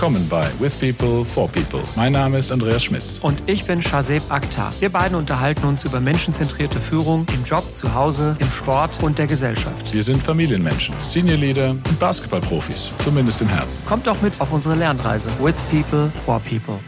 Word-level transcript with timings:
willkommen 0.00 0.30
bei 0.30 0.48
With 0.58 0.76
People 0.76 1.26
for 1.26 1.46
People. 1.46 1.82
Mein 1.94 2.12
Name 2.12 2.38
ist 2.38 2.50
Andreas 2.50 2.84
Schmitz. 2.84 3.18
Und 3.18 3.42
ich 3.44 3.66
bin 3.66 3.82
Shazeb 3.82 4.22
Akhtar. 4.30 4.72
Wir 4.80 4.88
beiden 4.88 5.14
unterhalten 5.14 5.66
uns 5.66 5.84
über 5.84 6.00
menschenzentrierte 6.00 6.80
Führung 6.80 7.26
im 7.34 7.44
Job, 7.44 7.70
zu 7.74 7.92
Hause, 7.92 8.34
im 8.38 8.48
Sport 8.48 8.92
und 9.02 9.18
der 9.18 9.26
Gesellschaft. 9.26 9.92
Wir 9.92 10.02
sind 10.02 10.22
Familienmenschen, 10.22 10.94
Senior 11.00 11.36
Leader 11.36 11.72
und 11.72 11.98
Basketballprofis, 11.98 12.90
zumindest 13.00 13.42
im 13.42 13.48
Herzen. 13.48 13.84
Kommt 13.84 14.06
doch 14.06 14.22
mit 14.22 14.40
auf 14.40 14.50
unsere 14.52 14.74
Lernreise. 14.74 15.30
With 15.38 15.56
People 15.70 16.10
for 16.24 16.40
People. 16.40 16.78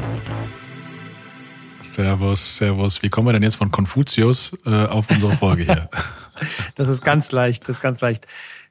Servus, 1.82 2.56
Servus. 2.56 3.02
Wie 3.02 3.10
kommen 3.10 3.28
wir 3.28 3.34
denn 3.34 3.42
jetzt 3.42 3.56
von 3.56 3.70
Konfuzius 3.70 4.56
äh, 4.64 4.86
auf 4.86 5.10
unsere 5.10 5.32
Folge 5.32 5.64
hier? 5.64 5.90
das 6.76 6.88
ist 6.88 7.04
ganz 7.04 7.30
leicht, 7.30 7.68
das 7.68 7.76
ist 7.76 7.82
ganz 7.82 8.00
leicht. 8.00 8.26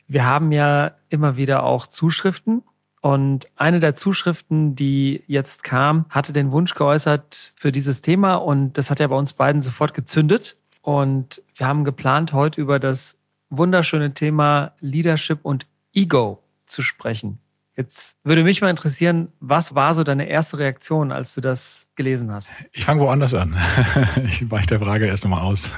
Wir 0.07 0.25
haben 0.25 0.51
ja 0.51 0.93
immer 1.09 1.37
wieder 1.37 1.61
auch 1.61 1.85
Zuschriften 1.85 2.63
und 3.01 3.47
eine 3.55 3.79
der 3.79 3.95
Zuschriften, 3.95 4.75
die 4.75 5.23
jetzt 5.25 5.63
kam, 5.63 6.05
hatte 6.09 6.33
den 6.33 6.51
Wunsch 6.51 6.75
geäußert 6.75 7.53
für 7.55 7.71
dieses 7.71 8.01
Thema 8.01 8.35
und 8.35 8.77
das 8.77 8.91
hat 8.91 8.99
ja 8.99 9.07
bei 9.07 9.15
uns 9.15 9.33
beiden 9.33 9.63
sofort 9.63 9.95
gezündet. 9.95 10.55
Und 10.83 11.41
wir 11.55 11.67
haben 11.67 11.83
geplant, 11.83 12.33
heute 12.33 12.61
über 12.61 12.79
das 12.79 13.17
wunderschöne 13.49 14.13
Thema 14.13 14.73
Leadership 14.79 15.39
und 15.41 15.65
Ego 15.93 16.43
zu 16.67 16.83
sprechen. 16.83 17.39
Jetzt 17.75 18.17
würde 18.23 18.43
mich 18.43 18.61
mal 18.61 18.69
interessieren, 18.69 19.29
was 19.39 19.73
war 19.73 19.95
so 19.95 20.03
deine 20.03 20.27
erste 20.27 20.59
Reaktion, 20.59 21.11
als 21.11 21.33
du 21.33 21.41
das 21.41 21.87
gelesen 21.95 22.31
hast? 22.31 22.51
Ich 22.73 22.85
fange 22.85 23.01
woanders 23.01 23.33
an. 23.33 23.57
Ich 24.25 24.51
weiche 24.51 24.67
der 24.67 24.79
Frage 24.79 25.07
erst 25.07 25.23
nochmal 25.23 25.41
aus, 25.41 25.69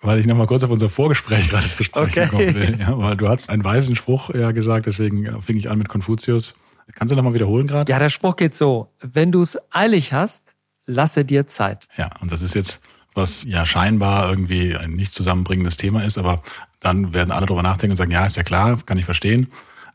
weil 0.00 0.18
ich 0.18 0.26
nochmal 0.26 0.46
kurz 0.46 0.64
auf 0.64 0.70
unser 0.70 0.88
Vorgespräch 0.88 1.50
gerade 1.50 1.70
zu 1.70 1.84
sprechen 1.84 2.24
okay. 2.24 2.28
kommen 2.28 2.54
will. 2.54 2.80
Ja, 2.80 2.98
weil 2.98 3.16
du 3.16 3.28
hast 3.28 3.50
einen 3.50 3.62
weisen 3.62 3.94
Spruch 3.94 4.30
ja 4.34 4.50
gesagt, 4.50 4.86
deswegen 4.86 5.40
fing 5.42 5.56
ich 5.56 5.70
an 5.70 5.78
mit 5.78 5.88
Konfuzius. 5.88 6.56
Kannst 6.92 7.12
du 7.12 7.16
nochmal 7.16 7.34
wiederholen 7.34 7.66
gerade? 7.66 7.90
Ja, 7.90 7.98
der 7.98 8.10
Spruch 8.10 8.36
geht 8.36 8.56
so, 8.56 8.90
wenn 9.00 9.32
du 9.32 9.40
es 9.42 9.58
eilig 9.70 10.12
hast, 10.12 10.54
lasse 10.86 11.24
dir 11.24 11.46
Zeit. 11.46 11.88
Ja, 11.96 12.10
und 12.20 12.30
das 12.30 12.42
ist 12.42 12.54
jetzt, 12.54 12.80
was 13.14 13.44
ja 13.44 13.66
scheinbar 13.66 14.28
irgendwie 14.28 14.76
ein 14.76 14.92
nicht 14.92 15.12
zusammenbringendes 15.12 15.76
Thema 15.76 16.02
ist, 16.04 16.18
aber 16.18 16.42
dann 16.80 17.14
werden 17.14 17.30
alle 17.30 17.46
darüber 17.46 17.62
nachdenken 17.62 17.92
und 17.92 17.96
sagen, 17.96 18.10
ja, 18.10 18.26
ist 18.26 18.36
ja 18.36 18.42
klar, 18.42 18.78
kann 18.84 18.98
ich 18.98 19.04
verstehen. 19.04 19.48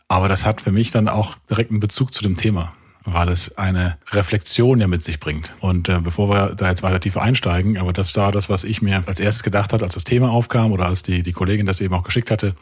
Aber 0.08 0.28
das 0.28 0.46
hat 0.46 0.62
für 0.62 0.72
mich 0.72 0.90
dann 0.92 1.08
auch 1.08 1.36
direkt 1.50 1.70
einen 1.70 1.80
Bezug 1.80 2.14
zu 2.14 2.24
dem 2.24 2.36
Thema, 2.36 2.74
weil 3.06 3.30
es 3.30 3.58
eine 3.58 3.98
Reflexion 4.12 4.80
ja 4.80 4.88
mit 4.88 5.04
sich 5.04 5.20
bringt. 5.20 5.54
Und 5.60 5.88
äh, 5.88 6.00
bevor 6.00 6.30
wir 6.30 6.56
da 6.56 6.68
jetzt 6.68 6.82
weiter 6.82 7.00
tiefer 7.00 7.22
einsteigen, 7.22 7.78
aber 7.78 7.94
das 7.94 8.16
war 8.16 8.32
das, 8.32 8.50
was 8.50 8.64
ich 8.64 8.82
mir 8.82 9.04
als 9.06 9.20
erstes 9.20 9.44
gedacht 9.44 9.72
hatte, 9.72 9.86
als 9.86 9.94
das 9.94 10.04
Thema 10.04 10.32
aufkam 10.32 10.72
oder 10.72 10.88
als 10.88 11.04
die, 11.04 11.22
die 11.22 11.32
Kollegin 11.32 11.68
das 11.68 11.80
eben 11.80 11.94
auch 11.94 12.04
geschickt 12.04 12.32
hatte. 12.32 12.56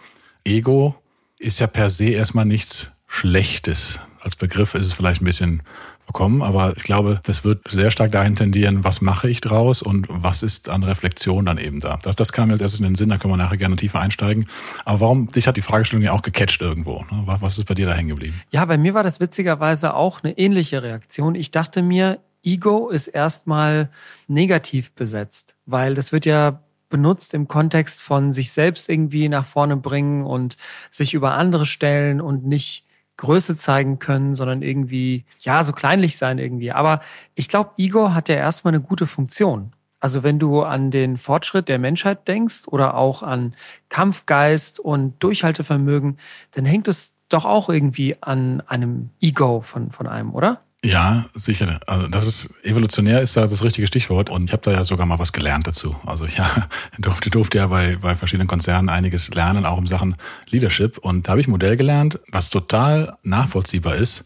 Ego 0.44 0.96
ist 1.40 1.60
ja 1.60 1.68
per 1.68 1.90
se 1.90 2.10
erstmal 2.10 2.46
nichts 2.46 2.92
Schlechtes. 3.08 4.00
Als 4.20 4.36
Begriff 4.36 4.76
ist 4.76 4.86
es 4.86 4.94
vielleicht 4.94 5.22
ein 5.22 5.26
bisschen 5.26 5.64
bekommen, 6.08 6.42
aber 6.42 6.74
ich 6.76 6.84
glaube, 6.84 7.20
das 7.24 7.44
wird 7.44 7.68
sehr 7.70 7.92
stark 7.92 8.12
dahin 8.14 8.36
tendieren, 8.36 8.84
was 8.84 9.02
mache 9.02 9.30
ich 9.30 9.42
draus 9.42 9.82
und 9.82 10.08
was 10.10 10.42
ist 10.42 10.70
an 10.70 10.84
Reflexion 10.84 11.46
dann 11.46 11.58
eben 11.58 11.82
da. 11.82 12.00
Das, 12.02 12.16
das 12.16 12.32
kam 12.32 12.50
jetzt 12.50 12.62
erst 12.62 12.80
in 12.80 12.86
den 12.86 12.96
Sinn, 12.96 13.10
da 13.10 13.18
können 13.18 13.34
wir 13.34 13.38
nachher 13.38 13.58
gerne 13.58 13.76
tiefer 13.76 14.00
einsteigen. 14.00 14.48
Aber 14.86 15.02
warum, 15.02 15.28
dich 15.28 15.48
hat 15.48 15.58
die 15.58 15.62
Fragestellung 15.62 16.04
ja 16.04 16.14
auch 16.14 16.22
gecatcht 16.22 16.62
irgendwo. 16.62 17.06
Ne? 17.12 17.24
Was 17.26 17.58
ist 17.58 17.66
bei 17.66 17.74
dir 17.74 17.86
da 17.86 17.94
hängen 17.94 18.10
geblieben? 18.10 18.42
Ja, 18.52 18.64
bei 18.66 18.78
mir 18.78 18.94
war 18.94 19.04
das 19.04 19.20
witzigerweise 19.20 19.94
auch 19.94 20.24
eine 20.24 20.38
ähnliche 20.38 20.82
Reaktion. 20.82 21.36
Ich 21.36 21.52
dachte 21.52 21.82
mir, 21.82 22.20
Ego 22.44 22.90
ist 22.90 23.08
erstmal 23.08 23.90
negativ 24.28 24.94
besetzt, 24.94 25.56
weil 25.66 25.94
das 25.94 26.14
wird 26.14 26.26
ja 26.26 26.62
benutzt 26.90 27.34
im 27.34 27.50
Kontext 27.50 28.02
von 28.02 28.32
sich 28.32 28.52
selbst 28.54 28.88
irgendwie 28.88 29.28
nach 29.28 29.46
vorne 29.46 29.76
bringen 29.76 30.24
und 30.26 30.56
sich 30.90 31.14
über 31.14 31.34
andere 31.34 31.66
stellen 31.66 32.22
und 32.22 32.46
nicht 32.46 32.87
Größe 33.18 33.58
zeigen 33.58 34.00
können, 34.00 34.36
sondern 34.36 34.62
irgendwie, 34.62 35.26
ja, 35.40 35.64
so 35.64 35.74
kleinlich 35.74 36.18
sein 36.18 36.38
irgendwie. 36.38 36.72
Aber 36.72 37.02
ich 37.36 37.50
glaube, 37.50 37.72
Ego 37.78 38.14
hat 38.14 38.30
ja 38.30 38.36
erstmal 38.36 38.74
eine 38.74 38.82
gute 38.82 39.08
Funktion. 39.08 39.74
Also 40.00 40.24
wenn 40.24 40.38
du 40.38 40.62
an 40.62 40.92
den 40.92 41.18
Fortschritt 41.18 41.68
der 41.70 41.80
Menschheit 41.80 42.28
denkst 42.28 42.68
oder 42.68 42.96
auch 42.96 43.24
an 43.24 43.56
Kampfgeist 43.90 44.80
und 44.80 45.22
Durchhaltevermögen, 45.24 46.20
dann 46.52 46.66
hängt 46.66 46.88
es 46.88 47.16
doch 47.30 47.46
auch 47.46 47.70
irgendwie 47.70 48.16
an 48.22 48.62
einem 48.62 49.10
Ego 49.20 49.62
von, 49.62 49.92
von 49.92 50.08
einem, 50.08 50.34
oder? 50.34 50.62
Ja, 50.86 51.26
sicher. 51.34 51.80
Also 51.88 52.08
das 52.08 52.28
ist 52.28 52.50
evolutionär 52.64 53.22
ist 53.22 53.36
da 53.36 53.48
das 53.48 53.64
richtige 53.64 53.88
Stichwort 53.88 54.30
und 54.30 54.46
ich 54.46 54.52
habe 54.54 54.62
da 54.62 54.72
ja 54.72 54.84
sogar 54.84 55.08
mal 55.08 55.18
was 55.18 55.34
gelernt 55.34 55.66
dazu. 55.66 55.96
Also 56.06 56.26
ich 56.26 56.38
ja, 56.38 56.50
durfte, 57.00 57.30
durfte 57.32 57.58
ja 57.58 57.68
bei, 57.68 57.98
bei 58.00 58.16
verschiedenen 58.16 58.48
Konzernen 58.48 58.90
einiges 58.90 59.30
lernen, 59.30 59.66
auch 59.66 59.80
in 59.80 59.88
Sachen 59.88 60.16
Leadership. 60.50 61.00
Und 61.00 61.28
da 61.28 61.32
habe 61.32 61.42
ich 61.42 61.48
ein 61.48 61.52
Modell 61.52 61.78
gelernt, 61.78 62.20
was 62.32 62.50
total 62.52 63.18
nachvollziehbar 63.24 63.96
ist. 63.96 64.26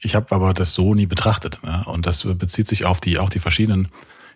Ich 0.00 0.14
habe 0.14 0.34
aber 0.34 0.52
das 0.52 0.74
so 0.74 0.94
nie 0.94 1.06
betrachtet. 1.06 1.58
Ja? 1.64 1.82
Und 1.82 2.06
das 2.06 2.24
bezieht 2.24 2.68
sich 2.68 2.84
auf 2.84 3.00
die 3.00 3.18
auch 3.18 3.30
die 3.30 3.40
verschiedenen 3.40 3.88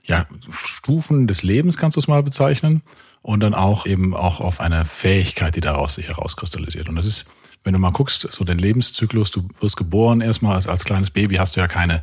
ja, 0.03 0.27
Stufen 0.51 1.27
des 1.27 1.43
Lebens, 1.43 1.77
kannst 1.77 1.97
du 1.97 2.01
es 2.01 2.09
mal 2.09 2.23
bezeichnen. 2.23 2.83
Und 3.23 3.41
dann 3.41 3.53
auch 3.53 3.85
eben 3.85 4.17
auch 4.17 4.41
auf 4.41 4.61
eine 4.61 4.87
Fähigkeit, 4.87 5.55
die 5.55 5.61
daraus 5.61 5.97
sich 5.97 6.09
herauskristallisiert. 6.09 6.89
Und 6.89 6.97
das 6.97 7.05
ist 7.05 7.27
wenn 7.65 7.73
du 7.73 7.79
mal 7.79 7.93
guckst, 7.93 8.27
so 8.31 8.45
den 8.45 8.59
Lebenszyklus, 8.59 9.31
du 9.31 9.47
wirst 9.61 9.77
geboren 9.77 10.21
erstmal 10.21 10.57
als, 10.57 10.67
als 10.67 10.85
kleines 10.85 11.11
Baby, 11.11 11.37
hast 11.37 11.57
du 11.57 11.61
ja 11.61 11.69
keine, 11.69 12.03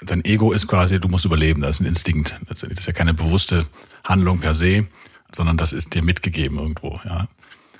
dein 0.00 0.24
Ego 0.24 0.52
ist 0.52 0.66
quasi, 0.66 1.00
du 1.00 1.08
musst 1.08 1.24
überleben, 1.24 1.60
das 1.60 1.76
ist 1.76 1.80
ein 1.80 1.86
Instinkt. 1.86 2.38
Das 2.48 2.62
ist 2.62 2.86
ja 2.86 2.92
keine 2.92 3.14
bewusste 3.14 3.66
Handlung 4.04 4.40
per 4.40 4.54
se, 4.54 4.86
sondern 5.34 5.56
das 5.56 5.72
ist 5.72 5.94
dir 5.94 6.02
mitgegeben 6.02 6.58
irgendwo, 6.58 7.00
ja. 7.04 7.28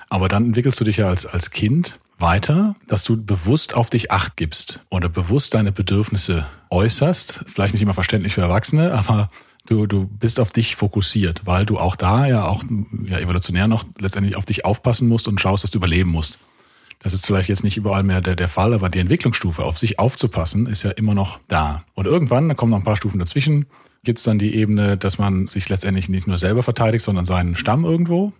Aber 0.09 0.27
dann 0.27 0.45
entwickelst 0.45 0.79
du 0.79 0.85
dich 0.85 0.97
ja 0.97 1.07
als, 1.07 1.25
als 1.25 1.51
Kind 1.51 1.99
weiter, 2.17 2.75
dass 2.87 3.03
du 3.03 3.23
bewusst 3.23 3.75
auf 3.75 3.89
dich 3.89 4.11
acht 4.11 4.37
gibst 4.37 4.81
oder 4.89 5.07
bewusst 5.07 5.53
deine 5.53 5.71
Bedürfnisse 5.71 6.47
äußerst. 6.69 7.41
Vielleicht 7.45 7.73
nicht 7.73 7.83
immer 7.83 7.93
verständlich 7.93 8.33
für 8.33 8.41
Erwachsene, 8.41 8.91
aber 8.93 9.29
du, 9.67 9.85
du 9.85 10.07
bist 10.07 10.39
auf 10.39 10.51
dich 10.51 10.75
fokussiert, 10.75 11.41
weil 11.45 11.65
du 11.65 11.77
auch 11.77 11.95
da 11.95 12.25
ja 12.25 12.45
auch 12.45 12.63
ja, 13.05 13.19
evolutionär 13.19 13.67
noch 13.67 13.85
letztendlich 13.99 14.35
auf 14.35 14.45
dich 14.45 14.65
aufpassen 14.65 15.07
musst 15.07 15.27
und 15.27 15.39
schaust, 15.39 15.63
dass 15.63 15.71
du 15.71 15.77
überleben 15.77 16.09
musst. 16.09 16.39
Das 17.01 17.13
ist 17.13 17.25
vielleicht 17.25 17.49
jetzt 17.49 17.63
nicht 17.63 17.77
überall 17.77 18.03
mehr 18.03 18.21
der, 18.21 18.35
der 18.35 18.49
Fall, 18.49 18.73
aber 18.73 18.89
die 18.89 18.99
Entwicklungsstufe, 18.99 19.63
auf 19.63 19.77
sich 19.77 19.99
aufzupassen, 19.99 20.67
ist 20.67 20.83
ja 20.83 20.91
immer 20.91 21.13
noch 21.13 21.39
da. 21.47 21.83
Und 21.93 22.07
irgendwann, 22.07 22.49
da 22.49 22.55
kommen 22.55 22.71
noch 22.71 22.79
ein 22.79 22.83
paar 22.83 22.97
Stufen 22.97 23.19
dazwischen, 23.19 23.67
gibt 24.03 24.19
es 24.19 24.25
dann 24.25 24.39
die 24.39 24.55
Ebene, 24.55 24.97
dass 24.97 25.17
man 25.17 25.47
sich 25.47 25.69
letztendlich 25.69 26.09
nicht 26.09 26.27
nur 26.27 26.37
selber 26.37 26.63
verteidigt, 26.63 27.03
sondern 27.03 27.25
seinen 27.25 27.55
Stamm 27.55 27.85
irgendwo. 27.85 28.33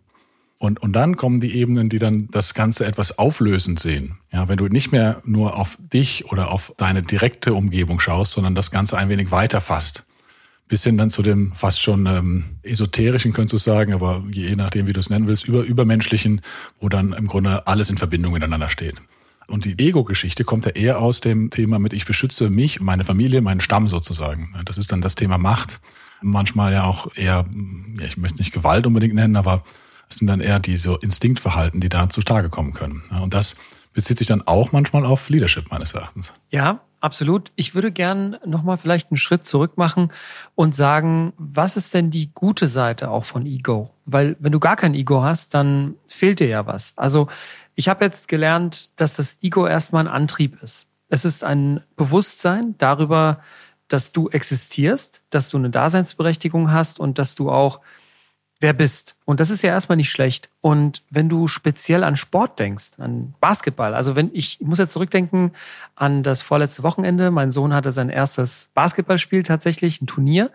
Und, 0.57 0.81
und 0.81 0.91
dann 0.91 1.15
kommen 1.15 1.39
die 1.39 1.55
Ebenen, 1.55 1.87
die 1.87 1.99
dann 1.99 2.27
das 2.31 2.53
Ganze 2.53 2.85
etwas 2.85 3.17
auflösend 3.17 3.79
sehen. 3.79 4.17
Ja, 4.33 4.49
wenn 4.49 4.57
du 4.57 4.67
nicht 4.67 4.91
mehr 4.91 5.21
nur 5.23 5.57
auf 5.57 5.77
dich 5.93 6.29
oder 6.29 6.51
auf 6.51 6.73
deine 6.75 7.01
direkte 7.01 7.53
Umgebung 7.53 8.01
schaust, 8.01 8.33
sondern 8.33 8.55
das 8.55 8.69
Ganze 8.69 8.97
ein 8.97 9.07
wenig 9.07 9.31
weiter 9.31 9.61
fasst 9.61 10.03
bis 10.69 10.83
hin 10.83 10.97
dann 10.97 11.09
zu 11.09 11.23
dem 11.23 11.51
fast 11.53 11.81
schon 11.81 12.05
ähm, 12.05 12.45
esoterischen, 12.63 13.33
könntest 13.33 13.53
du 13.53 13.57
sagen, 13.57 13.91
aber 13.91 14.23
je 14.31 14.55
nachdem, 14.55 14.87
wie 14.87 14.93
du 14.93 14.99
es 14.99 15.09
nennen 15.09 15.27
willst, 15.27 15.47
über 15.47 15.63
übermenschlichen, 15.63 16.41
wo 16.79 16.87
dann 16.87 17.11
im 17.11 17.27
Grunde 17.27 17.67
alles 17.67 17.89
in 17.89 17.97
Verbindung 17.97 18.33
miteinander 18.33 18.69
steht. 18.69 18.95
Und 19.47 19.65
die 19.65 19.77
Ego-Geschichte 19.79 20.43
kommt 20.43 20.67
ja 20.67 20.71
eher 20.73 20.99
aus 20.99 21.21
dem 21.21 21.49
Thema 21.49 21.79
mit, 21.79 21.91
ich 21.91 22.05
beschütze 22.05 22.51
mich, 22.51 22.79
meine 22.81 23.03
Familie, 23.03 23.41
meinen 23.41 23.61
Stamm 23.61 23.89
sozusagen. 23.89 24.53
Das 24.65 24.77
ist 24.77 24.91
dann 24.91 25.01
das 25.01 25.15
Thema 25.15 25.39
Macht. 25.39 25.81
Manchmal 26.21 26.71
ja 26.71 26.83
auch 26.83 27.07
eher, 27.15 27.45
ich 28.05 28.17
möchte 28.17 28.37
nicht 28.37 28.53
Gewalt 28.53 28.85
unbedingt 28.85 29.15
nennen, 29.15 29.37
aber 29.37 29.63
es 30.07 30.17
sind 30.17 30.27
dann 30.27 30.39
eher 30.39 30.59
diese 30.59 30.99
Instinktverhalten, 31.01 31.81
die 31.81 31.89
da 31.89 32.09
zutage 32.09 32.49
kommen 32.49 32.73
können. 32.73 33.01
Und 33.21 33.33
das 33.33 33.55
bezieht 33.93 34.19
sich 34.19 34.27
dann 34.27 34.43
auch 34.43 34.71
manchmal 34.71 35.03
auf 35.03 35.29
Leadership 35.29 35.71
meines 35.71 35.93
Erachtens. 35.93 36.33
Ja, 36.51 36.81
Absolut. 37.01 37.51
Ich 37.55 37.75
würde 37.75 37.91
gern 37.91 38.37
nochmal 38.45 38.77
vielleicht 38.77 39.11
einen 39.11 39.17
Schritt 39.17 39.45
zurück 39.45 39.77
machen 39.77 40.11
und 40.55 40.75
sagen, 40.75 41.33
was 41.37 41.77
ist 41.77 41.93
denn 41.93 42.11
die 42.11 42.31
gute 42.33 42.67
Seite 42.67 43.09
auch 43.09 43.23
von 43.23 43.45
Ego? 43.45 43.91
Weil 44.05 44.35
wenn 44.39 44.51
du 44.51 44.59
gar 44.59 44.75
kein 44.75 44.93
Ego 44.93 45.23
hast, 45.23 45.53
dann 45.53 45.95
fehlt 46.07 46.41
dir 46.41 46.47
ja 46.47 46.65
was. 46.65 46.93
Also 46.97 47.29
ich 47.75 47.87
habe 47.87 48.03
jetzt 48.03 48.27
gelernt, 48.27 48.89
dass 48.97 49.15
das 49.15 49.37
Ego 49.41 49.65
erstmal 49.65 50.05
ein 50.05 50.13
Antrieb 50.13 50.61
ist. 50.61 50.87
Es 51.07 51.23
ist 51.23 51.43
ein 51.43 51.81
Bewusstsein 51.95 52.75
darüber, 52.77 53.39
dass 53.87 54.11
du 54.11 54.29
existierst, 54.29 55.23
dass 55.29 55.49
du 55.49 55.57
eine 55.57 55.69
Daseinsberechtigung 55.69 56.71
hast 56.71 56.99
und 56.99 57.17
dass 57.17 57.35
du 57.35 57.49
auch 57.49 57.79
wer 58.59 58.73
bist. 58.73 59.15
Und 59.25 59.39
das 59.39 59.49
ist 59.49 59.61
ja 59.61 59.69
erstmal 59.69 59.95
nicht 59.95 60.11
schlecht. 60.11 60.49
Und 60.61 61.03
wenn 61.09 61.29
du 61.29 61.47
speziell 61.47 62.03
an 62.03 62.15
Sport 62.15 62.59
denkst, 62.59 62.91
an 62.97 63.33
Basketball, 63.39 63.93
also 63.93 64.15
wenn 64.15 64.29
ich, 64.33 64.59
ich 64.59 64.67
muss 64.67 64.79
jetzt 64.79 64.93
zurückdenken 64.93 65.51
an 65.95 66.23
das 66.23 66.41
vorletzte 66.41 66.83
Wochenende. 66.83 67.31
Mein 67.31 67.51
Sohn 67.51 67.73
hatte 67.73 67.91
sein 67.91 68.09
erstes 68.09 68.69
Basketballspiel 68.73 69.43
tatsächlich, 69.43 70.01
ein 70.01 70.07
Turnier. 70.07 70.51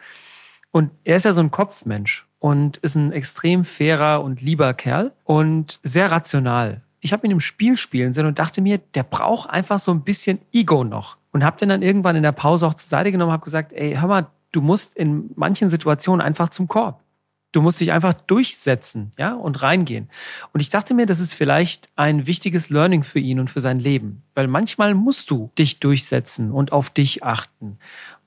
Und 0.71 0.91
er 1.05 1.17
ist 1.17 1.25
ja 1.25 1.33
so 1.33 1.41
ein 1.41 1.51
Kopfmensch 1.51 2.27
und 2.41 2.77
ist 2.79 2.97
ein 2.97 3.13
extrem 3.13 3.65
fairer 3.65 4.23
und 4.23 4.43
lieber 4.43 4.75
Kerl 4.75 5.13
und 5.25 5.79
sehr 5.83 6.11
rational. 6.11 6.83
Ich 7.01 7.13
habe 7.13 7.27
ihn 7.27 7.33
im 7.33 7.41
Spiel 7.41 7.77
spielen 7.77 8.13
sehen 8.13 8.27
und 8.27 8.39
dachte 8.39 8.61
mir, 8.61 8.79
der 8.79 9.03
braucht 9.03 9.49
einfach 9.49 9.79
so 9.79 9.93
ein 9.93 10.03
bisschen 10.03 10.41
Ego 10.53 10.85
noch. 10.85 11.17
Und 11.33 11.45
habe 11.45 11.59
den 11.59 11.69
dann 11.69 11.83
irgendwann 11.83 12.17
in 12.17 12.23
der 12.23 12.33
Pause 12.33 12.67
auch 12.67 12.75
zur 12.75 12.89
Seite 12.89 13.13
genommen, 13.13 13.33
habe 13.33 13.45
gesagt, 13.45 13.73
ey, 13.73 13.95
hör 13.95 14.09
mal, 14.09 14.27
du 14.53 14.61
musst 14.61 14.95
in 14.95 15.31
manchen 15.37 15.69
Situationen 15.69 16.21
einfach 16.21 16.49
zum 16.49 16.69
Korb 16.69 17.04
Du 17.55 17.63
musst 17.63 17.81
dich 17.81 17.93
einfach 17.93 18.15
durchsetzen, 18.15 19.13
ja, 19.17 19.33
und 19.33 19.63
reingehen. 19.63 20.09
Und 20.53 20.59
ich 20.59 20.71
dachte 20.71 20.93
mir, 20.93 21.07
das 21.07 21.21
ist 21.21 21.35
vielleicht 21.35 21.89
ein 21.95 22.27
wichtiges 22.27 22.69
Learning 22.69 23.05
für 23.05 23.21
ihn 23.21 23.39
und 23.39 23.49
für 23.49 23.61
sein 23.61 23.79
Leben. 23.79 24.25
Weil 24.35 24.49
manchmal 24.49 24.95
musst 24.95 25.31
du 25.31 25.53
dich 25.57 25.79
durchsetzen 25.79 26.51
und 26.51 26.73
auf 26.73 26.91
dich 26.91 27.23
achten. 27.23 27.79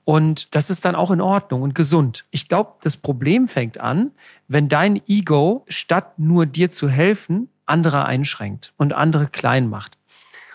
Und 0.06 0.54
das 0.56 0.70
ist 0.70 0.86
dann 0.86 0.94
auch 0.94 1.10
in 1.10 1.20
Ordnung 1.20 1.60
und 1.60 1.74
gesund. 1.74 2.24
Ich 2.30 2.48
glaube, 2.48 2.76
das 2.80 2.96
Problem 2.96 3.48
fängt 3.48 3.78
an, 3.78 4.12
wenn 4.48 4.70
dein 4.70 4.98
Ego 5.06 5.66
statt 5.68 6.18
nur 6.18 6.46
dir 6.46 6.70
zu 6.70 6.88
helfen, 6.88 7.50
andere 7.66 8.06
einschränkt 8.06 8.72
und 8.78 8.94
andere 8.94 9.26
klein 9.26 9.68
macht. 9.68 9.98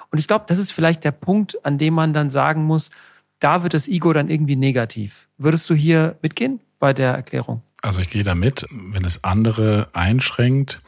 Und 0.10 0.18
ich 0.18 0.28
glaube, 0.28 0.46
das 0.48 0.58
ist 0.58 0.72
vielleicht 0.72 1.04
der 1.04 1.12
Punkt, 1.12 1.64
an 1.64 1.78
dem 1.78 1.94
man 1.94 2.14
dann 2.14 2.32
sagen 2.32 2.64
muss, 2.64 2.90
da 3.38 3.62
wird 3.62 3.76
das 3.76 3.88
Ego 3.88 4.14
dann 4.14 4.32
irgendwie 4.32 4.56
negativ. 4.56 5.28
Würdest 5.38 5.70
du 5.70 5.76
hier 5.76 6.18
mitgehen 6.24 6.60
bei 6.80 6.92
der 6.94 7.12
Erklärung? 7.12 7.62
Also 7.84 8.00
ich 8.00 8.10
gehe 8.10 8.24
da 8.24 8.34
mit, 8.34 8.66
wenn 8.72 9.04
es 9.04 9.26
andere 9.26 9.90
einschränkt, 9.92 10.82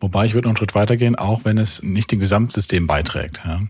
wobei 0.00 0.26
ich 0.26 0.34
würde 0.34 0.48
noch 0.48 0.50
einen 0.50 0.56
Schritt 0.56 0.74
weitergehen, 0.74 1.14
auch 1.14 1.44
wenn 1.44 1.58
es 1.58 1.82
nicht 1.82 2.10
dem 2.10 2.18
Gesamtsystem 2.18 2.88
beiträgt. 2.88 3.40
Ja. 3.44 3.60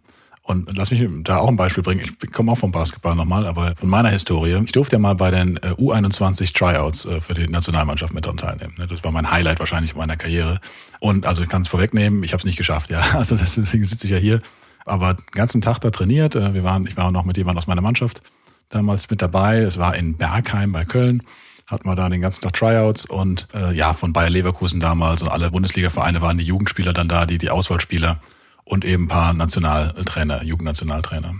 Und 0.42 0.74
lass 0.74 0.90
mich 0.90 1.06
da 1.22 1.36
auch 1.36 1.48
ein 1.48 1.56
Beispiel 1.56 1.82
bringen. 1.82 2.00
Ich 2.00 2.32
komme 2.32 2.50
auch 2.50 2.58
vom 2.58 2.72
Basketball 2.72 3.14
nochmal, 3.14 3.46
aber 3.46 3.74
von 3.76 3.90
meiner 3.90 4.08
Historie. 4.08 4.58
Ich 4.64 4.72
durfte 4.72 4.96
ja 4.96 4.98
mal 4.98 5.14
bei 5.14 5.30
den 5.30 5.58
äh, 5.58 5.74
U21 5.78 6.54
Tryouts 6.54 7.04
äh, 7.04 7.20
für 7.20 7.34
die 7.34 7.46
Nationalmannschaft 7.46 8.14
mit 8.14 8.24
dran 8.24 8.38
teilnehmen. 8.38 8.74
Ne, 8.78 8.86
das 8.86 9.04
war 9.04 9.12
mein 9.12 9.30
Highlight 9.30 9.60
wahrscheinlich 9.60 9.94
meiner 9.94 10.16
Karriere. 10.16 10.58
Und 11.00 11.26
also 11.26 11.42
ich 11.42 11.50
kann 11.50 11.62
es 11.62 11.68
vorwegnehmen, 11.68 12.24
ich 12.24 12.32
habe 12.32 12.40
es 12.40 12.46
nicht 12.46 12.56
geschafft. 12.56 12.90
Ja, 12.90 13.00
also 13.12 13.36
deswegen 13.36 13.84
sitze 13.84 14.06
ich 14.06 14.12
ja 14.12 14.18
hier. 14.18 14.40
Aber 14.86 15.14
den 15.14 15.24
ganzen 15.32 15.60
Tag 15.60 15.80
da 15.80 15.90
trainiert. 15.90 16.34
Äh, 16.34 16.54
wir 16.54 16.64
waren, 16.64 16.86
ich 16.86 16.96
war 16.96 17.12
noch 17.12 17.26
mit 17.26 17.36
jemandem 17.36 17.58
aus 17.58 17.66
meiner 17.66 17.82
Mannschaft 17.82 18.22
damals 18.70 19.10
mit 19.10 19.20
dabei. 19.20 19.58
Es 19.58 19.78
war 19.78 19.94
in 19.94 20.16
Bergheim 20.16 20.72
bei 20.72 20.86
Köln 20.86 21.22
hatten 21.70 21.88
wir 21.88 21.94
da 21.94 22.08
den 22.08 22.20
ganzen 22.20 22.42
Tag 22.42 22.54
Tryouts 22.54 23.06
und 23.06 23.46
äh, 23.54 23.72
ja, 23.74 23.94
von 23.94 24.12
Bayer 24.12 24.30
Leverkusen 24.30 24.80
damals 24.80 25.22
und 25.22 25.28
alle 25.28 25.50
Bundesliga-Vereine 25.50 26.20
waren 26.20 26.36
die 26.36 26.44
Jugendspieler 26.44 26.92
dann 26.92 27.08
da, 27.08 27.26
die, 27.26 27.38
die 27.38 27.50
Auswahlspieler 27.50 28.20
und 28.64 28.84
eben 28.84 29.04
ein 29.04 29.08
paar 29.08 29.32
Nationaltrainer, 29.32 30.42
Jugendnationaltrainer. 30.42 31.34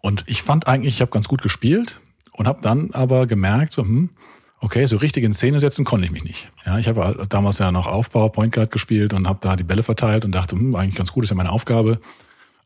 Und 0.00 0.24
ich 0.26 0.42
fand 0.42 0.66
eigentlich, 0.66 0.94
ich 0.94 1.00
habe 1.00 1.12
ganz 1.12 1.28
gut 1.28 1.40
gespielt 1.40 2.00
und 2.32 2.48
habe 2.48 2.60
dann 2.62 2.90
aber 2.92 3.26
gemerkt, 3.26 3.72
so, 3.72 3.82
hm, 3.82 4.10
okay, 4.60 4.86
so 4.86 4.96
richtig 4.96 5.22
in 5.22 5.32
Szene 5.32 5.60
setzen 5.60 5.84
konnte 5.84 6.06
ich 6.06 6.12
mich 6.12 6.24
nicht. 6.24 6.50
Ja, 6.64 6.78
ich 6.78 6.88
habe 6.88 7.26
damals 7.28 7.58
ja 7.58 7.70
noch 7.70 7.86
Aufbau, 7.86 8.28
Point 8.28 8.52
Guard 8.52 8.72
gespielt 8.72 9.14
und 9.14 9.28
habe 9.28 9.38
da 9.40 9.54
die 9.54 9.64
Bälle 9.64 9.84
verteilt 9.84 10.24
und 10.24 10.32
dachte, 10.32 10.56
hm, 10.56 10.74
eigentlich 10.74 10.96
ganz 10.96 11.12
gut, 11.12 11.22
ist 11.22 11.30
ja 11.30 11.36
meine 11.36 11.52
Aufgabe. 11.52 12.00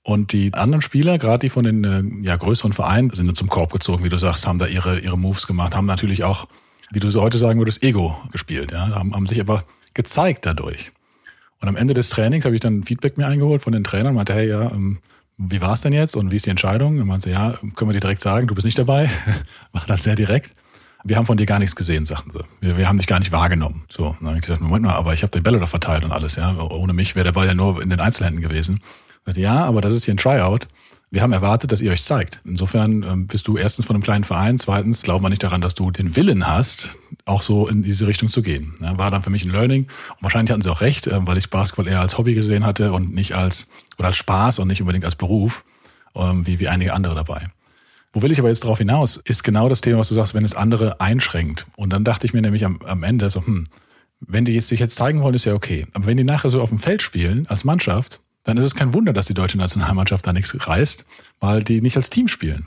Und 0.02 0.32
die 0.32 0.54
anderen 0.54 0.80
Spieler, 0.80 1.18
gerade 1.18 1.40
die 1.40 1.50
von 1.50 1.64
den 1.64 1.84
äh, 1.84 2.26
ja, 2.26 2.36
größeren 2.36 2.72
Vereinen, 2.72 3.10
sind 3.10 3.36
zum 3.36 3.50
Korb 3.50 3.72
gezogen, 3.72 4.02
wie 4.02 4.08
du 4.08 4.16
sagst, 4.16 4.46
haben 4.46 4.58
da 4.58 4.66
ihre, 4.66 4.98
ihre 4.98 5.18
Moves 5.18 5.46
gemacht, 5.46 5.76
haben 5.76 5.86
natürlich 5.86 6.24
auch, 6.24 6.46
wie 6.90 7.00
du 7.00 7.08
so 7.10 7.22
heute 7.22 7.38
sagen 7.38 7.58
würdest, 7.60 7.82
Ego 7.82 8.16
gespielt, 8.32 8.72
ja, 8.72 8.88
haben, 8.94 9.14
haben 9.14 9.26
sich 9.26 9.40
aber 9.40 9.64
gezeigt 9.94 10.46
dadurch. 10.46 10.92
Und 11.60 11.68
am 11.68 11.76
Ende 11.76 11.94
des 11.94 12.08
Trainings 12.08 12.44
habe 12.44 12.54
ich 12.54 12.60
dann 12.60 12.84
Feedback 12.84 13.18
mir 13.18 13.26
eingeholt 13.26 13.62
von 13.62 13.72
den 13.72 13.84
Trainern 13.84 14.08
und 14.08 14.14
meinte, 14.16 14.34
hey, 14.34 14.48
ja, 14.48 14.70
ähm, 14.72 14.98
wie 15.36 15.60
war 15.60 15.74
es 15.74 15.80
denn 15.80 15.92
jetzt 15.92 16.16
und 16.16 16.30
wie 16.30 16.36
ist 16.36 16.46
die 16.46 16.50
Entscheidung? 16.50 16.98
Und 16.98 17.06
meinte, 17.06 17.30
ja, 17.30 17.54
können 17.74 17.90
wir 17.90 17.92
dir 17.92 18.00
direkt 18.00 18.20
sagen, 18.20 18.46
du 18.46 18.54
bist 18.54 18.64
nicht 18.64 18.78
dabei. 18.78 19.10
War 19.72 19.84
das 19.86 20.02
sehr 20.02 20.14
direkt. 20.14 20.50
Wir 21.02 21.16
haben 21.16 21.24
von 21.24 21.38
dir 21.38 21.46
gar 21.46 21.58
nichts 21.58 21.76
gesehen, 21.76 22.04
sagten 22.04 22.30
sie. 22.30 22.44
Wir, 22.60 22.76
wir 22.76 22.88
haben 22.88 22.98
dich 22.98 23.06
gar 23.06 23.18
nicht 23.18 23.32
wahrgenommen. 23.32 23.84
So, 23.88 24.16
dann 24.18 24.28
habe 24.28 24.36
ich 24.36 24.42
gesagt, 24.42 24.60
Moment 24.60 24.84
mal, 24.84 24.94
aber 24.94 25.14
ich 25.14 25.22
habe 25.22 25.30
die 25.30 25.40
Bälle 25.40 25.58
doch 25.58 25.68
verteilt 25.68 26.04
und 26.04 26.12
alles, 26.12 26.36
ja. 26.36 26.54
Ohne 26.58 26.92
mich 26.92 27.14
wäre 27.14 27.24
der 27.24 27.32
Ball 27.32 27.46
ja 27.46 27.54
nur 27.54 27.80
in 27.80 27.88
den 27.88 28.00
Einzelhänden 28.00 28.42
gewesen. 28.42 28.80
Sagte, 29.24 29.40
ja, 29.40 29.64
aber 29.64 29.80
das 29.80 29.96
ist 29.96 30.04
hier 30.04 30.12
ein 30.12 30.18
Tryout. 30.18 30.66
Wir 31.12 31.22
haben 31.22 31.32
erwartet, 31.32 31.72
dass 31.72 31.80
ihr 31.80 31.90
euch 31.90 32.04
zeigt. 32.04 32.40
Insofern 32.44 33.02
ähm, 33.02 33.26
bist 33.26 33.48
du 33.48 33.56
erstens 33.56 33.84
von 33.84 33.96
einem 33.96 34.02
kleinen 34.04 34.22
Verein, 34.22 34.60
zweitens 34.60 35.02
glauben 35.02 35.24
wir 35.24 35.28
nicht 35.28 35.42
daran, 35.42 35.60
dass 35.60 35.74
du 35.74 35.90
den 35.90 36.14
Willen 36.14 36.46
hast, 36.46 36.96
auch 37.24 37.42
so 37.42 37.66
in 37.66 37.82
diese 37.82 38.06
Richtung 38.06 38.28
zu 38.28 38.42
gehen. 38.42 38.74
War 38.78 39.10
dann 39.10 39.22
für 39.22 39.30
mich 39.30 39.44
ein 39.44 39.50
Learning. 39.50 39.82
Und 39.82 40.22
wahrscheinlich 40.22 40.52
hatten 40.52 40.62
sie 40.62 40.70
auch 40.70 40.82
recht, 40.82 41.08
äh, 41.08 41.26
weil 41.26 41.36
ich 41.36 41.50
Basketball 41.50 41.88
eher 41.88 42.00
als 42.00 42.16
Hobby 42.16 42.34
gesehen 42.34 42.64
hatte 42.64 42.92
und 42.92 43.12
nicht 43.12 43.34
als, 43.34 43.66
oder 43.98 44.08
als 44.08 44.18
Spaß 44.18 44.60
und 44.60 44.68
nicht 44.68 44.80
unbedingt 44.82 45.04
als 45.04 45.16
Beruf, 45.16 45.64
ähm, 46.14 46.46
wie, 46.46 46.60
wie 46.60 46.68
einige 46.68 46.92
andere 46.92 47.16
dabei. 47.16 47.48
Wo 48.12 48.22
will 48.22 48.30
ich 48.30 48.38
aber 48.38 48.48
jetzt 48.48 48.62
drauf 48.62 48.78
hinaus, 48.78 49.16
ist 49.16 49.42
genau 49.42 49.68
das 49.68 49.80
Thema, 49.80 49.98
was 49.98 50.08
du 50.08 50.14
sagst, 50.14 50.34
wenn 50.34 50.44
es 50.44 50.54
andere 50.54 51.00
einschränkt. 51.00 51.66
Und 51.74 51.90
dann 51.90 52.04
dachte 52.04 52.24
ich 52.26 52.34
mir 52.34 52.42
nämlich 52.42 52.64
am, 52.64 52.78
am 52.84 53.02
Ende 53.02 53.30
so, 53.30 53.44
hm, 53.44 53.64
wenn 54.20 54.44
die 54.44 54.52
jetzt 54.52 54.68
sich 54.68 54.78
jetzt 54.78 54.94
zeigen 54.94 55.22
wollen, 55.22 55.34
ist 55.34 55.44
ja 55.44 55.54
okay. 55.54 55.88
Aber 55.92 56.06
wenn 56.06 56.16
die 56.16 56.24
nachher 56.24 56.50
so 56.50 56.60
auf 56.60 56.70
dem 56.70 56.78
Feld 56.78 57.02
spielen, 57.02 57.48
als 57.48 57.64
Mannschaft, 57.64 58.20
dann 58.44 58.56
ist 58.56 58.64
es 58.64 58.74
kein 58.74 58.94
Wunder, 58.94 59.12
dass 59.12 59.26
die 59.26 59.34
deutsche 59.34 59.58
Nationalmannschaft 59.58 60.26
da 60.26 60.32
nichts 60.32 60.54
reißt, 60.54 61.04
weil 61.40 61.62
die 61.62 61.80
nicht 61.80 61.96
als 61.96 62.10
Team 62.10 62.28
spielen. 62.28 62.66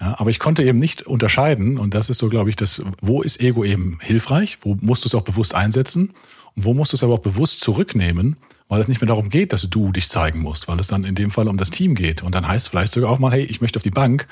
Ja, 0.00 0.16
aber 0.18 0.28
ich 0.30 0.38
konnte 0.38 0.62
eben 0.62 0.78
nicht 0.78 1.06
unterscheiden, 1.06 1.78
und 1.78 1.94
das 1.94 2.10
ist 2.10 2.18
so, 2.18 2.28
glaube 2.28 2.50
ich, 2.50 2.56
das, 2.56 2.82
wo 3.00 3.22
ist 3.22 3.40
Ego 3.40 3.64
eben 3.64 3.98
hilfreich, 4.02 4.58
wo 4.60 4.76
musst 4.80 5.04
du 5.04 5.08
es 5.08 5.14
auch 5.14 5.22
bewusst 5.22 5.54
einsetzen 5.54 6.12
und 6.54 6.64
wo 6.64 6.74
musst 6.74 6.92
du 6.92 6.96
es 6.96 7.04
aber 7.04 7.14
auch 7.14 7.20
bewusst 7.20 7.60
zurücknehmen, 7.60 8.36
weil 8.68 8.80
es 8.80 8.88
nicht 8.88 9.00
mehr 9.00 9.08
darum 9.08 9.30
geht, 9.30 9.52
dass 9.52 9.68
du 9.70 9.92
dich 9.92 10.08
zeigen 10.08 10.40
musst, 10.40 10.68
weil 10.68 10.78
es 10.80 10.86
dann 10.86 11.04
in 11.04 11.14
dem 11.14 11.30
Fall 11.30 11.48
um 11.48 11.56
das 11.56 11.70
Team 11.70 11.94
geht. 11.94 12.22
Und 12.22 12.34
dann 12.34 12.46
heißt 12.46 12.66
es 12.66 12.70
vielleicht 12.70 12.92
sogar 12.92 13.10
auch 13.10 13.18
mal, 13.18 13.32
hey, 13.32 13.44
ich 13.44 13.60
möchte 13.60 13.78
auf 13.78 13.84
die 13.84 13.90
Bank, 13.90 14.26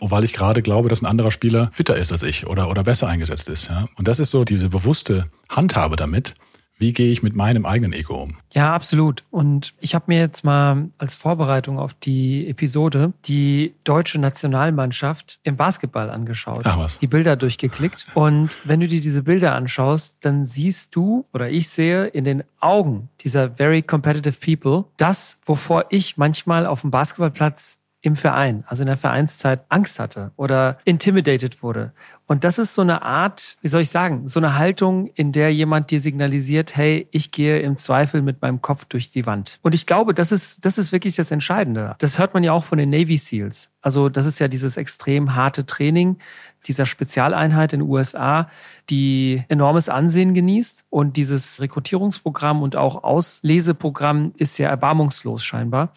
weil 0.00 0.24
ich 0.24 0.32
gerade 0.32 0.62
glaube, 0.62 0.88
dass 0.88 1.00
ein 1.00 1.06
anderer 1.06 1.30
Spieler 1.30 1.70
fitter 1.72 1.96
ist 1.96 2.12
als 2.12 2.22
ich 2.22 2.46
oder, 2.46 2.70
oder 2.70 2.84
besser 2.84 3.08
eingesetzt 3.08 3.48
ist. 3.48 3.68
Ja? 3.68 3.88
Und 3.96 4.08
das 4.08 4.20
ist 4.20 4.30
so 4.30 4.44
diese 4.44 4.68
bewusste 4.68 5.30
Handhabe 5.48 5.96
damit. 5.96 6.34
Wie 6.78 6.92
gehe 6.92 7.10
ich 7.10 7.22
mit 7.22 7.34
meinem 7.34 7.66
eigenen 7.66 7.92
Ego 7.92 8.14
um? 8.14 8.38
Ja, 8.52 8.72
absolut. 8.72 9.24
Und 9.30 9.74
ich 9.80 9.94
habe 9.94 10.04
mir 10.08 10.20
jetzt 10.20 10.44
mal 10.44 10.88
als 10.96 11.14
Vorbereitung 11.16 11.78
auf 11.78 11.92
die 11.92 12.48
Episode 12.48 13.12
die 13.24 13.74
deutsche 13.84 14.20
Nationalmannschaft 14.20 15.40
im 15.42 15.56
Basketball 15.56 16.08
angeschaut. 16.10 16.62
Ach 16.64 16.78
was. 16.78 16.98
Die 16.98 17.08
Bilder 17.08 17.36
durchgeklickt. 17.36 18.06
Und 18.14 18.58
wenn 18.64 18.80
du 18.80 18.86
dir 18.86 19.00
diese 19.00 19.24
Bilder 19.24 19.54
anschaust, 19.54 20.16
dann 20.20 20.46
siehst 20.46 20.94
du 20.94 21.26
oder 21.32 21.50
ich 21.50 21.68
sehe 21.68 22.06
in 22.06 22.24
den 22.24 22.44
Augen 22.60 23.08
dieser 23.20 23.50
very 23.50 23.82
competitive 23.82 24.38
people 24.40 24.84
das, 24.96 25.38
wovor 25.44 25.86
ich 25.90 26.16
manchmal 26.16 26.66
auf 26.66 26.82
dem 26.82 26.90
Basketballplatz 26.90 27.78
im 28.00 28.14
Verein, 28.14 28.62
also 28.68 28.84
in 28.84 28.86
der 28.86 28.96
Vereinszeit 28.96 29.64
Angst 29.68 29.98
hatte 29.98 30.30
oder 30.36 30.78
intimidated 30.84 31.62
wurde 31.62 31.92
und 32.28 32.44
das 32.44 32.58
ist 32.58 32.74
so 32.74 32.82
eine 32.82 33.02
Art, 33.02 33.56
wie 33.62 33.68
soll 33.68 33.80
ich 33.80 33.88
sagen, 33.88 34.28
so 34.28 34.38
eine 34.38 34.58
Haltung, 34.58 35.06
in 35.14 35.32
der 35.32 35.52
jemand 35.52 35.90
dir 35.90 35.98
signalisiert, 35.98 36.76
hey, 36.76 37.08
ich 37.10 37.32
gehe 37.32 37.60
im 37.60 37.74
Zweifel 37.76 38.20
mit 38.20 38.42
meinem 38.42 38.60
Kopf 38.60 38.84
durch 38.84 39.10
die 39.10 39.24
Wand. 39.24 39.58
Und 39.62 39.74
ich 39.74 39.86
glaube, 39.86 40.12
das 40.12 40.30
ist, 40.30 40.62
das 40.62 40.76
ist 40.76 40.92
wirklich 40.92 41.16
das 41.16 41.30
Entscheidende. 41.30 41.96
Das 41.98 42.18
hört 42.18 42.34
man 42.34 42.44
ja 42.44 42.52
auch 42.52 42.64
von 42.64 42.76
den 42.76 42.90
Navy 42.90 43.16
SEALs. 43.16 43.70
Also 43.80 44.10
das 44.10 44.26
ist 44.26 44.40
ja 44.40 44.48
dieses 44.48 44.76
extrem 44.76 45.36
harte 45.36 45.64
Training 45.64 46.18
dieser 46.66 46.84
Spezialeinheit 46.84 47.72
in 47.72 47.80
den 47.80 47.88
USA, 47.88 48.50
die 48.90 49.42
enormes 49.48 49.88
Ansehen 49.88 50.34
genießt. 50.34 50.84
Und 50.90 51.16
dieses 51.16 51.62
Rekrutierungsprogramm 51.62 52.60
und 52.60 52.76
auch 52.76 53.04
Ausleseprogramm 53.04 54.32
ist 54.36 54.58
ja 54.58 54.68
erbarmungslos 54.68 55.42
scheinbar. 55.42 55.94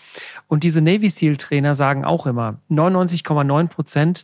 Und 0.47 0.63
diese 0.63 0.81
Navy 0.81 1.09
SEAL 1.09 1.35
Trainer 1.35 1.75
sagen 1.75 2.05
auch 2.05 2.25
immer, 2.25 2.59
99,9 2.69 3.67
Prozent 3.67 4.23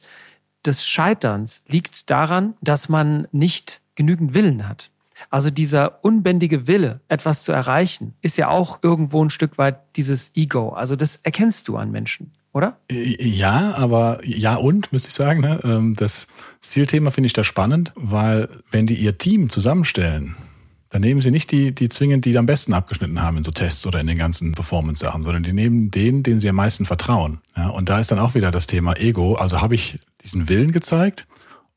des 0.68 0.88
Scheiterns 0.88 1.64
liegt 1.68 2.10
daran, 2.10 2.56
dass 2.62 2.90
man 2.90 3.28
nicht 3.32 3.82
genügend 3.96 4.34
Willen 4.34 4.68
hat. 4.68 4.92
Also 5.30 5.50
dieser 5.50 6.04
unbändige 6.04 6.68
Wille, 6.68 7.02
etwas 7.08 7.44
zu 7.44 7.52
erreichen, 7.52 8.14
ist 8.22 8.38
ja 8.38 8.50
auch 8.50 8.80
irgendwo 8.84 9.24
ein 9.24 9.30
Stück 9.30 9.58
weit 9.58 9.80
dieses 9.96 10.32
Ego. 10.36 10.70
Also 10.70 10.96
das 10.96 11.18
erkennst 11.18 11.68
du 11.68 11.78
an 11.78 11.92
Menschen, 11.92 12.32
oder? 12.54 12.78
Ja, 12.92 13.76
aber 13.76 14.20
ja 14.24 14.56
und, 14.56 14.92
müsste 14.94 15.10
ich 15.10 15.16
sagen. 15.16 15.42
Ne? 15.42 15.60
Ähm, 15.64 15.96
das 15.96 16.28
Zielthema 16.62 17.10
finde 17.10 17.28
ich 17.28 17.34
da 17.34 17.44
spannend, 17.44 17.94
weil 17.96 18.50
wenn 18.72 18.88
die 18.88 18.96
ihr 18.96 19.18
Team 19.18 19.50
zusammenstellen, 19.50 20.36
dann 20.98 21.04
nehmen 21.04 21.22
sie 21.22 21.30
nicht 21.30 21.52
die, 21.52 21.76
die 21.76 21.90
zwingend, 21.90 22.26
die 22.26 22.36
am 22.40 22.48
besten 22.48 22.74
abgeschnitten 22.74 23.22
haben 23.22 23.38
in 23.38 23.44
so 23.44 23.52
Tests 23.52 23.86
oder 23.86 24.00
in 24.00 24.08
den 24.08 24.18
ganzen 24.18 24.54
Performance-Sachen, 24.54 25.22
sondern 25.22 25.44
die 25.44 25.54
nehmen 25.54 25.92
den, 25.92 26.24
den 26.24 26.40
sie 26.40 26.50
am 26.50 26.56
meisten 26.56 26.88
vertrauen. 26.88 27.38
Ja, 27.56 27.70
und 27.70 27.88
da 27.88 28.00
ist 28.00 28.10
dann 28.10 28.18
auch 28.18 28.34
wieder 28.34 28.50
das 28.50 28.66
Thema 28.66 28.98
Ego. 28.98 29.36
Also 29.36 29.62
habe 29.62 29.76
ich 29.76 30.00
diesen 30.24 30.50
Willen 30.50 30.72
gezeigt 30.72 31.28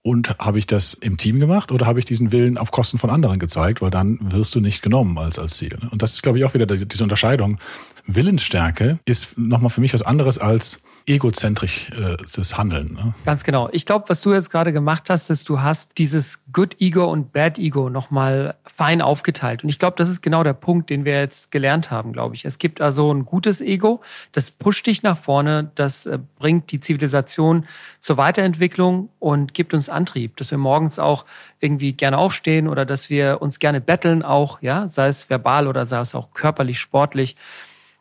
und 0.00 0.38
habe 0.38 0.58
ich 0.58 0.66
das 0.66 0.94
im 0.94 1.18
Team 1.18 1.38
gemacht 1.38 1.70
oder 1.70 1.84
habe 1.84 1.98
ich 1.98 2.06
diesen 2.06 2.32
Willen 2.32 2.56
auf 2.56 2.70
Kosten 2.70 2.96
von 2.96 3.10
anderen 3.10 3.38
gezeigt, 3.38 3.82
weil 3.82 3.90
dann 3.90 4.18
wirst 4.32 4.54
du 4.54 4.60
nicht 4.60 4.80
genommen 4.80 5.18
als, 5.18 5.38
als 5.38 5.58
Ziel. 5.58 5.76
Und 5.90 6.00
das 6.00 6.14
ist, 6.14 6.22
glaube 6.22 6.38
ich, 6.38 6.46
auch 6.46 6.54
wieder 6.54 6.64
diese 6.64 7.02
Unterscheidung. 7.02 7.58
Willensstärke 8.06 9.00
ist 9.04 9.36
nochmal 9.36 9.68
für 9.68 9.82
mich 9.82 9.92
was 9.92 10.00
anderes 10.00 10.38
als 10.38 10.80
egozentrisch 11.06 11.90
äh, 11.90 12.16
das 12.34 12.56
Handeln. 12.56 12.94
Ne? 12.94 13.14
Ganz 13.24 13.44
genau. 13.44 13.68
Ich 13.72 13.86
glaube, 13.86 14.08
was 14.08 14.20
du 14.20 14.32
jetzt 14.32 14.50
gerade 14.50 14.72
gemacht 14.72 15.10
hast, 15.10 15.30
ist, 15.30 15.48
du 15.48 15.60
hast 15.60 15.98
dieses 15.98 16.40
Good 16.52 16.80
Ego 16.80 17.04
und 17.10 17.32
Bad 17.32 17.58
Ego 17.58 17.90
nochmal 17.90 18.54
fein 18.64 19.02
aufgeteilt. 19.02 19.62
Und 19.62 19.70
ich 19.70 19.78
glaube, 19.78 19.96
das 19.96 20.08
ist 20.08 20.22
genau 20.22 20.42
der 20.42 20.52
Punkt, 20.52 20.90
den 20.90 21.04
wir 21.04 21.18
jetzt 21.20 21.50
gelernt 21.50 21.90
haben, 21.90 22.12
glaube 22.12 22.34
ich. 22.34 22.44
Es 22.44 22.58
gibt 22.58 22.80
also 22.80 23.12
ein 23.12 23.24
gutes 23.24 23.60
Ego, 23.60 24.00
das 24.32 24.50
pusht 24.50 24.86
dich 24.86 25.02
nach 25.02 25.18
vorne, 25.18 25.70
das 25.74 26.06
äh, 26.06 26.18
bringt 26.38 26.72
die 26.72 26.80
Zivilisation 26.80 27.66
zur 27.98 28.16
Weiterentwicklung 28.16 29.10
und 29.18 29.54
gibt 29.54 29.74
uns 29.74 29.88
Antrieb, 29.88 30.36
dass 30.36 30.50
wir 30.50 30.58
morgens 30.58 30.98
auch 30.98 31.26
irgendwie 31.60 31.92
gerne 31.92 32.18
aufstehen 32.18 32.68
oder 32.68 32.84
dass 32.84 33.10
wir 33.10 33.42
uns 33.42 33.58
gerne 33.58 33.80
betteln 33.80 34.22
auch, 34.22 34.62
ja, 34.62 34.88
sei 34.88 35.08
es 35.08 35.28
verbal 35.28 35.66
oder 35.66 35.84
sei 35.84 36.00
es 36.00 36.14
auch 36.14 36.32
körperlich, 36.32 36.78
sportlich 36.78 37.36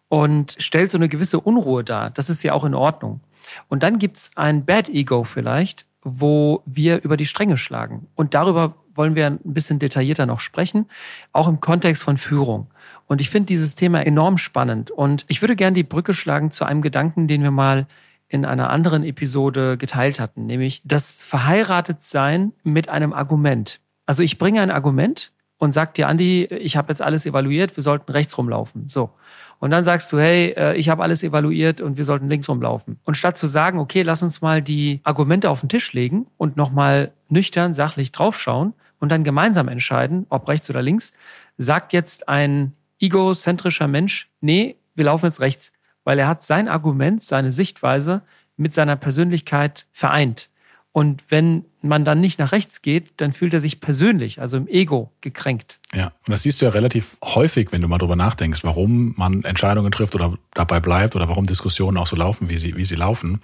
und 0.10 0.56
stellt 0.60 0.92
so 0.92 0.98
eine 0.98 1.10
gewisse 1.10 1.40
Unruhe 1.40 1.84
dar. 1.84 2.10
Das 2.10 2.30
ist 2.30 2.44
ja 2.44 2.54
auch 2.54 2.66
in 2.66 2.74
Ordnung. 2.74 3.22
Und 3.68 3.84
dann 3.84 4.00
gibt's 4.00 4.32
ein 4.36 4.66
Bad 4.66 4.90
Ego 4.90 5.24
vielleicht, 5.24 5.86
wo 6.02 6.62
wir 6.66 7.04
über 7.04 7.18
die 7.18 7.26
Stränge 7.26 7.58
schlagen. 7.58 8.08
Und 8.16 8.34
darüber 8.34 8.76
wollen 8.94 9.16
wir 9.16 9.28
ein 9.28 9.40
bisschen 9.44 9.80
detaillierter 9.80 10.26
noch 10.26 10.40
sprechen, 10.40 10.88
auch 11.32 11.48
im 11.48 11.62
Kontext 11.62 12.04
von 12.04 12.18
Führung. 12.18 12.68
Und 13.08 13.22
ich 13.22 13.30
finde 13.30 13.48
dieses 13.48 13.76
Thema 13.76 14.06
enorm 14.06 14.38
spannend. 14.38 14.92
Und 14.92 15.26
ich 15.28 15.42
würde 15.42 15.56
gerne 15.56 15.74
die 15.74 15.84
Brücke 15.84 16.14
schlagen 16.14 16.52
zu 16.52 16.66
einem 16.66 16.82
Gedanken, 16.82 17.28
den 17.28 17.42
wir 17.44 17.52
mal 17.52 17.88
in 18.28 18.46
einer 18.46 18.70
anderen 18.70 19.04
Episode 19.04 19.78
geteilt 19.78 20.20
hatten, 20.20 20.46
nämlich 20.46 20.82
das 20.86 21.20
Verheiratetsein 21.22 22.54
mit 22.64 22.88
einem 22.88 23.12
Argument. 23.12 23.80
Also 24.06 24.22
ich 24.22 24.38
bringe 24.38 24.62
ein 24.62 24.70
Argument 24.70 25.32
und 25.58 25.74
sag 25.74 25.96
dir, 25.96 26.08
Andi, 26.08 26.46
ich 26.46 26.78
habe 26.78 26.90
jetzt 26.90 27.02
alles 27.02 27.26
evaluiert, 27.26 27.76
wir 27.76 27.84
sollten 27.84 28.12
rechts 28.12 28.38
rumlaufen. 28.38 28.88
So. 28.88 29.12
Und 29.60 29.72
dann 29.72 29.84
sagst 29.84 30.12
du, 30.12 30.20
hey, 30.20 30.54
äh, 30.58 30.76
ich 30.76 30.90
habe 30.90 31.04
alles 31.04 31.22
evaluiert 31.22 31.82
und 31.82 31.98
wir 31.98 32.06
sollten 32.06 32.30
links 32.30 32.50
rumlaufen. 32.50 32.98
Und 33.04 33.16
statt 33.16 33.38
zu 33.38 33.48
sagen, 33.48 33.80
okay, 33.80 34.02
lass 34.02 34.24
uns 34.24 34.42
mal 34.42 34.62
die 34.62 35.02
Argumente 35.04 35.50
auf 35.50 35.60
den 35.60 35.70
Tisch 35.70 35.94
legen 35.94 36.28
und 36.38 36.58
nochmal 36.58 37.12
nüchtern, 37.28 37.74
sachlich 37.74 38.12
draufschauen 38.12 38.74
und 39.00 39.10
dann 39.10 39.24
gemeinsam 39.24 39.68
entscheiden, 39.68 40.26
ob 40.30 40.48
rechts 40.48 40.70
oder 40.70 40.82
links, 40.82 41.14
sagt 41.58 41.94
jetzt 41.94 42.30
ein 42.30 42.74
egozentrischer 43.00 43.88
Mensch, 43.88 44.30
nee, 44.42 44.76
wir 44.96 45.06
laufen 45.06 45.26
jetzt 45.26 45.42
rechts, 45.42 45.72
weil 46.04 46.20
er 46.20 46.28
hat 46.28 46.44
sein 46.44 46.68
Argument, 46.68 47.22
seine 47.22 47.52
Sichtweise 47.52 48.22
mit 48.58 48.74
seiner 48.74 48.96
Persönlichkeit 48.96 49.88
vereint. 49.92 50.50
Und 50.92 51.24
wenn 51.30 51.66
man 51.82 52.04
dann 52.04 52.20
nicht 52.20 52.40
nach 52.40 52.52
rechts 52.52 52.82
geht, 52.82 53.14
dann 53.18 53.32
fühlt 53.32 53.54
er 53.54 53.62
sich 53.62 53.80
persönlich, 53.80 54.42
also 54.42 54.58
im 54.58 54.68
Ego, 54.68 55.12
gekränkt. 55.22 55.80
Ja, 55.94 56.08
und 56.26 56.32
das 56.32 56.44
siehst 56.44 56.62
du 56.62 56.66
ja 56.66 56.72
relativ 56.72 57.18
häufig, 57.24 57.72
wenn 57.72 57.82
du 57.82 57.88
mal 57.88 58.00
drüber 58.00 58.16
nachdenkst, 58.16 58.64
warum 58.64 59.14
man 59.16 59.44
Entscheidungen 59.44 59.92
trifft 59.92 60.16
oder 60.16 60.38
dabei 60.54 60.80
bleibt 60.80 61.16
oder 61.16 61.30
warum 61.30 61.46
Diskussionen 61.46 61.98
auch 61.98 62.08
so 62.08 62.16
laufen, 62.16 62.50
wie 62.50 62.58
sie, 62.58 62.76
wie 62.76 62.86
sie 62.86 62.96
laufen. 62.96 63.40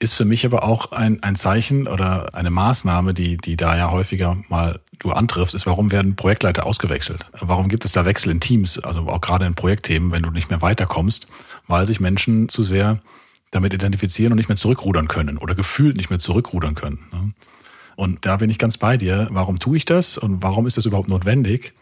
Ist 0.00 0.14
für 0.14 0.24
mich 0.24 0.44
aber 0.46 0.64
auch 0.64 0.92
ein, 0.92 1.22
ein 1.22 1.36
Zeichen 1.36 1.86
oder 1.86 2.34
eine 2.34 2.50
Maßnahme, 2.50 3.14
die, 3.14 3.36
die 3.36 3.56
da 3.56 3.76
ja 3.76 3.90
häufiger 3.90 4.36
mal 4.48 4.80
du 4.98 5.12
antriffst, 5.12 5.54
ist, 5.54 5.66
warum 5.66 5.92
werden 5.92 6.16
Projektleiter 6.16 6.66
ausgewechselt? 6.66 7.24
Warum 7.32 7.68
gibt 7.68 7.84
es 7.84 7.92
da 7.92 8.04
Wechsel 8.04 8.30
in 8.30 8.40
Teams, 8.40 8.78
also 8.78 9.08
auch 9.08 9.20
gerade 9.20 9.46
in 9.46 9.54
Projektthemen, 9.54 10.10
wenn 10.10 10.22
du 10.22 10.30
nicht 10.30 10.50
mehr 10.50 10.62
weiterkommst, 10.62 11.28
weil 11.66 11.86
sich 11.86 12.00
Menschen 12.00 12.48
zu 12.48 12.62
sehr 12.62 13.00
damit 13.54 13.72
identifizieren 13.72 14.32
und 14.32 14.36
nicht 14.36 14.48
mehr 14.48 14.56
zurückrudern 14.56 15.08
können 15.08 15.38
oder 15.38 15.54
gefühlt 15.54 15.96
nicht 15.96 16.10
mehr 16.10 16.18
zurückrudern 16.18 16.74
können. 16.74 16.98
Ne? 17.12 17.32
Und 17.96 18.26
da 18.26 18.36
bin 18.36 18.50
ich 18.50 18.58
ganz 18.58 18.78
bei 18.78 18.96
dir. 18.96 19.28
Warum 19.30 19.60
tue 19.60 19.76
ich 19.76 19.84
das 19.84 20.18
und 20.18 20.42
warum 20.42 20.66
ist 20.66 20.76
das 20.76 20.86
überhaupt 20.86 21.08
notwendig, 21.08 21.72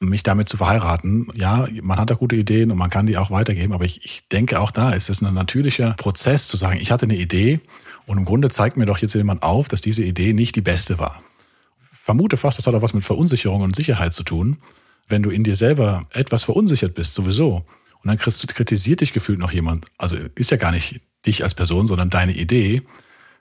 mich 0.00 0.24
damit 0.24 0.48
zu 0.48 0.56
verheiraten? 0.56 1.28
Ja, 1.34 1.68
man 1.82 1.98
hat 1.98 2.10
da 2.10 2.14
gute 2.14 2.34
Ideen 2.34 2.72
und 2.72 2.78
man 2.78 2.90
kann 2.90 3.06
die 3.06 3.16
auch 3.16 3.30
weitergeben, 3.30 3.72
aber 3.72 3.84
ich, 3.84 4.04
ich 4.04 4.26
denke 4.28 4.58
auch 4.58 4.72
da 4.72 4.90
ist 4.90 5.08
es 5.08 5.22
ein 5.22 5.32
natürlicher 5.32 5.92
Prozess 5.92 6.48
zu 6.48 6.56
sagen, 6.56 6.80
ich 6.80 6.90
hatte 6.90 7.04
eine 7.04 7.16
Idee 7.16 7.60
und 8.06 8.18
im 8.18 8.24
Grunde 8.24 8.48
zeigt 8.48 8.76
mir 8.76 8.86
doch 8.86 8.98
jetzt 8.98 9.14
jemand 9.14 9.44
auf, 9.44 9.68
dass 9.68 9.80
diese 9.80 10.02
Idee 10.02 10.32
nicht 10.32 10.56
die 10.56 10.62
beste 10.62 10.98
war. 10.98 11.22
vermute 11.92 12.36
fast, 12.36 12.58
das 12.58 12.66
hat 12.66 12.74
auch 12.74 12.82
was 12.82 12.94
mit 12.94 13.04
Verunsicherung 13.04 13.62
und 13.62 13.76
Sicherheit 13.76 14.12
zu 14.12 14.24
tun. 14.24 14.56
Wenn 15.06 15.22
du 15.22 15.30
in 15.30 15.44
dir 15.44 15.54
selber 15.54 16.06
etwas 16.12 16.44
verunsichert 16.44 16.94
bist, 16.94 17.14
sowieso, 17.14 17.64
und 18.02 18.08
dann 18.08 18.16
kritisiert 18.16 19.00
dich 19.00 19.12
gefühlt 19.12 19.38
noch 19.38 19.52
jemand, 19.52 19.86
also 19.98 20.16
ist 20.34 20.50
ja 20.50 20.56
gar 20.56 20.72
nicht 20.72 21.00
dich 21.26 21.44
als 21.44 21.54
Person, 21.54 21.86
sondern 21.86 22.10
deine 22.10 22.32
Idee, 22.32 22.82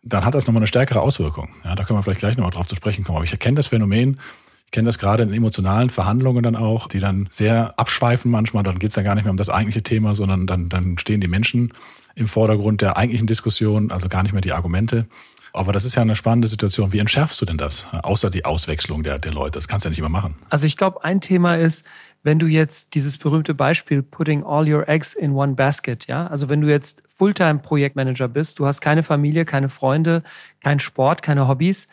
dann 0.04 0.26
hat 0.26 0.34
das 0.34 0.48
nochmal 0.48 0.62
eine 0.62 0.68
stärkere 0.68 1.02
Auswirkung. 1.02 1.50
Ja, 1.64 1.76
da 1.76 1.84
können 1.84 2.00
wir 2.00 2.04
vielleicht 2.04 2.20
gleich 2.20 2.38
nochmal 2.38 2.52
drauf 2.52 2.68
zu 2.68 2.76
sprechen 2.76 3.04
kommen. 3.04 3.18
Aber 3.18 3.26
ich 3.26 3.32
erkenne 3.32 3.56
das 3.56 3.68
Phänomen, 3.68 4.20
ich 4.66 4.72
kenne 4.72 4.86
das 4.86 5.00
gerade 5.00 5.24
in 5.24 5.34
emotionalen 5.34 5.90
Verhandlungen 5.90 6.44
dann 6.44 6.56
auch, 6.56 6.88
die 6.88 7.00
dann 7.00 7.28
sehr 7.32 7.74
abschweifen 7.78 8.30
manchmal. 8.30 8.64
Dann 8.64 8.78
geht 8.80 8.90
es 8.90 8.96
dann 8.96 9.04
gar 9.04 9.16
nicht 9.16 9.24
mehr 9.24 9.32
um 9.32 9.38
das 9.38 9.50
eigentliche 9.50 9.82
Thema, 9.82 10.14
sondern 10.14 10.46
dann, 10.46 10.70
dann 10.70 10.98
stehen 11.00 11.22
die 11.22 11.28
Menschen 11.28 11.74
im 12.16 12.28
Vordergrund 12.28 12.82
der 12.82 12.96
eigentlichen 12.96 13.28
Diskussion, 13.28 13.92
also 13.92 14.10
gar 14.10 14.24
nicht 14.24 14.34
mehr 14.34 14.42
die 14.42 14.54
Argumente. 14.54 15.08
Aber 15.54 15.72
das 15.72 15.86
ist 15.86 15.96
ja 15.96 16.02
eine 16.02 16.16
spannende 16.16 16.48
Situation. 16.48 16.94
Wie 16.94 17.00
entschärfst 17.00 17.40
du 17.42 17.46
denn 17.46 17.58
das? 17.58 17.88
Außer 18.04 18.30
die 18.30 18.46
Auswechslung 18.46 19.04
der, 19.04 19.20
der 19.20 19.34
Leute. 19.34 19.52
Das 19.52 19.68
kannst 19.68 19.86
du 19.86 19.88
ja 19.88 19.92
nicht 19.92 20.00
immer 20.00 20.10
machen. 20.10 20.36
Also 20.50 20.68
ich 20.68 20.78
glaube, 20.78 21.04
ein 21.04 21.22
Thema 21.22 21.56
ist, 21.56 21.86
wenn 22.24 22.40
du 22.40 22.48
jetzt 22.48 22.96
dieses 22.96 23.18
berühmte 23.18 23.54
Beispiel 23.54 24.04
putting 24.04 24.44
all 24.44 24.72
your 24.72 24.88
eggs 24.90 25.14
in 25.14 25.32
one 25.32 25.54
basket, 25.54 26.08
ja, 26.08 26.28
also 26.28 26.50
wenn 26.50 26.62
du 26.62 26.68
jetzt 26.68 27.04
Fulltime 27.18 27.60
Projektmanager 27.60 28.28
bist, 28.28 28.60
du 28.60 28.66
hast 28.66 28.82
keine 28.82 29.04
Familie, 29.04 29.46
keine 29.46 29.70
Freunde, 29.70 30.24
kein 30.62 30.80
Sport, 30.80 31.22
keine 31.22 31.48
Hobbys, 31.48 31.88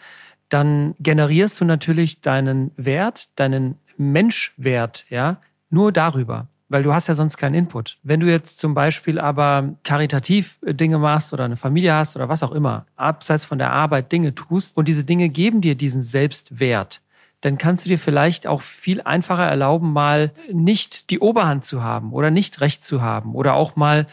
dann 0.49 0.95
generierst 0.99 1.61
du 1.61 1.65
natürlich 1.65 2.21
deinen 2.23 2.73
Wert, 2.77 3.29
deinen 3.37 3.79
Menschwert, 3.97 5.07
ja, 5.09 5.41
nur 5.71 5.93
darüber 5.93 6.49
weil 6.69 6.83
du 6.83 6.93
hast 6.93 7.07
ja 7.07 7.15
sonst 7.15 7.37
keinen 7.37 7.55
Input. 7.55 7.99
Wenn 8.03 8.21
du 8.21 8.27
jetzt 8.27 8.59
zum 8.59 8.75
Beispiel 8.75 9.21
aber 9.21 9.75
karitativ 9.85 10.59
Dinge 10.63 10.99
machst 10.99 11.33
oder 11.33 11.45
eine 11.45 11.57
Familie 11.57 11.95
hast 11.95 12.17
oder 12.17 12.29
was 12.29 12.43
auch 12.43 12.53
immer, 12.53 12.87
abseits 12.97 13.45
von 13.45 13.59
der 13.59 13.73
Arbeit 13.73 14.11
Dinge 14.13 14.35
tust 14.35 14.77
und 14.77 14.89
diese 14.89 15.05
Dinge 15.05 15.29
geben 15.29 15.61
dir 15.61 15.75
diesen 15.75 16.03
Selbstwert, 16.03 17.01
dann 17.41 17.59
kannst 17.59 17.85
du 17.85 17.91
dir 17.91 17.99
vielleicht 17.99 18.47
auch 18.47 18.61
viel 18.61 19.01
einfacher 19.03 19.47
erlauben, 19.47 19.93
mal 19.93 20.33
nicht 20.51 21.11
die 21.11 21.21
Oberhand 21.21 21.65
zu 21.65 21.83
haben 21.83 22.13
oder 22.13 22.31
nicht 22.31 22.61
recht 22.61 22.83
zu 22.83 23.03
haben 23.03 23.35
oder 23.35 23.55
auch 23.55 23.77
mal 23.77 24.07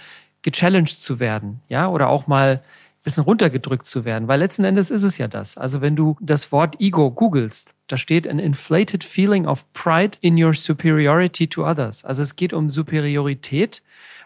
gechallenged 0.43 1.01
zu 1.01 1.19
werden, 1.19 1.61
ja, 1.69 1.87
oder 1.87 2.09
auch 2.09 2.27
mal 2.27 2.61
bisschen 3.03 3.23
runtergedrückt 3.23 3.85
zu 3.85 4.05
werden, 4.05 4.27
weil 4.27 4.39
letzten 4.39 4.63
Endes 4.63 4.89
ist 4.89 5.03
es 5.03 5.17
ja 5.17 5.27
das. 5.27 5.57
Also 5.57 5.81
wenn 5.81 5.95
du 5.95 6.17
das 6.21 6.51
Wort 6.51 6.79
Ego 6.79 7.11
googelst, 7.11 7.75
da 7.87 7.97
steht 7.97 8.27
an 8.27 8.39
inflated 8.39 9.03
feeling 9.03 9.45
of 9.45 9.71
pride 9.73 10.17
in 10.21 10.41
your 10.41 10.53
superiority 10.53 11.47
to 11.47 11.67
others. 11.67 12.05
Also 12.05 12.23
es 12.23 12.35
geht 12.35 12.53
um 12.53 12.69
Superiorität. 12.69 13.83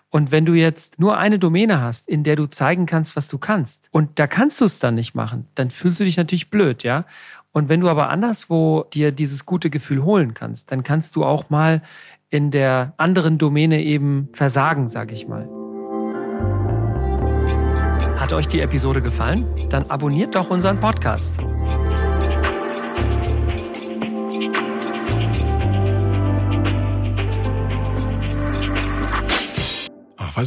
Und 0.10 0.32
wenn 0.32 0.46
du 0.46 0.54
jetzt 0.54 1.00
nur 1.00 1.18
eine 1.18 1.38
Domäne 1.38 1.82
hast, 1.82 2.08
in 2.08 2.24
der 2.24 2.38
du 2.38 2.46
zeigen 2.46 2.86
kannst, 2.86 3.16
was 3.16 3.28
du 3.28 3.38
kannst, 3.38 3.90
und 3.92 4.20
da 4.20 4.28
kannst 4.28 4.62
du 4.62 4.66
es 4.66 4.80
dann 4.80 4.96
nicht 4.96 5.16
machen, 5.16 5.48
dann 5.56 5.70
fühlst 5.70 6.00
du 6.00 6.06
dich 6.06 6.16
natürlich 6.16 6.50
blöd, 6.50 6.84
ja. 6.84 7.06
Und 7.52 7.70
wenn 7.70 7.82
du 7.82 7.90
aber 7.90 8.10
anderswo 8.10 8.86
dir 8.94 9.12
dieses 9.12 9.46
gute 9.46 9.70
Gefühl 9.70 10.04
holen 10.04 10.34
kannst, 10.34 10.72
dann 10.72 10.84
kannst 10.84 11.16
du 11.16 11.26
auch 11.26 11.50
mal 11.50 11.82
in 12.30 12.52
der 12.52 12.94
anderen 12.98 13.38
Domäne 13.38 13.82
eben 13.82 14.30
versagen, 14.34 14.90
sag 14.90 15.12
ich 15.12 15.28
mal. 15.28 15.57
Hat 18.28 18.34
euch 18.34 18.50
die 18.50 18.60
Episode 18.60 19.02
gefallen? 19.02 19.48
Dann 19.70 19.90
abonniert 19.90 20.36
doch 20.36 20.50
unseren 20.50 20.82
Podcast. 20.82 21.38
Weißt 21.38 21.48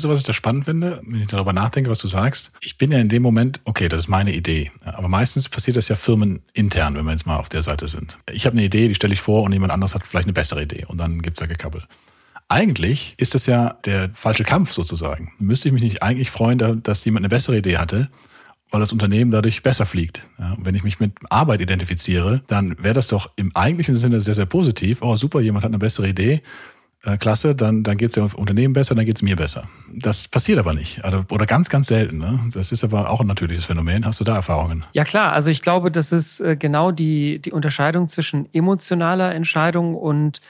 du, 0.05 0.11
was 0.11 0.21
ich 0.21 0.27
da 0.27 0.35
spannend 0.35 0.67
finde, 0.67 1.01
wenn 1.07 1.23
ich 1.23 1.29
darüber 1.29 1.55
nachdenke, 1.55 1.89
was 1.89 2.01
du 2.01 2.07
sagst? 2.07 2.53
Ich 2.61 2.77
bin 2.77 2.93
ja 2.93 2.99
in 2.99 3.09
dem 3.09 3.23
Moment, 3.23 3.63
okay, 3.65 3.89
das 3.89 4.01
ist 4.01 4.09
meine 4.09 4.35
Idee. 4.35 4.71
Aber 4.85 5.09
meistens 5.09 5.49
passiert 5.49 5.79
das 5.79 5.89
ja 5.89 5.97
firmenintern, 5.97 6.97
wenn 6.97 7.07
wir 7.07 7.13
jetzt 7.13 7.27
mal 7.27 7.39
auf 7.39 7.49
der 7.49 7.63
Seite 7.63 7.89
sind. 7.89 8.19
Ich 8.31 8.45
habe 8.45 8.59
eine 8.59 8.67
Idee, 8.67 8.89
die 8.89 8.95
stelle 8.95 9.15
ich 9.15 9.23
vor 9.23 9.43
und 9.43 9.55
jemand 9.55 9.73
anderes 9.73 9.95
hat 9.95 10.07
vielleicht 10.07 10.27
eine 10.27 10.35
bessere 10.35 10.65
Idee 10.65 10.85
und 10.87 10.99
dann 10.99 11.23
gibt's 11.23 11.41
da 11.41 11.47
gekabbelt. 11.47 11.89
Eigentlich 12.51 13.15
ist 13.17 13.35
das 13.35 13.47
ja 13.47 13.77
der 13.85 14.11
falsche 14.13 14.45
Kampf 14.45 14.73
sozusagen. 14.73 15.33
Müsste 15.39 15.69
ich 15.69 15.73
mich 15.73 15.83
nicht 15.83 16.03
eigentlich 16.03 16.31
freuen, 16.31 16.83
dass 16.83 17.05
jemand 17.05 17.25
eine 17.25 17.31
bessere 17.31 17.57
Idee 17.57 17.79
hatte, 17.79 18.11
weil 18.71 18.81
das 18.81 18.93
Unternehmen 18.93 19.31
dadurch 19.31 19.63
besser 19.63 19.87
fliegt. 19.87 20.27
Ja, 20.39 20.57
wenn 20.61 20.75
ich 20.75 20.83
mich 20.83 21.01
mit 21.01 21.13
Arbeit 21.31 21.61
identifiziere, 21.61 22.43
dann 22.49 22.77
wäre 22.83 22.95
das 22.95 23.09
doch 23.09 23.29
im 23.37 23.55
eigentlichen 23.55 23.97
Sinne 23.97 24.21
sehr, 24.21 24.35
sehr 24.35 24.47
positiv. 24.47 25.01
Oh, 25.01 25.17
super, 25.17 25.41
jemand 25.41 25.65
hat 25.65 25.71
eine 25.71 25.79
bessere 25.79 26.09
Idee 26.09 26.43
äh, 27.05 27.17
klasse, 27.17 27.55
dann, 27.55 27.83
dann 27.83 27.97
geht 27.97 28.09
es 28.09 28.15
dem 28.15 28.27
Unternehmen 28.27 28.75
besser, 28.75 28.95
dann 28.95 29.07
geht 29.07 29.17
es 29.17 29.23
mir 29.23 29.37
besser. 29.37 29.69
Das 29.95 30.29
passiert 30.29 30.59
aber 30.59 30.75
nicht. 30.75 31.05
Also, 31.05 31.25
oder 31.31 31.47
ganz, 31.47 31.69
ganz 31.69 31.87
selten. 31.87 32.19
Ne? 32.19 32.39
Das 32.53 32.73
ist 32.73 32.85
aber 32.85 33.11
auch 33.11 33.21
ein 33.21 33.27
natürliches 33.27 33.67
Phänomen. 33.67 34.05
Hast 34.05 34.21
du 34.21 34.25
da 34.25 34.35
Erfahrungen? 34.35 34.85
Ja 34.93 35.05
klar, 35.05 35.33
also 35.33 35.51
ich 35.51 35.63
glaube, 35.63 35.91
das 35.91 36.13
ist 36.13 36.41
äh, 36.41 36.57
genau 36.57 36.91
die, 36.91 37.41
die 37.41 37.53
Unterscheidung 37.53 38.09
zwischen 38.09 38.53
emotionaler 38.53 39.35
Entscheidung 39.35 39.95
und 39.95 40.41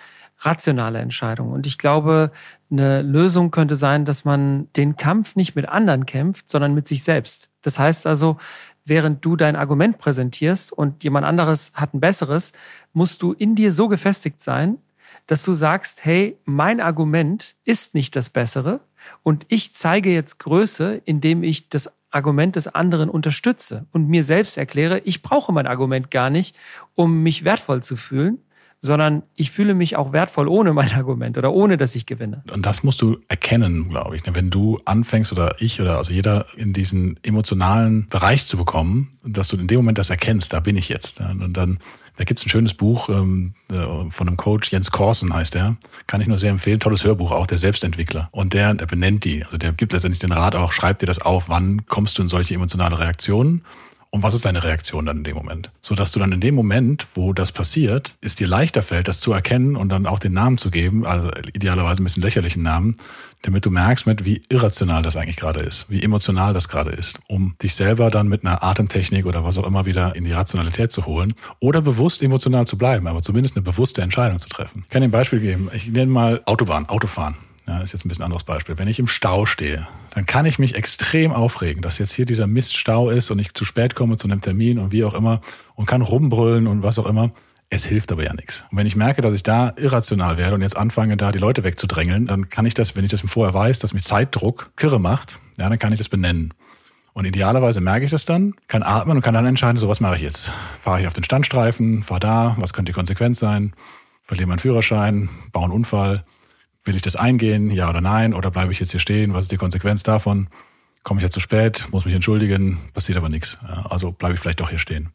rationaler 0.40 1.00
Entscheidung. 1.00 1.52
Und 1.52 1.66
ich 1.66 1.78
glaube, 1.78 2.30
eine 2.70 3.02
Lösung 3.02 3.50
könnte 3.50 3.76
sein, 3.76 4.04
dass 4.04 4.25
man 4.25 4.68
den 4.76 4.97
Kampf 4.97 5.37
nicht 5.37 5.54
mit 5.54 5.68
anderen 5.68 6.06
kämpft, 6.06 6.49
sondern 6.50 6.75
mit 6.75 6.88
sich 6.88 7.02
selbst. 7.02 7.50
Das 7.62 7.78
heißt 7.78 8.06
also, 8.06 8.38
während 8.85 9.25
du 9.25 9.37
dein 9.37 9.56
Argument 9.56 9.99
präsentierst 9.99 10.73
und 10.73 11.04
jemand 11.04 11.26
anderes 11.26 11.73
hat 11.75 11.94
ein 11.94 12.00
besseres, 12.00 12.52
musst 12.92 13.23
du 13.23 13.32
in 13.32 13.54
dir 13.54 13.73
so 13.73 13.88
gefestigt 13.88 14.42
sein, 14.42 14.78
dass 15.26 15.44
du 15.44 15.52
sagst, 15.52 16.04
hey, 16.04 16.38
mein 16.44 16.80
Argument 16.80 17.54
ist 17.64 17.94
nicht 17.94 18.16
das 18.16 18.30
Bessere 18.30 18.80
und 19.23 19.47
ich 19.49 19.75
zeige 19.75 20.11
jetzt 20.11 20.38
Größe, 20.38 21.02
indem 21.04 21.42
ich 21.42 21.68
das 21.68 21.92
Argument 22.11 22.56
des 22.56 22.66
anderen 22.66 23.09
unterstütze 23.09 23.87
und 23.92 24.09
mir 24.09 24.25
selbst 24.25 24.56
erkläre, 24.56 25.00
ich 25.00 25.23
brauche 25.23 25.52
mein 25.52 25.66
Argument 25.66 26.11
gar 26.11 26.30
nicht, 26.30 26.56
um 26.97 27.23
mich 27.23 27.44
wertvoll 27.44 27.82
zu 27.82 27.97
fühlen, 27.97 28.38
sondern 28.80 29.22
ich 29.37 29.50
fühle 29.50 29.75
mich 29.75 29.96
auch 29.96 30.12
wertvoll 30.12 30.49
ohne 30.49 30.72
mein 30.72 30.92
Argument 30.94 31.37
oder 31.38 31.52
ohne, 31.52 31.76
dass 31.76 31.94
ich 31.94 32.06
gewinne. 32.06 32.42
Und 32.50 32.66
das 32.66 32.82
musst 32.82 33.02
du 33.02 33.18
erkennen, 33.28 33.88
glaube 33.88 34.16
ich. 34.16 34.22
Wenn 34.26 34.50
du 34.50 34.80
anfängst 34.84 35.32
oder 35.32 35.56
ich 35.58 35.80
oder 35.80 35.99
also 35.99 36.12
jeder 36.12 36.46
in 36.56 36.72
diesen 36.72 37.18
emotionalen 37.22 38.08
Bereich 38.08 38.46
zu 38.46 38.56
bekommen, 38.56 39.18
dass 39.25 39.49
du 39.49 39.56
in 39.56 39.66
dem 39.66 39.78
Moment 39.78 39.99
das 39.99 40.10
erkennst, 40.10 40.52
da 40.52 40.60
bin 40.60 40.76
ich 40.76 40.88
jetzt. 40.88 41.20
Und 41.20 41.56
dann 41.56 41.78
da 42.20 42.25
gibt's 42.25 42.44
ein 42.44 42.50
schönes 42.50 42.75
Buch 42.75 43.08
ähm, 43.08 43.54
äh, 43.70 43.76
von 44.10 44.28
einem 44.28 44.37
Coach, 44.37 44.70
Jens 44.70 44.90
Korsen 44.90 45.32
heißt 45.32 45.54
der. 45.54 45.76
Kann 46.06 46.20
ich 46.20 46.26
nur 46.26 46.37
sehr 46.37 46.50
empfehlen. 46.50 46.78
Tolles 46.78 47.02
Hörbuch, 47.02 47.30
auch 47.30 47.46
der 47.46 47.56
Selbstentwickler. 47.56 48.28
Und 48.30 48.52
der, 48.52 48.75
der 48.75 48.84
benennt 48.84 49.25
die. 49.25 49.42
Also 49.42 49.56
der 49.56 49.72
gibt 49.72 49.94
letztendlich 49.94 50.18
den 50.18 50.32
Rat 50.32 50.54
auch, 50.54 50.72
schreib 50.72 50.99
dir 50.99 51.06
das 51.06 51.22
auf, 51.22 51.49
wann 51.49 51.87
kommst 51.87 52.18
du 52.18 52.22
in 52.22 52.28
solche 52.28 52.52
emotionale 52.52 52.99
Reaktionen 52.99 53.62
Und 54.12 54.25
was 54.25 54.35
ist 54.35 54.45
deine 54.45 54.64
Reaktion 54.64 55.07
dann 55.07 55.19
in 55.19 55.25
dem 55.25 55.37
Moment? 55.37 55.71
So 55.81 55.95
dass 55.95 56.11
du 56.11 56.19
dann 56.19 56.33
in 56.33 56.40
dem 56.40 56.55
Moment, 56.55 57.07
wo 57.14 57.33
das 57.33 57.52
passiert, 57.52 58.17
es 58.21 58.35
dir 58.35 58.49
leichter 58.49 58.83
fällt, 58.83 59.07
das 59.07 59.21
zu 59.21 59.33
erkennen 59.33 59.76
und 59.76 59.88
dann 59.88 60.07
auch 60.07 60.19
den 60.19 60.33
Namen 60.33 60.59
zu 60.59 60.71
geben, 60.71 61.07
also 61.07 61.31
idealerweise 61.55 62.02
ein 62.02 62.05
bisschen 62.05 62.23
lächerlichen 62.23 62.62
Namen, 62.62 62.97
damit 63.43 63.64
du 63.64 63.71
merkst, 63.71 64.07
mit 64.07 64.25
wie 64.25 64.43
irrational 64.49 65.02
das 65.02 65.17
eigentlich 65.17 65.37
gerade 65.37 65.61
ist, 65.61 65.88
wie 65.88 66.02
emotional 66.02 66.52
das 66.52 66.69
gerade 66.69 66.90
ist, 66.90 67.21
um 67.29 67.55
dich 67.62 67.75
selber 67.75 68.11
dann 68.11 68.29
mit 68.29 68.45
einer 68.45 68.64
Atemtechnik 68.64 69.26
oder 69.26 69.45
was 69.45 69.59
auch 69.59 69.67
immer 69.67 69.87
wieder 69.87 70.17
in 70.17 70.25
die 70.25 70.33
Rationalität 70.33 70.90
zu 70.90 71.07
holen 71.07 71.35
oder 71.61 71.81
bewusst 71.81 72.21
emotional 72.23 72.67
zu 72.67 72.76
bleiben, 72.76 73.07
aber 73.07 73.23
zumindest 73.23 73.57
eine 73.57 73.62
bewusste 73.62 74.02
Entscheidung 74.02 74.40
zu 74.40 74.49
treffen. 74.49 74.83
Ich 74.87 74.90
kann 74.90 75.02
dir 75.02 75.09
ein 75.09 75.12
Beispiel 75.12 75.40
geben. 75.40 75.71
Ich 75.73 75.88
nenne 75.88 76.11
mal 76.11 76.43
Autobahn, 76.47 76.88
Autofahren. 76.88 77.37
Ja, 77.70 77.78
ist 77.78 77.92
jetzt 77.92 78.04
ein 78.04 78.08
bisschen 78.08 78.24
anderes 78.24 78.42
Beispiel. 78.42 78.78
Wenn 78.78 78.88
ich 78.88 78.98
im 78.98 79.06
Stau 79.06 79.46
stehe, 79.46 79.86
dann 80.12 80.26
kann 80.26 80.44
ich 80.44 80.58
mich 80.58 80.74
extrem 80.74 81.30
aufregen, 81.30 81.82
dass 81.82 81.98
jetzt 81.98 82.12
hier 82.12 82.26
dieser 82.26 82.48
Miststau 82.48 83.10
ist 83.10 83.30
und 83.30 83.38
ich 83.38 83.54
zu 83.54 83.64
spät 83.64 83.94
komme 83.94 84.16
zu 84.16 84.26
einem 84.26 84.40
Termin 84.40 84.80
und 84.80 84.90
wie 84.90 85.04
auch 85.04 85.14
immer 85.14 85.40
und 85.76 85.86
kann 85.86 86.02
rumbrüllen 86.02 86.66
und 86.66 86.82
was 86.82 86.98
auch 86.98 87.06
immer. 87.06 87.30
Es 87.68 87.84
hilft 87.84 88.10
aber 88.10 88.24
ja 88.24 88.34
nichts. 88.34 88.64
Und 88.72 88.78
wenn 88.78 88.88
ich 88.88 88.96
merke, 88.96 89.22
dass 89.22 89.36
ich 89.36 89.44
da 89.44 89.72
irrational 89.76 90.36
werde 90.36 90.56
und 90.56 90.62
jetzt 90.62 90.76
anfange, 90.76 91.16
da 91.16 91.30
die 91.30 91.38
Leute 91.38 91.62
wegzudrängeln, 91.62 92.26
dann 92.26 92.48
kann 92.48 92.66
ich 92.66 92.74
das, 92.74 92.96
wenn 92.96 93.04
ich 93.04 93.12
das 93.12 93.20
vorher 93.20 93.54
weiß, 93.54 93.78
dass 93.78 93.94
mich 93.94 94.02
Zeitdruck 94.02 94.72
kirre 94.76 94.98
macht, 94.98 95.38
ja, 95.56 95.68
dann 95.68 95.78
kann 95.78 95.92
ich 95.92 95.98
das 95.98 96.08
benennen. 96.08 96.52
Und 97.12 97.24
idealerweise 97.24 97.80
merke 97.80 98.04
ich 98.04 98.10
das 98.10 98.24
dann, 98.24 98.56
kann 98.66 98.82
atmen 98.82 99.18
und 99.18 99.22
kann 99.22 99.34
dann 99.34 99.46
entscheiden, 99.46 99.78
so 99.78 99.86
was 99.86 100.00
mache 100.00 100.16
ich 100.16 100.22
jetzt? 100.22 100.50
Fahre 100.82 101.02
ich 101.02 101.06
auf 101.06 101.14
den 101.14 101.22
Standstreifen, 101.22 102.02
fahre 102.02 102.18
da, 102.18 102.56
was 102.58 102.72
könnte 102.72 102.90
die 102.90 102.96
Konsequenz 102.96 103.38
sein? 103.38 103.74
Verliere 104.22 104.48
meinen 104.48 104.58
Führerschein, 104.58 105.28
baue 105.52 105.64
einen 105.64 105.72
Unfall, 105.72 106.24
Will 106.84 106.96
ich 106.96 107.02
das 107.02 107.16
eingehen, 107.16 107.70
ja 107.70 107.88
oder 107.90 108.00
nein? 108.00 108.34
Oder 108.34 108.50
bleibe 108.50 108.72
ich 108.72 108.80
jetzt 108.80 108.90
hier 108.90 109.00
stehen? 109.00 109.34
Was 109.34 109.42
ist 109.42 109.52
die 109.52 109.56
Konsequenz 109.56 110.02
davon? 110.02 110.49
Komme 111.02 111.20
ich 111.20 111.25
jetzt 111.25 111.34
zu 111.34 111.40
spät? 111.40 111.87
Muss 111.90 112.04
mich 112.04 112.14
entschuldigen? 112.14 112.78
Passiert 112.94 113.18
aber 113.18 113.28
nichts. 113.28 113.58
Also 113.88 114.12
bleibe 114.12 114.34
ich 114.34 114.40
vielleicht 114.40 114.60
doch 114.60 114.70
hier 114.70 114.78
stehen. 114.78 115.10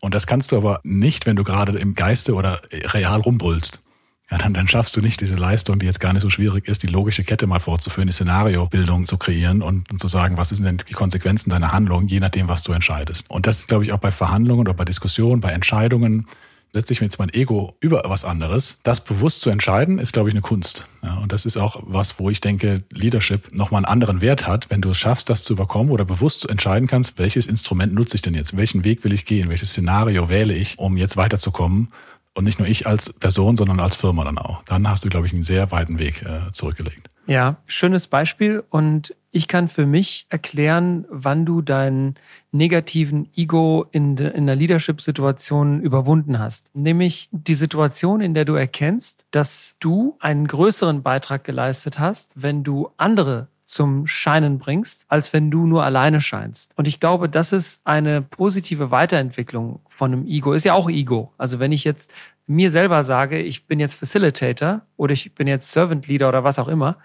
Und 0.00 0.14
das 0.14 0.26
kannst 0.26 0.52
du 0.52 0.56
aber 0.56 0.80
nicht, 0.82 1.26
wenn 1.26 1.36
du 1.36 1.44
gerade 1.44 1.78
im 1.78 1.94
Geiste 1.94 2.34
oder 2.34 2.60
real 2.72 3.20
rumbrüllst. 3.20 3.82
Ja, 4.30 4.38
dann, 4.38 4.54
dann 4.54 4.68
schaffst 4.68 4.96
du 4.96 5.00
nicht 5.00 5.20
diese 5.20 5.34
Leistung, 5.34 5.80
die 5.80 5.86
jetzt 5.86 5.98
gar 5.98 6.12
nicht 6.12 6.22
so 6.22 6.30
schwierig 6.30 6.68
ist, 6.68 6.84
die 6.84 6.86
logische 6.86 7.24
Kette 7.24 7.48
mal 7.48 7.58
vorzuführen, 7.58 8.06
die 8.06 8.12
Szenariobildung 8.12 9.04
zu 9.04 9.18
kreieren 9.18 9.60
und, 9.60 9.90
und 9.90 9.98
zu 9.98 10.06
sagen, 10.06 10.36
was 10.36 10.50
sind 10.50 10.64
denn 10.64 10.78
die 10.88 10.92
Konsequenzen 10.92 11.50
deiner 11.50 11.72
Handlung, 11.72 12.06
je 12.06 12.20
nachdem, 12.20 12.46
was 12.46 12.62
du 12.62 12.72
entscheidest. 12.72 13.28
Und 13.28 13.48
das 13.48 13.58
ist, 13.58 13.68
glaube 13.68 13.82
ich, 13.82 13.92
auch 13.92 13.98
bei 13.98 14.12
Verhandlungen 14.12 14.60
oder 14.60 14.74
bei 14.74 14.84
Diskussionen, 14.84 15.40
bei 15.40 15.50
Entscheidungen 15.50 16.26
setze 16.72 16.92
ich 16.92 17.00
mir 17.00 17.06
jetzt 17.06 17.18
mein 17.18 17.32
Ego 17.32 17.76
über 17.80 18.02
was 18.06 18.24
anderes. 18.24 18.78
Das 18.82 19.02
bewusst 19.02 19.40
zu 19.40 19.50
entscheiden, 19.50 19.98
ist, 19.98 20.12
glaube 20.12 20.28
ich, 20.28 20.34
eine 20.34 20.42
Kunst. 20.42 20.86
Ja, 21.02 21.14
und 21.18 21.32
das 21.32 21.46
ist 21.46 21.56
auch 21.56 21.82
was, 21.86 22.18
wo 22.18 22.30
ich 22.30 22.40
denke, 22.40 22.82
Leadership 22.90 23.54
nochmal 23.54 23.80
einen 23.80 23.92
anderen 23.92 24.20
Wert 24.20 24.46
hat, 24.46 24.70
wenn 24.70 24.80
du 24.80 24.90
es 24.90 24.98
schaffst, 24.98 25.28
das 25.30 25.44
zu 25.44 25.54
überkommen 25.54 25.92
oder 25.92 26.04
bewusst 26.04 26.48
entscheiden 26.48 26.88
kannst, 26.88 27.18
welches 27.18 27.46
Instrument 27.46 27.94
nutze 27.94 28.16
ich 28.16 28.22
denn 28.22 28.34
jetzt? 28.34 28.56
Welchen 28.56 28.84
Weg 28.84 29.04
will 29.04 29.12
ich 29.12 29.24
gehen? 29.24 29.48
Welches 29.48 29.70
Szenario 29.70 30.28
wähle 30.28 30.54
ich, 30.54 30.78
um 30.78 30.96
jetzt 30.96 31.16
weiterzukommen? 31.16 31.88
Und 32.34 32.44
nicht 32.44 32.58
nur 32.60 32.68
ich 32.68 32.86
als 32.86 33.12
Person, 33.12 33.56
sondern 33.56 33.80
als 33.80 33.96
Firma 33.96 34.22
dann 34.24 34.38
auch. 34.38 34.62
Dann 34.64 34.88
hast 34.88 35.04
du, 35.04 35.08
glaube 35.08 35.26
ich, 35.26 35.32
einen 35.32 35.42
sehr 35.42 35.72
weiten 35.72 35.98
Weg 35.98 36.22
äh, 36.22 36.52
zurückgelegt. 36.52 37.10
Ja, 37.30 37.58
schönes 37.66 38.08
Beispiel. 38.08 38.64
Und 38.70 39.14
ich 39.30 39.46
kann 39.46 39.68
für 39.68 39.86
mich 39.86 40.26
erklären, 40.30 41.04
wann 41.08 41.46
du 41.46 41.62
deinen 41.62 42.16
negativen 42.50 43.28
Ego 43.36 43.86
in, 43.92 44.16
de, 44.16 44.30
in 44.30 44.42
einer 44.42 44.56
Leadership-Situation 44.56 45.80
überwunden 45.80 46.40
hast. 46.40 46.74
Nämlich 46.74 47.28
die 47.30 47.54
Situation, 47.54 48.20
in 48.20 48.34
der 48.34 48.44
du 48.44 48.54
erkennst, 48.54 49.26
dass 49.30 49.76
du 49.78 50.16
einen 50.18 50.48
größeren 50.48 51.04
Beitrag 51.04 51.44
geleistet 51.44 52.00
hast, 52.00 52.32
wenn 52.34 52.64
du 52.64 52.90
andere 52.96 53.46
zum 53.70 54.08
Scheinen 54.08 54.58
bringst, 54.58 55.04
als 55.06 55.32
wenn 55.32 55.48
du 55.52 55.64
nur 55.64 55.84
alleine 55.84 56.20
scheinst. 56.20 56.72
Und 56.76 56.88
ich 56.88 56.98
glaube, 56.98 57.28
das 57.28 57.52
ist 57.52 57.80
eine 57.84 58.20
positive 58.20 58.90
Weiterentwicklung 58.90 59.78
von 59.88 60.12
einem 60.12 60.26
Ego. 60.26 60.54
Ist 60.54 60.64
ja 60.64 60.74
auch 60.74 60.90
Ego. 60.90 61.32
Also 61.38 61.60
wenn 61.60 61.70
ich 61.70 61.84
jetzt 61.84 62.12
mir 62.48 62.72
selber 62.72 63.04
sage, 63.04 63.38
ich 63.38 63.68
bin 63.68 63.78
jetzt 63.78 63.94
Facilitator 63.94 64.82
oder 64.96 65.12
ich 65.12 65.36
bin 65.36 65.46
jetzt 65.46 65.70
Servant 65.70 66.08
Leader 66.08 66.28
oder 66.28 66.42
was 66.42 66.58
auch 66.58 66.66
immer, 66.66 66.98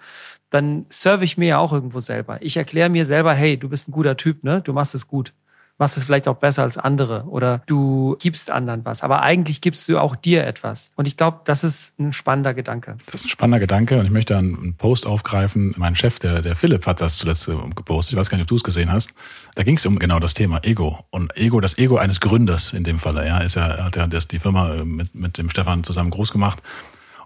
dann 0.49 0.87
serve 0.89 1.23
ich 1.23 1.37
mir 1.37 1.49
ja 1.49 1.57
auch 1.59 1.71
irgendwo 1.71 1.99
selber. 1.99 2.41
Ich 2.41 2.57
erkläre 2.57 2.89
mir 2.89 3.05
selber, 3.05 3.35
hey, 3.35 3.57
du 3.57 3.69
bist 3.69 3.87
ein 3.87 3.91
guter 3.91 4.17
Typ, 4.17 4.43
ne? 4.43 4.61
Du 4.61 4.73
machst 4.73 4.95
es 4.95 5.07
gut 5.07 5.33
machst 5.77 5.97
es 5.97 6.05
vielleicht 6.05 6.27
auch 6.27 6.37
besser 6.37 6.63
als 6.63 6.77
andere 6.77 7.23
oder 7.25 7.61
du 7.65 8.15
gibst 8.19 8.49
anderen 8.49 8.85
was. 8.85 9.03
Aber 9.03 9.21
eigentlich 9.21 9.61
gibst 9.61 9.87
du 9.89 9.99
auch 9.99 10.15
dir 10.15 10.45
etwas. 10.45 10.91
Und 10.95 11.07
ich 11.07 11.17
glaube, 11.17 11.41
das 11.45 11.63
ist 11.63 11.97
ein 11.99 12.13
spannender 12.13 12.53
Gedanke. 12.53 12.97
Das 13.11 13.21
ist 13.21 13.27
ein 13.27 13.29
spannender 13.29 13.59
Gedanke 13.59 13.99
und 13.99 14.05
ich 14.05 14.11
möchte 14.11 14.37
einen 14.37 14.75
Post 14.75 15.05
aufgreifen. 15.05 15.73
Mein 15.77 15.95
Chef, 15.95 16.19
der, 16.19 16.41
der 16.41 16.55
Philipp, 16.55 16.85
hat 16.85 17.01
das 17.01 17.17
zuletzt 17.17 17.47
äh, 17.47 17.55
gepostet. 17.75 18.13
Ich 18.13 18.19
weiß 18.19 18.29
gar 18.29 18.37
nicht, 18.37 18.45
ob 18.45 18.49
du 18.49 18.55
es 18.55 18.63
gesehen 18.63 18.91
hast. 18.91 19.09
Da 19.55 19.63
ging 19.63 19.75
es 19.75 19.85
um 19.85 19.99
genau 19.99 20.19
das 20.19 20.33
Thema 20.33 20.59
Ego. 20.63 20.99
Und 21.09 21.35
Ego, 21.37 21.59
das 21.59 21.77
Ego 21.77 21.97
eines 21.97 22.21
Gründers 22.21 22.73
in 22.73 22.83
dem 22.83 22.99
Falle. 22.99 23.25
Ja, 23.27 23.39
ist 23.39 23.55
ja, 23.55 23.83
hat 23.83 23.95
ja 23.95 24.07
die 24.07 24.39
Firma 24.39 24.73
äh, 24.73 24.85
mit, 24.85 25.13
mit 25.13 25.37
dem 25.37 25.49
Stefan 25.49 25.83
zusammen 25.83 26.09
groß 26.09 26.31
gemacht 26.31 26.61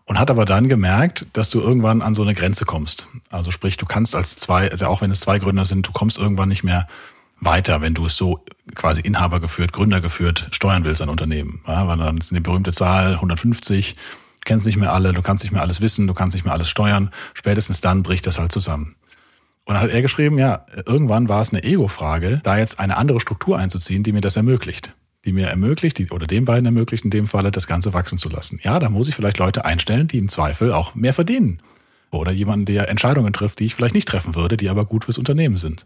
und 0.05 0.17
hat 0.17 0.31
aber 0.31 0.45
dann 0.45 0.67
gemerkt, 0.67 1.27
dass 1.33 1.51
du 1.51 1.61
irgendwann 1.61 2.01
an 2.01 2.15
so 2.15 2.23
eine 2.23 2.33
Grenze 2.33 2.65
kommst. 2.65 3.07
Also 3.29 3.51
sprich, 3.51 3.77
du 3.77 3.85
kannst 3.85 4.15
als 4.15 4.37
zwei, 4.37 4.71
also 4.71 4.87
auch 4.87 5.01
wenn 5.01 5.11
es 5.11 5.19
zwei 5.19 5.37
Gründer 5.37 5.65
sind, 5.65 5.87
du 5.87 5.91
kommst 5.91 6.17
irgendwann 6.17 6.49
nicht 6.49 6.63
mehr 6.63 6.87
weiter, 7.41 7.81
wenn 7.81 7.93
du 7.93 8.05
es 8.05 8.15
so 8.15 8.43
quasi 8.75 9.01
Inhaber 9.01 9.39
geführt, 9.39 9.73
Gründer 9.73 10.01
geführt 10.01 10.49
steuern 10.51 10.83
willst 10.83 11.01
an 11.01 11.09
Unternehmen. 11.09 11.61
Ja, 11.67 11.87
weil 11.87 11.97
dann 11.97 12.17
ist 12.17 12.31
eine 12.31 12.41
berühmte 12.41 12.71
Zahl 12.71 13.13
150, 13.15 13.93
du 13.93 13.99
kennst 14.45 14.65
nicht 14.65 14.77
mehr 14.77 14.93
alle, 14.93 15.13
du 15.13 15.21
kannst 15.21 15.43
nicht 15.43 15.51
mehr 15.51 15.61
alles 15.61 15.81
wissen, 15.81 16.07
du 16.07 16.13
kannst 16.13 16.35
nicht 16.35 16.43
mehr 16.43 16.53
alles 16.53 16.69
steuern. 16.69 17.11
Spätestens 17.33 17.81
dann 17.81 18.03
bricht 18.03 18.27
das 18.27 18.39
halt 18.39 18.51
zusammen. 18.51 18.95
Und 19.65 19.75
dann 19.75 19.83
hat 19.83 19.91
er 19.91 20.01
geschrieben, 20.01 20.39
ja, 20.39 20.65
irgendwann 20.85 21.29
war 21.29 21.41
es 21.41 21.53
eine 21.53 21.63
Ego-Frage, 21.63 22.41
da 22.43 22.57
jetzt 22.57 22.79
eine 22.79 22.97
andere 22.97 23.19
Struktur 23.19 23.57
einzuziehen, 23.57 24.03
die 24.03 24.11
mir 24.11 24.21
das 24.21 24.35
ermöglicht. 24.35 24.95
Die 25.25 25.33
mir 25.33 25.47
ermöglicht, 25.47 25.97
die, 25.97 26.09
oder 26.09 26.25
den 26.25 26.45
beiden 26.45 26.65
ermöglicht 26.65 27.03
in 27.03 27.11
dem 27.11 27.27
Falle, 27.27 27.51
das 27.51 27.67
Ganze 27.67 27.93
wachsen 27.93 28.17
zu 28.17 28.29
lassen. 28.29 28.59
Ja, 28.63 28.79
da 28.79 28.89
muss 28.89 29.07
ich 29.07 29.15
vielleicht 29.15 29.37
Leute 29.37 29.65
einstellen, 29.65 30.07
die 30.07 30.17
im 30.17 30.29
Zweifel 30.29 30.73
auch 30.73 30.95
mehr 30.95 31.13
verdienen. 31.13 31.61
Oder 32.11 32.31
jemanden, 32.31 32.65
der 32.65 32.89
Entscheidungen 32.89 33.33
trifft, 33.33 33.59
die 33.59 33.65
ich 33.65 33.75
vielleicht 33.75 33.93
nicht 33.93 34.07
treffen 34.07 34.33
würde, 34.33 34.57
die 34.57 34.69
aber 34.69 34.85
gut 34.85 35.05
fürs 35.05 35.19
Unternehmen 35.19 35.57
sind. 35.57 35.85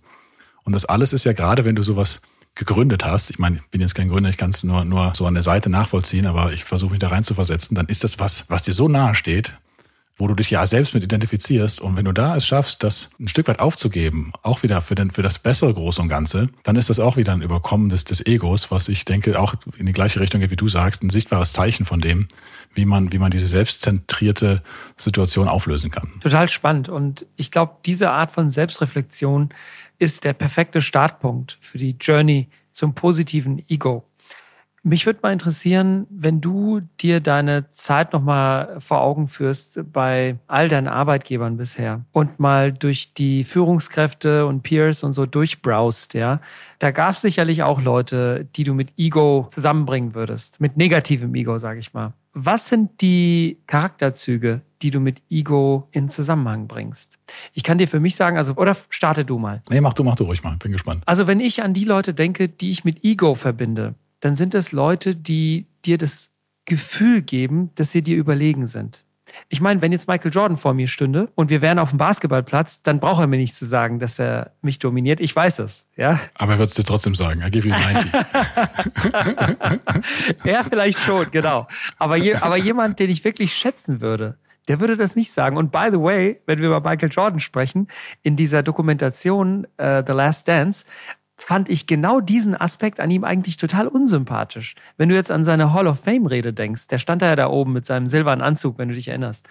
Und 0.64 0.74
das 0.74 0.86
alles 0.86 1.14
ist 1.14 1.26
ja 1.26 1.34
gerade, 1.34 1.66
wenn 1.66 1.76
du 1.76 1.84
sowas 1.84 2.22
gegründet 2.56 3.04
hast, 3.04 3.32
ich 3.32 3.40
meine, 3.40 3.58
ich 3.58 3.72
bin 3.72 3.82
jetzt 3.82 3.96
kein 3.96 4.10
Gründer, 4.10 4.30
ich 4.30 4.38
kann 4.38 4.52
es 4.52 4.64
nur, 4.64 4.86
nur 4.86 5.14
so 5.16 5.26
an 5.26 5.34
der 5.34 5.44
Seite 5.44 5.70
nachvollziehen, 5.70 6.28
aber 6.28 6.54
ich 6.54 6.64
versuche 6.64 6.92
mich 6.92 7.00
da 7.00 7.08
rein 7.08 7.24
zu 7.24 7.34
versetzen, 7.34 7.76
dann 7.76 7.88
ist 7.88 8.04
das 8.04 8.20
was, 8.20 8.46
was 8.50 8.64
dir 8.64 8.74
so 8.74 8.88
nahe 8.88 9.16
steht, 9.16 9.58
wo 10.16 10.28
du 10.28 10.36
dich 10.36 10.52
ja 10.52 10.68
selbst 10.68 10.94
mit 10.94 11.04
identifizierst. 11.04 11.82
Und 11.82 11.98
wenn 11.98 12.06
du 12.06 12.12
da 12.12 12.36
es 12.36 12.46
schaffst, 12.46 12.84
das 12.84 13.10
ein 13.20 13.28
Stück 13.28 13.48
weit 13.48 13.60
aufzugeben, 13.60 14.32
auch 14.44 14.62
wieder 14.62 14.82
für, 14.82 14.94
den, 14.94 15.10
für 15.10 15.24
das 15.24 15.40
bessere 15.40 15.74
Große 15.74 16.02
und 16.02 16.10
Ganze, 16.10 16.50
dann 16.62 16.76
ist 16.76 16.92
das 16.92 17.00
auch 17.00 17.18
wieder 17.18 17.34
ein 17.34 17.42
Überkommen 17.42 17.90
des, 17.90 18.06
des 18.06 18.24
Egos, 18.24 18.70
was 18.70 18.90
ich 18.90 19.06
denke 19.06 19.40
auch 19.40 19.56
in 19.78 19.88
die 19.88 19.92
gleiche 19.92 20.20
Richtung 20.20 20.42
geht, 20.42 20.52
wie 20.52 20.56
du 20.56 20.68
sagst, 20.68 21.04
ein 21.04 21.10
sichtbares 21.10 21.54
Zeichen 21.54 21.86
von 21.86 22.00
dem, 22.00 22.28
wie 22.76 22.86
man, 22.86 23.12
wie 23.12 23.18
man 23.18 23.32
diese 23.32 23.48
selbstzentrierte 23.48 24.62
Situation 24.98 25.48
auflösen 25.48 25.90
kann. 25.90 26.12
Total 26.22 26.48
spannend. 26.48 26.90
Und 26.90 27.26
ich 27.36 27.50
glaube, 27.50 27.74
diese 27.86 28.12
Art 28.12 28.32
von 28.32 28.52
Selbstreflexion 28.52 29.50
ist 30.00 30.24
der 30.24 30.34
perfekte 30.34 30.82
Startpunkt 30.82 31.58
für 31.62 31.78
die 31.78 31.96
Journey 32.00 32.50
zum 32.72 32.94
positiven 32.94 33.64
Ego. 33.70 34.04
Mich 34.86 35.06
würde 35.06 35.20
mal 35.24 35.32
interessieren, 35.32 36.06
wenn 36.10 36.42
du 36.42 36.82
dir 37.00 37.22
deine 37.22 37.72
Zeit 37.72 38.12
nochmal 38.12 38.82
vor 38.82 39.00
Augen 39.00 39.30
führst 39.30 39.80
bei 39.94 40.36
all 40.48 40.68
deinen 40.68 40.90
Arbeitgebern 40.90 41.56
bisher 41.56 42.04
und 42.12 42.42
mal 42.42 42.74
durch 42.74 43.14
die 43.14 43.46
Führungskräfte 43.46 44.46
und 44.46 44.62
Peers 44.62 45.06
und 45.06 45.14
so 45.14 45.26
durchbraust, 45.26 46.16
ja. 46.16 46.42
Da 46.80 46.92
gab 46.92 47.16
es 47.16 47.22
sicherlich 47.22 47.64
auch 47.64 47.82
Leute, 47.82 48.46
die 48.58 48.66
du 48.66 48.74
mit 48.74 48.92
Ego 48.98 49.48
zusammenbringen 49.52 50.16
würdest, 50.16 50.60
mit 50.60 50.76
negativem 50.76 51.34
Ego, 51.34 51.60
sage 51.60 51.80
ich 51.80 51.94
mal. 51.94 52.12
Was 52.34 52.68
sind 52.68 53.00
die 53.00 53.60
Charakterzüge, 53.68 54.64
die 54.84 54.92
du 54.92 55.00
mit 55.00 55.22
Ego 55.30 55.88
in 55.92 56.10
Zusammenhang 56.10 56.68
bringst? 56.68 57.18
Ich 57.54 57.64
kann 57.64 57.78
dir 57.78 57.88
für 57.88 58.00
mich 58.00 58.16
sagen, 58.16 58.38
also, 58.38 58.54
oder 58.56 58.76
starte 58.90 59.26
du 59.26 59.40
mal. 59.40 59.64
Nee, 59.70 59.82
mach 59.82 59.94
du, 59.94 60.04
mach 60.04 60.16
du 60.16 60.26
ruhig 60.26 60.44
mal. 60.44 60.58
Bin 60.58 60.74
gespannt. 60.74 61.02
Also, 61.06 61.26
wenn 61.26 61.40
ich 61.40 61.64
an 61.64 61.74
die 61.74 61.86
Leute 61.86 62.14
denke, 62.14 62.50
die 62.50 62.72
ich 62.72 62.84
mit 62.84 63.04
Ego 63.04 63.34
verbinde, 63.34 63.96
dann 64.20 64.36
sind 64.36 64.54
es 64.54 64.72
Leute, 64.72 65.16
die 65.16 65.66
dir 65.86 65.98
das 65.98 66.30
Gefühl 66.66 67.22
geben, 67.22 67.72
dass 67.76 67.92
sie 67.92 68.04
dir 68.04 68.18
überlegen 68.18 68.68
sind. 68.68 69.04
Ich 69.50 69.62
meine, 69.62 69.82
wenn 69.82 69.92
jetzt 69.92 70.08
Michael 70.08 70.32
Jordan 70.32 70.58
vor 70.58 70.74
mir 70.74 70.88
stünde 70.88 71.30
und 71.36 71.50
wir 71.50 71.62
wären 71.62 71.80
auf 71.80 71.90
dem 71.90 71.98
Basketballplatz, 71.98 72.82
dann 72.84 73.00
braucht 73.00 73.22
er 73.22 73.28
mir 73.28 73.38
nicht 73.38 73.56
zu 73.56 73.66
sagen, 73.66 74.00
dass 74.00 74.20
er 74.20 74.52
mich 74.62 74.80
dominiert. 74.80 75.20
Ich 75.20 75.36
weiß 75.36 75.60
es, 75.60 75.88
ja. 75.96 76.20
Aber 76.36 76.54
er 76.54 76.60
wird 76.60 76.70
es 76.70 76.76
dir 76.76 76.84
trotzdem 76.84 77.16
sagen. 77.16 77.42
Er 77.42 77.50
gibt 77.50 77.66
you 77.66 77.72
90. 77.74 78.12
ja, 80.44 80.64
vielleicht 80.64 81.00
schon, 81.00 81.32
genau. 81.32 81.68
Aber, 81.98 82.18
je, 82.18 82.36
aber 82.36 82.58
jemand, 82.58 83.00
den 83.00 83.10
ich 83.10 83.24
wirklich 83.24 83.54
schätzen 83.56 84.02
würde, 84.02 84.38
der 84.68 84.80
würde 84.80 84.98
das 84.98 85.16
nicht 85.16 85.32
sagen. 85.32 85.58
Und 85.58 85.72
by 85.72 85.90
the 85.92 86.00
way, 86.00 86.42
wenn 86.46 86.60
wir 86.60 86.68
über 86.68 86.82
Michael 86.82 87.12
Jordan 87.12 87.40
sprechen, 87.40 87.88
in 88.22 88.36
dieser 88.36 88.64
Dokumentation 88.64 89.68
uh, 89.82 90.02
The 90.06 90.14
Last 90.14 90.48
Dance 90.48 90.86
fand 91.36 91.68
ich 91.70 91.88
genau 91.88 92.22
diesen 92.22 92.60
Aspekt 92.60 93.00
an 93.00 93.12
ihm 93.12 93.24
eigentlich 93.24 93.58
total 93.58 93.88
unsympathisch. 93.88 94.76
Wenn 94.98 95.10
du 95.10 95.16
jetzt 95.16 95.32
an 95.32 95.44
seine 95.44 95.74
Hall 95.74 95.88
of 95.88 96.00
Fame 96.00 96.28
Rede 96.28 96.54
denkst, 96.54 96.88
der 96.88 97.00
stand 97.00 97.22
da 97.22 97.28
ja 97.28 97.36
da 97.36 97.48
oben 97.50 97.74
mit 97.74 97.86
seinem 97.86 98.08
silbernen 98.08 98.44
Anzug, 98.44 98.78
wenn 98.78 98.90
du 98.90 98.96
dich 98.96 99.08
erinnerst. 99.08 99.48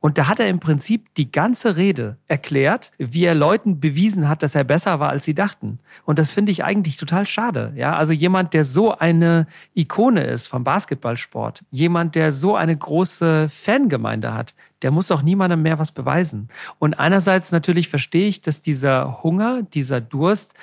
Und 0.00 0.16
da 0.16 0.28
hat 0.28 0.38
er 0.38 0.48
im 0.48 0.60
Prinzip 0.60 1.12
die 1.16 1.32
ganze 1.32 1.76
Rede 1.76 2.18
erklärt, 2.28 2.92
wie 2.98 3.24
er 3.24 3.34
Leuten 3.34 3.80
bewiesen 3.80 4.28
hat, 4.28 4.44
dass 4.44 4.54
er 4.54 4.62
besser 4.62 5.00
war, 5.00 5.08
als 5.08 5.24
sie 5.24 5.34
dachten. 5.34 5.80
Und 6.04 6.20
das 6.20 6.32
finde 6.32 6.52
ich 6.52 6.62
eigentlich 6.62 6.96
total 6.96 7.26
schade. 7.26 7.72
Ja, 7.74 7.96
also 7.96 8.12
jemand, 8.12 8.54
der 8.54 8.64
so 8.64 8.96
eine 8.96 9.48
Ikone 9.74 10.22
ist 10.22 10.46
vom 10.46 10.62
Basketballsport, 10.62 11.64
jemand, 11.72 12.14
der 12.14 12.30
so 12.30 12.54
eine 12.54 12.76
große 12.76 13.48
Fangemeinde 13.48 14.34
hat, 14.34 14.54
der 14.82 14.92
muss 14.92 15.10
auch 15.10 15.22
niemandem 15.22 15.62
mehr 15.62 15.80
was 15.80 15.90
beweisen. 15.90 16.48
Und 16.78 16.94
einerseits 16.94 17.50
natürlich 17.50 17.88
verstehe 17.88 18.28
ich, 18.28 18.40
dass 18.40 18.60
dieser 18.60 19.24
Hunger, 19.24 19.62
dieser 19.62 20.00
Durst, 20.00 20.54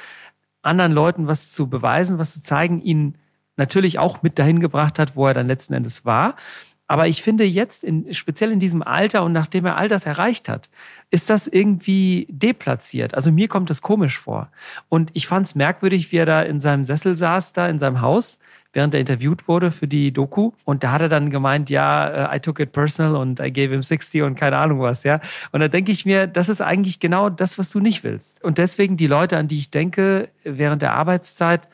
anderen 0.61 0.93
Leuten 0.93 1.27
was 1.27 1.51
zu 1.51 1.67
beweisen, 1.67 2.17
was 2.19 2.33
zu 2.33 2.41
zeigen, 2.41 2.81
ihn 2.81 3.17
natürlich 3.57 3.99
auch 3.99 4.23
mit 4.23 4.39
dahin 4.39 4.59
gebracht 4.59 4.97
hat, 4.97 5.15
wo 5.15 5.27
er 5.27 5.33
dann 5.33 5.47
letzten 5.47 5.73
Endes 5.73 6.05
war. 6.05 6.35
Aber 6.87 7.07
ich 7.07 7.23
finde 7.23 7.43
jetzt, 7.43 7.83
in, 7.83 8.13
speziell 8.13 8.51
in 8.51 8.59
diesem 8.59 8.83
Alter 8.83 9.23
und 9.23 9.33
nachdem 9.33 9.65
er 9.65 9.75
all 9.75 9.87
das 9.87 10.05
erreicht 10.05 10.49
hat, 10.49 10.69
ist 11.09 11.29
das 11.29 11.47
irgendwie 11.47 12.27
deplatziert. 12.29 13.15
Also 13.15 13.31
mir 13.31 13.47
kommt 13.47 13.69
das 13.69 13.81
komisch 13.81 14.19
vor. 14.19 14.49
Und 14.87 15.09
ich 15.13 15.27
fand 15.27 15.47
es 15.47 15.55
merkwürdig, 15.55 16.11
wie 16.11 16.17
er 16.17 16.25
da 16.25 16.41
in 16.43 16.59
seinem 16.59 16.83
Sessel 16.83 17.15
saß, 17.15 17.53
da 17.53 17.67
in 17.67 17.79
seinem 17.79 18.01
Haus, 18.01 18.37
während 18.73 18.93
er 18.93 18.99
interviewt 18.99 19.47
wurde 19.47 19.71
für 19.71 19.87
die 19.87 20.11
Doku. 20.11 20.51
Und 20.63 20.83
da 20.83 20.91
hat 20.91 21.01
er 21.01 21.09
dann 21.09 21.31
gemeint, 21.31 21.71
ja, 21.71 22.31
äh, 22.31 22.37
I 22.37 22.39
took 22.39 22.59
it 22.59 22.71
personal 22.71 23.15
und 23.15 23.39
I 23.39 23.51
gave 23.51 23.71
him 23.71 23.81
60 23.81 24.21
und 24.21 24.35
keine 24.35 24.57
Ahnung 24.57 24.79
was, 24.81 25.03
ja. 25.03 25.21
Und 25.51 25.61
da 25.61 25.67
denke 25.67 25.91
ich 25.91 26.05
mir, 26.05 26.27
das 26.27 26.49
ist 26.49 26.61
eigentlich 26.61 26.99
genau 26.99 27.29
das, 27.29 27.57
was 27.57 27.71
du 27.71 27.79
nicht 27.79 28.03
willst. 28.03 28.43
Und 28.43 28.59
deswegen 28.59 28.97
die 28.97 29.07
Leute, 29.07 29.37
an 29.37 29.47
die 29.47 29.57
ich 29.57 29.71
denke, 29.71 30.29
während 30.43 30.83
der 30.83 30.93
Arbeitszeit, 30.93 31.67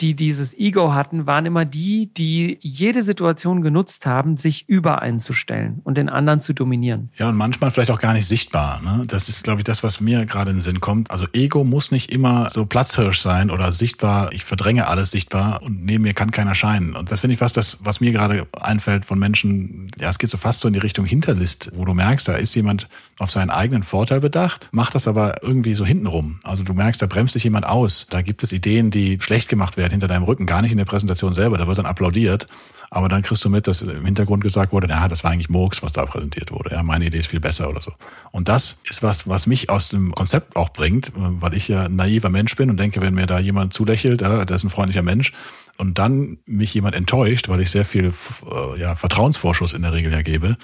die 0.00 0.14
dieses 0.14 0.56
Ego 0.56 0.94
hatten, 0.94 1.26
waren 1.26 1.46
immer 1.46 1.64
die, 1.64 2.12
die 2.14 2.58
jede 2.60 3.02
Situation 3.02 3.62
genutzt 3.62 4.06
haben, 4.06 4.36
sich 4.36 4.68
übereinzustellen 4.68 5.80
und 5.84 5.98
den 5.98 6.08
anderen 6.08 6.40
zu 6.40 6.52
dominieren. 6.52 7.10
Ja, 7.16 7.28
und 7.28 7.36
manchmal 7.36 7.70
vielleicht 7.70 7.90
auch 7.90 8.00
gar 8.00 8.12
nicht 8.12 8.26
sichtbar. 8.26 8.80
Ne? 8.82 9.04
Das 9.06 9.28
ist, 9.28 9.44
glaube 9.44 9.60
ich, 9.60 9.64
das, 9.64 9.82
was 9.82 10.00
mir 10.00 10.24
gerade 10.26 10.50
in 10.50 10.56
den 10.56 10.62
Sinn 10.62 10.80
kommt. 10.80 11.10
Also 11.10 11.26
Ego 11.32 11.64
muss 11.64 11.90
nicht 11.90 12.12
immer 12.12 12.50
so 12.50 12.66
Platzhirsch 12.66 13.20
sein 13.20 13.50
oder 13.50 13.72
sichtbar. 13.72 14.32
Ich 14.32 14.44
verdränge 14.44 14.86
alles 14.86 15.10
sichtbar 15.10 15.62
und 15.62 15.84
neben 15.84 16.04
mir 16.04 16.14
kann 16.14 16.30
keiner 16.30 16.54
scheinen. 16.54 16.94
Und 16.94 17.10
das 17.10 17.20
finde 17.20 17.34
ich 17.34 17.38
fast 17.38 17.56
das, 17.56 17.78
was 17.82 18.00
mir 18.00 18.12
gerade 18.12 18.46
einfällt 18.60 19.04
von 19.04 19.18
Menschen. 19.18 19.90
Ja, 19.98 20.10
es 20.10 20.18
geht 20.18 20.30
so 20.30 20.36
fast 20.36 20.60
so 20.60 20.68
in 20.68 20.74
die 20.74 20.80
Richtung 20.80 21.04
Hinterlist, 21.04 21.70
wo 21.74 21.84
du 21.84 21.94
merkst, 21.94 22.28
da 22.28 22.34
ist 22.34 22.54
jemand 22.54 22.88
auf 23.18 23.30
seinen 23.30 23.50
eigenen 23.50 23.82
Vorteil 23.82 24.20
bedacht, 24.20 24.68
macht 24.72 24.94
das 24.94 25.06
aber 25.06 25.42
irgendwie 25.42 25.74
so 25.74 25.84
hintenrum. 25.84 26.38
Also 26.42 26.64
du 26.64 26.74
merkst, 26.74 27.00
da 27.00 27.06
bremst 27.06 27.34
sich 27.34 27.44
jemand 27.44 27.66
aus. 27.66 28.06
Da 28.10 28.22
gibt 28.22 28.42
es 28.42 28.52
Ideen, 28.52 28.90
die 28.90 29.18
schlecht 29.20 29.48
gemacht 29.48 29.71
werden 29.76 29.92
hinter 29.92 30.08
deinem 30.08 30.24
Rücken, 30.24 30.46
gar 30.46 30.62
nicht 30.62 30.72
in 30.72 30.78
der 30.78 30.84
Präsentation 30.84 31.32
selber. 31.34 31.58
Da 31.58 31.66
wird 31.66 31.78
dann 31.78 31.86
applaudiert. 31.86 32.46
Aber 32.90 33.08
dann 33.08 33.22
kriegst 33.22 33.42
du 33.42 33.48
mit, 33.48 33.66
dass 33.66 33.80
im 33.80 34.04
Hintergrund 34.04 34.44
gesagt 34.44 34.70
wurde, 34.70 34.86
ja, 34.86 35.08
das 35.08 35.24
war 35.24 35.30
eigentlich 35.30 35.48
Murks, 35.48 35.82
was 35.82 35.94
da 35.94 36.04
präsentiert 36.04 36.52
wurde. 36.52 36.72
Ja, 36.72 36.82
meine 36.82 37.06
Idee 37.06 37.20
ist 37.20 37.28
viel 37.28 37.40
besser 37.40 37.70
oder 37.70 37.80
so. 37.80 37.90
Und 38.32 38.48
das 38.48 38.80
ist 38.90 39.02
was, 39.02 39.26
was 39.26 39.46
mich 39.46 39.70
aus 39.70 39.88
dem 39.88 40.14
Konzept 40.14 40.56
auch 40.56 40.68
bringt, 40.68 41.10
weil 41.14 41.54
ich 41.54 41.68
ja 41.68 41.84
ein 41.86 41.96
naiver 41.96 42.28
Mensch 42.28 42.54
bin 42.54 42.68
und 42.68 42.76
denke, 42.76 43.00
wenn 43.00 43.14
mir 43.14 43.24
da 43.24 43.38
jemand 43.38 43.72
zulächelt, 43.72 44.20
ja, 44.20 44.44
der 44.44 44.56
ist 44.56 44.64
ein 44.64 44.68
freundlicher 44.68 45.02
Mensch, 45.02 45.32
und 45.78 45.98
dann 45.98 46.38
mich 46.44 46.74
jemand 46.74 46.94
enttäuscht, 46.94 47.48
weil 47.48 47.60
ich 47.60 47.70
sehr 47.70 47.84
viel 47.84 48.08
äh, 48.10 48.80
ja, 48.80 48.94
Vertrauensvorschuss 48.94 49.72
in 49.72 49.82
der 49.82 49.92
Regel 49.92 50.12
ja 50.12 50.22
gebe, 50.22 50.56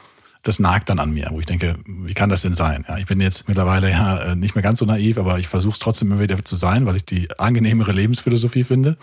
das 0.43 0.59
nagt 0.59 0.89
dann 0.89 0.99
an 0.99 1.11
mir, 1.11 1.29
wo 1.31 1.41
ich 1.41 1.47
denke, 1.47 1.77
wie 1.87 2.15
kann 2.15 2.31
das 2.31 2.43
denn 2.43 2.55
sein? 2.55 2.85
Ja, 2.89 2.99
ich 2.99 3.07
bin 3.07 3.21
jetzt 3.21 3.49
mittlerweile 3.49 3.91
ja 3.91 4.19
äh, 4.19 4.37
nicht 4.37 4.55
mehr 4.55 4.63
ganz 4.63 4.79
so 4.79 4.85
naiv, 4.85 5.19
aber 5.19 5.39
ich 5.39 5.49
versuche 5.49 5.73
es 5.73 5.79
trotzdem 5.79 6.13
immer 6.13 6.21
wieder 6.21 6.43
zu 6.45 6.57
sein, 6.57 6.87
weil 6.87 6.97
ich 6.97 7.05
die 7.05 7.29
angenehmere 7.39 7.93
Lebensphilosophie 7.93 8.65
finde. 8.65 8.97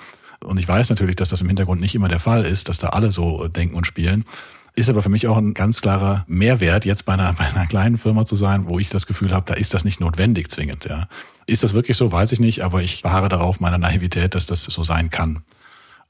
Und 0.43 0.57
ich 0.57 0.67
weiß 0.67 0.89
natürlich, 0.89 1.15
dass 1.15 1.29
das 1.29 1.41
im 1.41 1.47
Hintergrund 1.47 1.81
nicht 1.81 1.95
immer 1.95 2.07
der 2.07 2.19
Fall 2.19 2.45
ist, 2.45 2.69
dass 2.69 2.77
da 2.77 2.89
alle 2.89 3.11
so 3.11 3.45
äh, 3.45 3.49
denken 3.49 3.75
und 3.75 3.85
spielen. 3.85 4.25
Ist 4.75 4.89
aber 4.89 5.01
für 5.01 5.09
mich 5.09 5.27
auch 5.27 5.37
ein 5.37 5.53
ganz 5.53 5.81
klarer 5.81 6.25
Mehrwert, 6.27 6.85
jetzt 6.85 7.05
bei 7.05 7.13
einer, 7.13 7.33
bei 7.37 7.45
einer 7.45 7.67
kleinen 7.67 7.97
Firma 7.97 8.25
zu 8.25 8.35
sein, 8.35 8.67
wo 8.67 8.79
ich 8.79 8.89
das 8.89 9.07
Gefühl 9.07 9.31
habe, 9.31 9.45
da 9.45 9.53
ist 9.55 9.73
das 9.73 9.83
nicht 9.83 9.99
notwendig 9.99 10.49
zwingend. 10.49 10.85
Ja. 10.85 11.07
Ist 11.47 11.63
das 11.63 11.73
wirklich 11.73 11.97
so, 11.97 12.11
weiß 12.11 12.31
ich 12.31 12.39
nicht, 12.39 12.63
aber 12.63 12.81
ich 12.81 13.01
beharre 13.01 13.29
darauf 13.29 13.59
meiner 13.59 13.77
Naivität, 13.77 14.35
dass 14.35 14.45
das 14.45 14.63
so 14.63 14.83
sein 14.83 15.09
kann. 15.09 15.43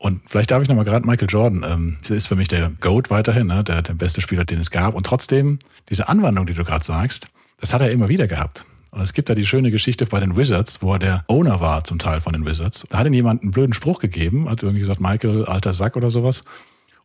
Und 0.05 0.21
vielleicht 0.27 0.51
darf 0.51 0.61
ich 0.61 0.69
nochmal 0.69 0.85
gerade 0.85 1.03
Michael 1.03 1.27
Jordan, 1.27 1.65
ähm, 1.67 1.97
ist 2.07 2.27
für 2.27 2.35
mich 2.35 2.47
der 2.47 2.71
GOAT 2.79 3.09
weiterhin, 3.09 3.47
ne, 3.47 3.63
der, 3.63 3.81
der 3.81 3.95
beste 3.95 4.21
Spieler, 4.21 4.45
den 4.45 4.59
es 4.59 4.69
gab. 4.69 4.93
Und 4.93 5.03
trotzdem, 5.07 5.57
diese 5.89 6.07
Anwandlung, 6.09 6.45
die 6.45 6.53
du 6.53 6.63
gerade 6.63 6.85
sagst, 6.85 7.29
das 7.59 7.73
hat 7.73 7.81
er 7.81 7.89
immer 7.89 8.07
wieder 8.07 8.27
gehabt. 8.27 8.65
Und 8.91 9.01
es 9.01 9.13
gibt 9.13 9.29
da 9.29 9.33
die 9.33 9.47
schöne 9.47 9.71
Geschichte 9.71 10.05
bei 10.05 10.19
den 10.19 10.37
Wizards, 10.37 10.83
wo 10.83 10.93
er 10.93 10.99
der 10.99 11.25
Owner 11.27 11.59
war 11.59 11.85
zum 11.85 11.97
Teil 11.97 12.21
von 12.21 12.33
den 12.33 12.45
Wizards. 12.45 12.85
Da 12.91 12.99
hat 12.99 13.07
ihm 13.07 13.13
jemand 13.13 13.41
einen 13.41 13.49
blöden 13.49 13.73
Spruch 13.73 13.97
gegeben, 13.97 14.47
hat 14.47 14.61
irgendwie 14.61 14.81
gesagt, 14.81 14.99
Michael, 15.01 15.45
alter 15.45 15.73
Sack 15.73 15.95
oder 15.95 16.11
sowas. 16.11 16.43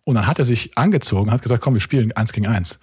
Und 0.04 0.16
dann 0.16 0.26
hat 0.26 0.38
er 0.38 0.44
sich 0.44 0.76
angezogen, 0.76 1.30
hat 1.30 1.40
gesagt, 1.40 1.62
komm, 1.62 1.72
wir 1.72 1.80
spielen 1.80 2.12
eins 2.12 2.34
gegen 2.34 2.48
eins. 2.48 2.80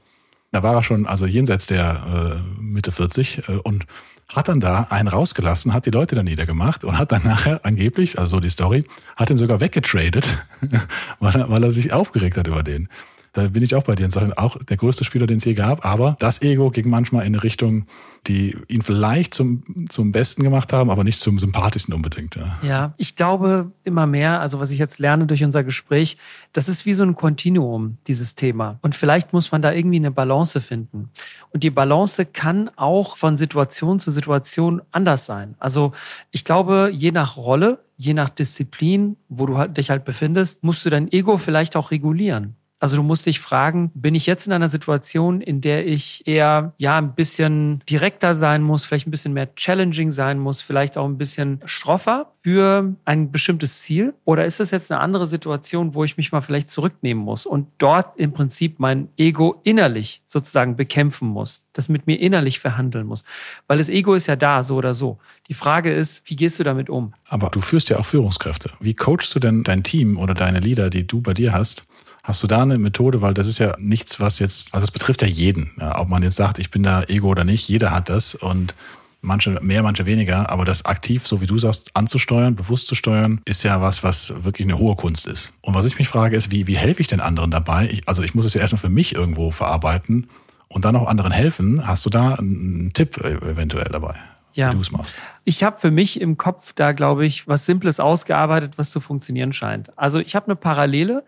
Da 0.51 0.63
war 0.63 0.73
er 0.73 0.81
schon 0.81 1.05
also 1.05 1.27
jenseits 1.27 1.67
der 1.67 2.39
äh, 2.57 2.59
Mitte 2.59 2.91
40 2.91 3.49
äh, 3.49 3.51
und 3.57 3.85
hat 4.33 4.49
dann 4.49 4.59
da 4.59 4.87
einen 4.89 5.07
rausgelassen, 5.07 5.73
hat 5.73 5.85
die 5.85 5.91
Leute 5.91 6.15
dann 6.15 6.25
niedergemacht 6.25 6.83
und 6.83 6.97
hat 6.97 7.11
dann 7.11 7.23
nachher 7.23 7.65
angeblich, 7.65 8.19
also 8.19 8.37
so 8.37 8.39
die 8.39 8.49
Story, 8.49 8.85
hat 9.15 9.29
ihn 9.29 9.37
sogar 9.37 9.61
weggetradet, 9.61 10.27
weil 11.19 11.35
er, 11.35 11.49
weil 11.49 11.63
er 11.63 11.71
sich 11.71 11.93
aufgeregt 11.93 12.37
hat 12.37 12.47
über 12.47 12.63
den. 12.63 12.89
Da 13.37 13.49
bin 13.49 13.61
ich 13.61 13.75
auch 13.75 13.83
bei 13.83 13.93
dir 13.93 14.05
und 14.05 14.11
sage, 14.11 14.35
auch 14.35 14.57
der 14.63 14.77
größte 14.77 15.03
Spieler, 15.03 15.27
den 15.27 15.37
es 15.37 15.45
je 15.45 15.53
gab, 15.53 15.85
aber 15.85 16.17
das 16.17 16.41
Ego 16.41 16.71
ging 16.71 16.89
manchmal 16.89 17.21
in 17.21 17.35
eine 17.35 17.43
Richtung, 17.43 17.85
die 18.25 18.57
ihn 18.67 18.81
vielleicht 18.81 19.35
zum, 19.35 19.85
zum 19.89 20.11
Besten 20.11 20.41
gemacht 20.41 20.73
haben, 20.73 20.89
aber 20.89 21.03
nicht 21.03 21.19
zum 21.19 21.37
sympathischsten 21.37 21.93
unbedingt. 21.93 22.35
Ja. 22.35 22.57
ja, 22.63 22.93
ich 22.97 23.15
glaube 23.15 23.71
immer 23.83 24.07
mehr, 24.07 24.41
also 24.41 24.59
was 24.59 24.71
ich 24.71 24.79
jetzt 24.79 24.97
lerne 24.97 25.27
durch 25.27 25.43
unser 25.43 25.63
Gespräch, 25.63 26.17
das 26.51 26.67
ist 26.67 26.87
wie 26.87 26.95
so 26.95 27.03
ein 27.03 27.13
Kontinuum, 27.13 27.99
dieses 28.07 28.33
Thema. 28.33 28.79
Und 28.81 28.95
vielleicht 28.95 29.33
muss 29.33 29.51
man 29.51 29.61
da 29.61 29.71
irgendwie 29.71 29.97
eine 29.97 30.09
Balance 30.09 30.59
finden. 30.59 31.11
Und 31.51 31.61
die 31.61 31.69
Balance 31.69 32.25
kann 32.25 32.71
auch 32.75 33.17
von 33.17 33.37
Situation 33.37 33.99
zu 33.99 34.09
Situation 34.09 34.81
anders 34.89 35.27
sein. 35.27 35.53
Also 35.59 35.91
ich 36.31 36.43
glaube, 36.43 36.91
je 36.91 37.11
nach 37.11 37.37
Rolle, 37.37 37.83
je 37.97 38.15
nach 38.15 38.29
Disziplin, 38.29 39.15
wo 39.29 39.45
du 39.45 39.59
halt 39.59 39.77
dich 39.77 39.91
halt 39.91 40.05
befindest, 40.05 40.63
musst 40.63 40.83
du 40.87 40.89
dein 40.89 41.11
Ego 41.11 41.37
vielleicht 41.37 41.75
auch 41.75 41.91
regulieren. 41.91 42.55
Also 42.79 42.95
du 42.95 43.03
musst 43.03 43.25
dich 43.25 43.39
fragen, 43.39 43.91
bin 43.95 44.13
ich 44.13 44.27
jetzt 44.27 44.45
in 44.45 44.53
einer 44.53 44.69
Situation, 44.69 45.41
in 45.41 45.61
der 45.61 45.87
ich 45.87 46.27
eher 46.27 46.73
ja 46.77 46.97
ein 46.97 47.15
bisschen 47.15 47.81
direkter 47.89 48.35
sein 48.35 48.61
muss, 48.61 48.85
vielleicht 48.85 49.07
ein 49.07 49.11
bisschen 49.11 49.33
mehr 49.33 49.53
challenging 49.55 50.11
sein 50.11 50.37
muss, 50.37 50.61
vielleicht 50.61 50.97
auch 50.97 51.05
ein 51.05 51.17
bisschen 51.17 51.59
stroffer 51.65 52.31
für 52.43 52.95
ein 53.03 53.31
bestimmtes 53.31 53.81
Ziel? 53.81 54.13
Oder 54.25 54.45
ist 54.45 54.59
das 54.59 54.69
jetzt 54.69 54.91
eine 54.91 55.01
andere 55.01 55.25
Situation, 55.25 55.95
wo 55.95 56.03
ich 56.03 56.17
mich 56.17 56.31
mal 56.31 56.41
vielleicht 56.41 56.69
zurücknehmen 56.69 57.23
muss 57.23 57.47
und 57.47 57.67
dort 57.79 58.17
im 58.19 58.31
Prinzip 58.31 58.79
mein 58.79 59.09
Ego 59.17 59.59
innerlich 59.63 60.21
sozusagen 60.27 60.75
bekämpfen 60.75 61.27
muss, 61.27 61.65
das 61.73 61.89
mit 61.89 62.05
mir 62.05 62.19
innerlich 62.19 62.59
verhandeln 62.59 63.07
muss? 63.07 63.23
Weil 63.65 63.79
das 63.79 63.89
Ego 63.89 64.13
ist 64.13 64.27
ja 64.27 64.35
da, 64.35 64.61
so 64.61 64.75
oder 64.75 64.93
so. 64.93 65.17
Die 65.49 65.55
Frage 65.55 65.91
ist, 65.91 66.29
wie 66.29 66.35
gehst 66.35 66.59
du 66.59 66.63
damit 66.63 66.91
um? 66.91 67.13
Aber 67.27 67.49
du 67.49 67.59
führst 67.59 67.89
ja 67.89 67.97
auch 67.97 68.05
Führungskräfte. 68.05 68.71
Wie 68.79 68.93
coachst 68.93 69.33
du 69.33 69.39
denn 69.39 69.63
dein 69.63 69.83
Team 69.83 70.19
oder 70.19 70.35
deine 70.35 70.59
Leader, 70.59 70.91
die 70.91 71.07
du 71.07 71.21
bei 71.21 71.33
dir 71.33 71.53
hast? 71.53 71.87
Hast 72.27 72.43
du 72.43 72.47
da 72.47 72.61
eine 72.61 72.77
Methode? 72.77 73.21
Weil 73.21 73.33
das 73.33 73.47
ist 73.47 73.57
ja 73.57 73.73
nichts, 73.79 74.19
was 74.19 74.39
jetzt, 74.39 74.73
also 74.73 74.83
es 74.83 74.91
betrifft 74.91 75.21
ja 75.21 75.29
jeden. 75.29 75.71
Ja, 75.79 75.97
ob 75.97 76.09
man 76.09 76.23
jetzt 76.23 76.35
sagt, 76.35 76.59
ich 76.59 76.69
bin 76.69 76.83
da 76.83 77.03
Ego 77.03 77.29
oder 77.29 77.45
nicht, 77.45 77.69
jeder 77.69 77.91
hat 77.91 78.09
das 78.09 78.35
und 78.35 78.75
manche 79.21 79.51
mehr, 79.61 79.81
manche 79.81 80.05
weniger. 80.05 80.49
Aber 80.49 80.65
das 80.65 80.83
aktiv, 80.83 81.25
so 81.25 81.39
wie 81.39 81.45
du 81.45 81.57
sagst, 81.57 81.91
anzusteuern, 81.93 82.57
bewusst 82.57 82.87
zu 82.87 82.95
steuern, 82.95 83.39
ist 83.45 83.63
ja 83.63 83.81
was, 83.81 84.03
was 84.03 84.33
wirklich 84.43 84.67
eine 84.67 84.77
hohe 84.77 84.97
Kunst 84.97 85.25
ist. 85.25 85.53
Und 85.61 85.73
was 85.73 85.85
ich 85.85 85.97
mich 85.97 86.09
frage, 86.09 86.35
ist, 86.35 86.51
wie, 86.51 86.67
wie 86.67 86.77
helfe 86.77 86.99
ich 86.99 87.07
den 87.07 87.21
anderen 87.21 87.49
dabei? 87.49 87.87
Ich, 87.89 88.05
also 88.09 88.23
ich 88.23 88.35
muss 88.35 88.45
es 88.45 88.53
ja 88.53 88.59
erstmal 88.59 88.81
für 88.81 88.89
mich 88.89 89.15
irgendwo 89.15 89.51
verarbeiten 89.51 90.29
und 90.67 90.83
dann 90.83 90.97
auch 90.97 91.07
anderen 91.07 91.31
helfen. 91.31 91.87
Hast 91.87 92.05
du 92.05 92.09
da 92.09 92.35
einen 92.35 92.91
Tipp 92.93 93.23
eventuell 93.23 93.87
dabei? 93.89 94.15
ja. 94.57 94.69
wie 94.69 94.75
du 94.75 94.81
es 94.81 94.91
machst. 94.91 95.15
Ich 95.45 95.63
habe 95.63 95.79
für 95.79 95.91
mich 95.91 96.19
im 96.19 96.37
Kopf 96.37 96.73
da, 96.73 96.91
glaube 96.91 97.25
ich, 97.25 97.47
was 97.47 97.65
Simples 97.65 97.99
ausgearbeitet, 97.99 98.73
was 98.77 98.91
zu 98.91 98.99
funktionieren 98.99 99.53
scheint. 99.53 99.97
Also 99.97 100.19
ich 100.19 100.35
habe 100.35 100.47
eine 100.47 100.55
Parallele 100.55 101.23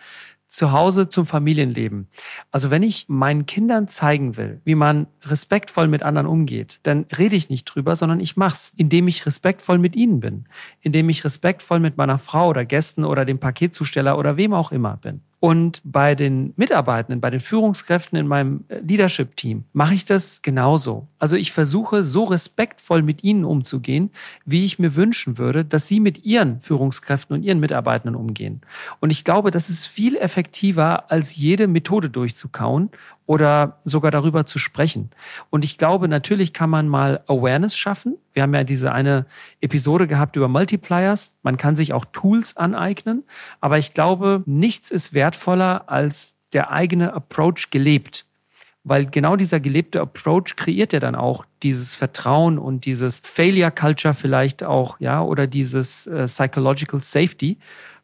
zu 0.50 0.72
Hause 0.72 1.10
zum 1.10 1.26
Familienleben. 1.26 2.10
Also 2.52 2.72
wenn 2.72 2.84
ich 2.84 3.06
meinen 3.08 3.46
Kindern 3.46 3.88
zeigen 3.88 4.36
will, 4.36 4.62
wie 4.66 4.76
man 4.76 5.08
respektvoll 5.24 5.88
mit 5.88 6.04
anderen 6.04 6.28
umgeht, 6.28 6.80
dann 6.84 7.06
rede 7.16 7.36
ich 7.36 7.50
nicht 7.50 7.66
drüber, 7.66 7.96
sondern 7.96 8.20
ich 8.20 8.36
mach's, 8.36 8.74
indem 8.76 9.08
ich 9.08 9.26
respektvoll 9.26 9.78
mit 9.78 9.96
ihnen 9.96 10.20
bin, 10.20 10.46
indem 10.82 11.08
ich 11.10 11.24
respektvoll 11.24 11.80
mit 11.80 11.98
meiner 11.98 12.18
Frau 12.18 12.50
oder 12.50 12.66
Gästen 12.66 13.06
oder 13.06 13.26
dem 13.26 13.40
Paketzusteller 13.40 14.18
oder 14.18 14.38
wem 14.38 14.54
auch 14.54 14.72
immer 14.72 14.98
bin. 14.98 15.22
Und 15.41 15.82
bei 15.86 16.15
den 16.15 16.54
Mitarbeitenden, 16.58 17.21
bei 17.21 17.30
den 17.30 17.39
Führungskräften 17.39 18.17
in 18.17 18.28
meinem 18.28 18.65
äh, 18.67 18.80
Leadership-Team 18.80 19.63
mache 19.71 19.93
ich 19.93 20.04
das 20.04 20.41
genauso. 20.41 21.08
Also 21.17 21.38
ich 21.38 21.54
versuche 21.54 22.04
so 22.04 22.25
respektvoll 22.25 23.04
mit 23.04 23.23
ihnen 23.23 23.45
umzugehen, 23.45 24.12
wie 24.45 24.65
ich 24.65 24.80
mir 24.80 24.95
wünschen 24.95 25.38
würde, 25.38 25.63
dass 25.63 25.88
sie 25.88 26.02
mit 26.02 26.25
ihren 26.25 26.60
Führungskräften 26.62 27.36
und 27.36 27.43
ihren 27.43 27.62
Mitarbeitenden 27.62 28.15
umgehen. 28.15 28.62
Und 28.99 29.12
ich 29.12 29.23
glaube, 29.23 29.49
das 29.49 29.69
ist 29.69 29.86
viel 29.88 30.17
effektiver, 30.17 31.10
als 31.10 31.38
jede 31.38 31.67
Methode 31.67 32.10
durchzukauen 32.10 32.89
oder 33.30 33.78
sogar 33.86 34.10
darüber 34.10 34.48
zu 34.48 34.58
sprechen. 34.58 35.12
Und 35.52 35.63
ich 35.63 35.78
glaube, 35.78 36.08
natürlich 36.08 36.52
kann 36.52 36.72
man 36.72 36.88
mal 36.88 37.24
Awareness 37.28 37.78
schaffen. 37.78 38.18
Wir 38.34 38.42
haben 38.42 38.56
ja 38.56 38.63
diese 38.63 38.92
eine 38.92 39.28
Episode 39.62 40.08
gehabt 40.08 40.36
über 40.36 40.48
Multipliers. 40.48 41.36
Man 41.44 41.56
kann 41.56 41.76
sich 41.76 41.94
auch 41.94 42.06
Tools 42.12 42.58
aneignen. 42.58 43.24
Aber 43.62 43.78
ich 43.78 43.94
glaube, 43.94 44.42
nichts 44.48 44.89
ist 44.89 45.13
wertvoller 45.13 45.84
als 45.92 46.34
der 46.54 46.72
eigene 46.72 47.13
Approach 47.13 47.70
gelebt. 47.70 48.26
weil 48.84 49.06
genau 49.06 49.36
dieser 49.36 49.60
gelebte 49.60 50.02
Approach 50.02 50.56
kreiert 50.56 50.94
ja 50.94 51.00
dann 51.00 51.13
auch 51.13 51.46
dieses 51.62 51.96
Vertrauen 51.96 52.58
und 52.58 52.86
dieses 52.86 53.20
Failure 53.20 53.70
Culture 53.72 54.15
vielleicht 54.15 54.63
auch, 54.63 55.00
ja, 55.00 55.22
oder 55.22 55.46
dieses 55.46 56.08
äh, 56.08 56.26
Psychological 56.26 57.00
Safety, 57.02 57.60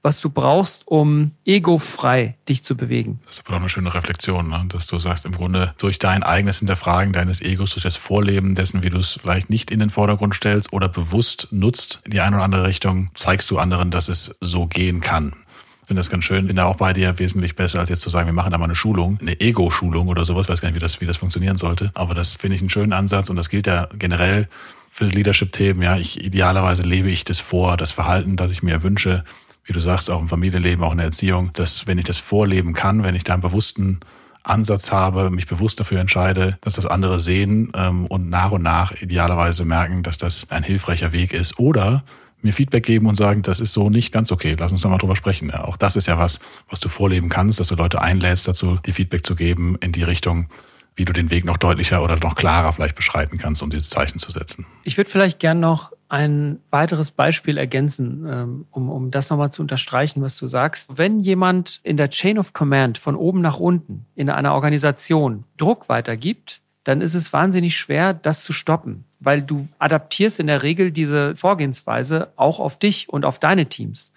was 0.06 0.22
du 0.22 0.30
brauchst, 0.30 0.88
um 0.88 1.32
egofrei 1.46 2.36
dich 2.48 2.64
zu 2.64 2.78
bewegen. 2.78 3.20
Das 3.26 3.38
ist 3.40 3.48
aber 3.48 3.58
auch 3.58 3.60
eine 3.60 3.70
schöne 3.70 3.92
Reflexion, 3.92 4.48
ne? 4.48 4.64
dass 4.70 4.86
du 4.86 5.00
sagst, 5.00 5.26
im 5.26 5.32
Grunde 5.32 5.74
durch 5.80 5.98
dein 5.98 6.22
eigenes 6.22 6.60
Hinterfragen 6.60 7.12
deines 7.12 7.42
Egos, 7.42 7.72
durch 7.72 7.82
das 7.82 7.96
Vorleben 7.96 8.54
dessen, 8.54 8.84
wie 8.84 8.92
du 8.92 9.00
es 9.00 9.20
vielleicht 9.20 9.50
nicht 9.50 9.72
in 9.72 9.80
den 9.80 9.90
Vordergrund 9.90 10.36
stellst 10.36 10.72
oder 10.72 10.88
bewusst 10.88 11.48
nutzt, 11.50 12.02
die 12.06 12.22
eine 12.22 12.36
oder 12.36 12.46
andere 12.46 12.68
Richtung, 12.68 13.10
zeigst 13.16 13.50
du 13.50 13.58
anderen, 13.58 13.90
dass 13.90 14.08
es 14.08 14.36
so 14.42 14.68
gehen 14.68 15.02
kann. 15.02 15.34
Ich 15.82 15.88
finde 15.88 16.02
das 16.02 16.12
ganz 16.12 16.24
schön. 16.24 16.46
Bin 16.46 16.56
da 16.56 16.66
auch 16.66 16.78
bei 16.78 16.94
dir 16.94 17.18
wesentlich 17.18 17.56
besser, 17.56 17.80
als 17.80 17.90
jetzt 17.90 18.02
zu 18.02 18.12
sagen, 18.12 18.28
wir 18.28 18.34
machen 18.34 18.52
da 18.52 18.60
mal 18.60 18.66
eine 18.66 18.76
Schulung, 18.76 19.18
eine 19.22 19.40
Ego-Schulung 19.40 20.08
oder 20.08 20.24
sowas. 20.24 20.46
Ich 20.46 20.50
weiß 20.50 20.62
gar 20.62 20.70
nicht, 20.70 20.76
wie 20.76 20.80
das, 20.80 21.02
wie 21.02 21.06
das 21.08 21.18
funktionieren 21.18 21.58
sollte. 21.58 21.90
Aber 21.96 22.14
das 22.14 22.36
finde 22.36 22.56
ich 22.56 22.62
einen 22.62 22.70
schönen 22.70 22.94
Ansatz 22.94 23.32
und 23.32 23.38
das 23.38 23.50
gilt 23.50 23.66
ja 23.66 23.88
generell 23.98 24.48
für 24.92 25.06
Leadership-Themen. 25.06 25.82
Ja, 25.82 25.98
ich, 25.98 26.24
idealerweise 26.24 26.84
lebe 26.84 27.10
ich 27.10 27.24
das 27.24 27.40
vor, 27.40 27.76
das 27.76 27.92
Verhalten, 27.92 28.38
das 28.38 28.52
ich 28.52 28.64
mir 28.64 28.82
wünsche, 28.84 29.24
wie 29.66 29.74
du 29.74 29.80
sagst, 29.80 30.10
auch 30.10 30.22
im 30.22 30.30
Familienleben, 30.30 30.84
auch 30.84 30.92
in 30.92 30.98
der 30.98 31.08
Erziehung, 31.08 31.52
dass 31.54 31.88
wenn 31.88 31.98
ich 31.98 32.06
das 32.06 32.20
vorleben 32.20 32.74
kann, 32.74 33.04
wenn 33.04 33.16
ich 33.16 33.24
da 33.24 33.34
einen 33.34 33.42
bewussten 33.42 34.00
Ansatz 34.44 34.92
habe, 34.92 35.32
mich 35.32 35.48
bewusst 35.48 35.80
dafür 35.80 36.00
entscheide, 36.00 36.58
dass 36.62 36.76
das 36.76 36.86
andere 36.86 37.20
sehen 37.20 37.72
ähm, 37.76 38.06
und 38.06 38.30
nach 38.30 38.52
und 38.52 38.62
nach 38.62 38.92
idealerweise 38.92 39.66
merken, 39.66 40.04
dass 40.04 40.18
das 40.20 40.52
ein 40.52 40.64
hilfreicher 40.64 41.12
Weg 41.12 41.34
ist. 41.34 41.58
Oder 41.58 42.04
mir 42.42 42.54
Feedback 42.54 42.86
geben 42.86 43.08
und 43.08 43.16
sagen, 43.16 43.42
das 43.42 43.60
ist 43.60 43.74
so 43.74 43.90
nicht 43.90 44.12
ganz 44.12 44.32
okay, 44.32 44.56
lass 44.58 44.72
uns 44.72 44.84
doch 44.84 44.90
mal 44.90 45.00
drüber 45.00 45.16
sprechen. 45.16 45.50
Ja, 45.50 45.64
auch 45.64 45.78
das 45.78 45.96
ist 45.96 46.08
ja 46.08 46.20
was, 46.20 46.40
was 46.70 46.80
du 46.80 46.90
vorleben 46.90 47.28
kannst, 47.28 47.60
dass 47.60 47.70
du 47.70 47.76
Leute 47.76 48.02
einlädst 48.02 48.48
dazu, 48.48 48.78
dir 48.78 48.94
Feedback 48.94 49.26
zu 49.26 49.36
geben 49.36 49.78
in 49.82 49.92
die 49.92 50.04
Richtung, 50.04 50.48
wie 50.96 51.06
du 51.06 51.14
den 51.14 51.30
Weg 51.30 51.46
noch 51.46 51.58
deutlicher 51.58 52.04
oder 52.04 52.18
noch 52.18 52.36
klarer 52.36 52.72
vielleicht 52.74 52.96
beschreiten 52.96 53.38
kannst, 53.38 53.62
um 53.62 53.70
dieses 53.70 53.90
Zeichen 53.90 54.20
zu 54.20 54.32
setzen. 54.32 54.66
Ich 54.84 54.98
würde 54.98 55.10
vielleicht 55.10 55.40
gern 55.40 55.60
noch 55.60 55.92
ein 56.08 56.60
weiteres 56.70 57.12
Beispiel 57.12 57.58
ergänzen, 57.58 58.26
ähm, 58.30 58.66
um, 58.72 58.90
um 58.90 59.12
das 59.12 59.30
nochmal 59.30 59.52
zu 59.52 59.62
unterstreichen, 59.62 60.22
was 60.22 60.38
du 60.38 60.48
sagst. 60.48 60.90
Wenn 60.96 61.20
jemand 61.20 61.82
in 61.84 61.98
der 61.98 62.10
Chain 62.10 62.38
of 62.38 62.54
Command 62.54 62.98
von 62.98 63.16
oben 63.16 63.42
nach 63.42 63.60
unten 63.60 64.06
in 64.16 64.30
einer 64.30 64.54
Organisation 64.54 65.44
Druck 65.58 65.90
weitergibt, 65.90 66.62
dann 66.86 67.02
ist 67.02 67.16
es 67.16 67.34
wahnsinnig 67.34 67.78
schwer, 67.78 68.14
das 68.14 68.44
zu 68.44 68.54
stoppen, 68.54 69.06
weil 69.20 69.42
du 69.42 69.68
adaptierst 69.80 70.40
in 70.40 70.48
der 70.48 70.62
Regel 70.62 70.92
diese 70.92 71.36
Vorgehensweise 71.36 72.32
auch 72.36 72.60
auf 72.60 72.78
dich 72.78 73.10
und 73.10 73.26
auf 73.26 73.40
deine 73.40 73.66
Teams. 73.66 74.12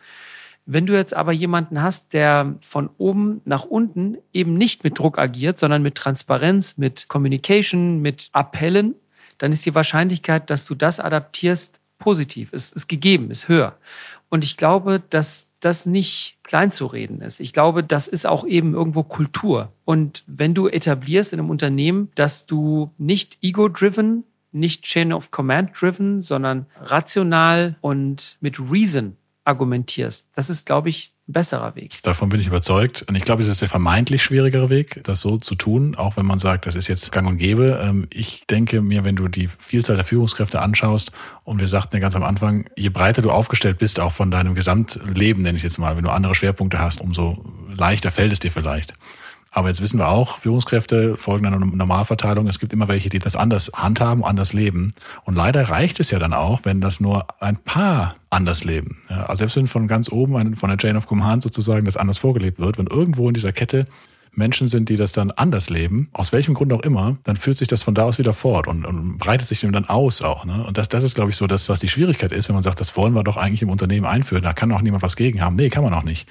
Wenn 0.71 0.85
du 0.85 0.93
jetzt 0.93 1.15
aber 1.15 1.33
jemanden 1.33 1.81
hast, 1.81 2.13
der 2.13 2.57
von 2.61 2.91
oben 2.99 3.41
nach 3.47 3.65
unten 3.65 4.19
eben 4.35 4.53
nicht 4.53 4.85
mit 4.85 4.99
Druck 4.99 5.19
agiert, 5.19 5.59
sondern 5.59 5.81
mit 5.81 5.95
Transparenz, 5.95 6.77
mit 6.77 7.09
Communication, 7.09 8.03
mit 8.03 8.29
Appellen, 8.33 8.95
dann 9.39 9.51
ist 9.51 9.65
die 9.65 9.75
Wahrscheinlichkeit, 9.75 10.51
dass 10.51 10.67
du 10.67 10.75
das 10.75 11.01
adaptierst, 11.01 11.81
positiv, 11.99 12.53
ist, 12.53 12.77
ist 12.77 12.87
gegeben, 12.87 13.31
ist 13.31 13.49
höher. 13.49 13.79
Und 14.29 14.45
ich 14.45 14.59
glaube, 14.59 15.03
dass 15.09 15.49
das 15.61 15.87
nicht 15.87 16.37
klein 16.43 16.71
zu 16.71 16.85
reden 16.85 17.23
ist. 17.23 17.41
Ich 17.41 17.55
glaube, 17.55 17.83
das 17.83 18.07
ist 18.07 18.27
auch 18.27 18.47
eben 18.47 18.75
irgendwo 18.75 19.05
Kultur. 19.05 19.73
Und 19.87 20.23
wenn 20.27 20.53
du 20.53 20.69
etablierst 20.69 21.33
in 21.33 21.39
einem 21.39 21.49
Unternehmen, 21.49 22.11
dass 22.15 22.45
du 22.45 22.91
nicht 22.99 23.39
ego-driven, 23.41 24.25
nicht 24.53 24.85
Chain 24.85 25.15
of 25.15 25.31
Command-driven, 25.31 26.21
sondern 26.21 26.67
rational 26.79 27.77
und 27.81 28.37
mit 28.41 28.61
Reason 28.71 29.17
argumentierst. 29.49 30.29
Das 30.35 30.51
ist, 30.51 30.67
glaube 30.67 30.91
ich, 30.91 31.15
ein 31.27 31.33
besserer 31.33 31.75
Weg. 31.75 32.03
Davon 32.03 32.29
bin 32.29 32.41
ich 32.41 32.47
überzeugt. 32.47 33.03
Und 33.09 33.17
ich 33.17 33.25
glaube, 33.25 33.43
es 33.43 33.49
ist 33.49 33.61
der 33.61 33.69
vermeintlich 33.69 34.23
schwierigere 34.23 34.69
Weg, 34.69 35.01
das 35.05 35.21
so 35.21 35.39
zu 35.39 35.55
tun, 35.55 35.95
auch 35.95 36.17
wenn 36.17 36.27
man 36.27 36.39
sagt, 36.39 36.67
das 36.67 36.75
ist 36.75 36.87
jetzt 36.87 37.11
gang 37.13 37.27
und 37.27 37.39
gäbe. 37.39 37.81
Ähm, 37.83 38.07
ich 38.13 38.47
denke 38.47 38.83
mir, 38.83 39.05
wenn 39.05 39.17
du 39.17 39.27
die 39.27 39.49
Vielzahl 39.49 39.97
der 39.97 40.05
Führungskräfte 40.05 40.61
anschaust 40.61 41.13
und 41.45 41.61
wir 41.61 41.69
sagten 41.69 41.97
ja 41.97 42.01
ganz 42.01 42.15
am 42.15 42.23
Anfang, 42.23 42.69
je 42.77 42.91
breiter 42.91 43.23
du 43.23 43.31
aufgestellt 43.31 43.79
bist, 43.79 44.01
auch 44.01 44.13
von 44.13 44.31
deinem 44.31 44.55
Gesamtleben, 44.55 45.43
nenne 45.43 45.57
ich 45.57 45.65
jetzt 45.65 45.79
mal, 45.79 45.97
wenn 45.97 46.05
du 46.05 46.11
andere 46.11 46.35
Schwerpunkte 46.35 46.79
hast, 46.79 47.01
umso 47.01 47.43
leichter 47.75 48.11
fällt 48.11 48.33
es 48.33 48.41
dir 48.41 48.53
vielleicht. 48.53 48.93
Aber 49.51 49.69
jetzt 49.69 49.81
wissen 49.81 49.99
wir 49.99 50.09
auch, 50.09 50.39
Führungskräfte 50.39 51.17
folgen 51.17 51.47
einer 51.47 51.59
Normalverteilung. 51.59 52.47
Es 52.49 52.59
gibt 52.59 52.73
immer 52.73 52.89
welche, 52.89 53.09
die 53.09 53.19
das 53.19 53.35
anders 53.35 53.73
handhaben, 53.75 54.25
anders 54.25 54.53
leben. 54.53 54.93
Und 55.25 55.35
leider 55.35 55.69
reicht 55.69 56.01
es 56.01 56.11
ja 56.11 56.19
dann 56.19 56.35
auch, 56.35 56.61
wenn 56.65 56.81
das 56.81 57.01
nur 57.01 57.27
ein 57.41 57.57
paar 57.57 58.17
anders 58.31 58.65
leben. 58.65 58.99
Ja, 59.09 59.25
also 59.25 59.39
selbst 59.39 59.57
wenn 59.57 59.67
von 59.67 59.89
ganz 59.89 60.13
oben, 60.13 60.57
von 60.57 60.69
der 60.69 60.79
Chain 60.79 60.97
of 60.97 61.07
Command 61.07 61.43
sozusagen, 61.43 61.87
das 61.87 61.97
anders 61.97 62.19
vorgelebt 62.19 62.59
wird, 62.59 62.79
wenn 62.79 62.87
irgendwo 62.87 63.29
in 63.29 63.35
dieser 63.35 63.53
Kette 63.53 63.87
Menschen 64.33 64.69
sind, 64.69 64.89
die 64.89 64.97
das 64.97 65.13
dann 65.13 65.31
anders 65.31 65.71
leben, 65.71 66.09
aus 66.13 66.33
welchem 66.33 66.55
Grund 66.55 66.73
auch 66.73 66.83
immer, 66.83 67.17
dann 67.25 67.37
führt 67.37 67.57
sich 67.57 67.69
das 67.69 67.83
von 67.83 67.95
da 67.95 68.05
aus 68.05 68.19
wieder 68.19 68.35
fort 68.35 68.69
und, 68.69 68.85
und 68.85 69.19
breitet 69.19 69.49
sich 69.49 69.61
dann 69.61 69.89
aus 69.89 70.23
auch. 70.23 70.45
Ne? 70.45 70.65
Und 70.67 70.79
das, 70.79 70.89
das 70.89 71.03
ist, 71.03 71.15
glaube 71.15 71.31
ich, 71.31 71.37
so 71.37 71.47
das, 71.47 71.69
was 71.69 71.81
die 71.81 71.89
Schwierigkeit 71.89 72.33
ist, 72.33 72.49
wenn 72.49 72.55
man 72.55 72.63
sagt, 72.63 72.81
das 72.81 72.97
wollen 72.97 73.15
wir 73.15 73.25
doch 73.25 73.37
eigentlich 73.37 73.63
im 73.63 73.71
Unternehmen 73.71 74.07
einführen. 74.07 74.43
Da 74.43 74.53
kann 74.53 74.71
auch 74.73 74.83
niemand 74.83 75.03
was 75.03 75.17
gegen 75.17 75.41
haben. 75.41 75.57
Nee, 75.57 75.71
kann 75.71 75.83
man 75.83 75.95
auch 75.95 76.05
nicht. 76.05 76.29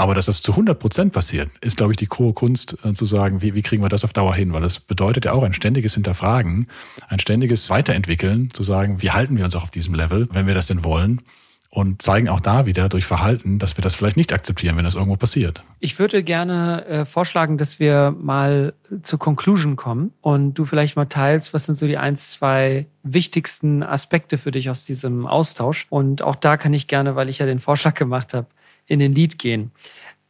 Aber 0.00 0.14
dass 0.14 0.24
das 0.24 0.40
zu 0.40 0.52
100 0.52 0.78
Prozent 0.78 1.12
passiert, 1.12 1.50
ist, 1.60 1.76
glaube 1.76 1.92
ich, 1.92 1.98
die 1.98 2.08
hohe 2.08 2.32
Kunst 2.32 2.78
äh, 2.84 2.94
zu 2.94 3.04
sagen, 3.04 3.42
wie, 3.42 3.54
wie 3.54 3.60
kriegen 3.60 3.82
wir 3.82 3.90
das 3.90 4.02
auf 4.02 4.14
Dauer 4.14 4.34
hin? 4.34 4.50
Weil 4.54 4.62
das 4.62 4.80
bedeutet 4.80 5.26
ja 5.26 5.32
auch 5.32 5.42
ein 5.42 5.52
ständiges 5.52 5.92
Hinterfragen, 5.92 6.68
ein 7.08 7.20
ständiges 7.20 7.68
Weiterentwickeln, 7.68 8.48
zu 8.54 8.62
sagen, 8.62 9.02
wie 9.02 9.10
halten 9.10 9.36
wir 9.36 9.44
uns 9.44 9.54
auch 9.56 9.62
auf 9.62 9.70
diesem 9.70 9.94
Level, 9.94 10.26
wenn 10.32 10.46
wir 10.46 10.54
das 10.54 10.68
denn 10.68 10.84
wollen? 10.84 11.20
Und 11.68 12.00
zeigen 12.00 12.30
auch 12.30 12.40
da 12.40 12.64
wieder 12.64 12.88
durch 12.88 13.04
Verhalten, 13.04 13.58
dass 13.58 13.76
wir 13.76 13.82
das 13.82 13.94
vielleicht 13.94 14.16
nicht 14.16 14.32
akzeptieren, 14.32 14.76
wenn 14.78 14.84
das 14.84 14.94
irgendwo 14.94 15.16
passiert. 15.16 15.64
Ich 15.80 15.98
würde 15.98 16.24
gerne 16.24 16.86
äh, 16.86 17.04
vorschlagen, 17.04 17.58
dass 17.58 17.78
wir 17.78 18.16
mal 18.18 18.72
zur 19.02 19.18
Conclusion 19.18 19.76
kommen 19.76 20.14
und 20.22 20.54
du 20.54 20.64
vielleicht 20.64 20.96
mal 20.96 21.04
teilst, 21.04 21.52
was 21.52 21.66
sind 21.66 21.76
so 21.76 21.86
die 21.86 21.98
eins, 21.98 22.30
zwei 22.30 22.86
wichtigsten 23.02 23.82
Aspekte 23.82 24.38
für 24.38 24.50
dich 24.50 24.70
aus 24.70 24.86
diesem 24.86 25.26
Austausch. 25.26 25.86
Und 25.90 26.22
auch 26.22 26.36
da 26.36 26.56
kann 26.56 26.72
ich 26.72 26.86
gerne, 26.86 27.16
weil 27.16 27.28
ich 27.28 27.38
ja 27.38 27.46
den 27.46 27.60
Vorschlag 27.60 27.94
gemacht 27.94 28.32
habe, 28.32 28.46
in 28.90 28.98
den 28.98 29.14
Lied 29.14 29.38
gehen. 29.38 29.70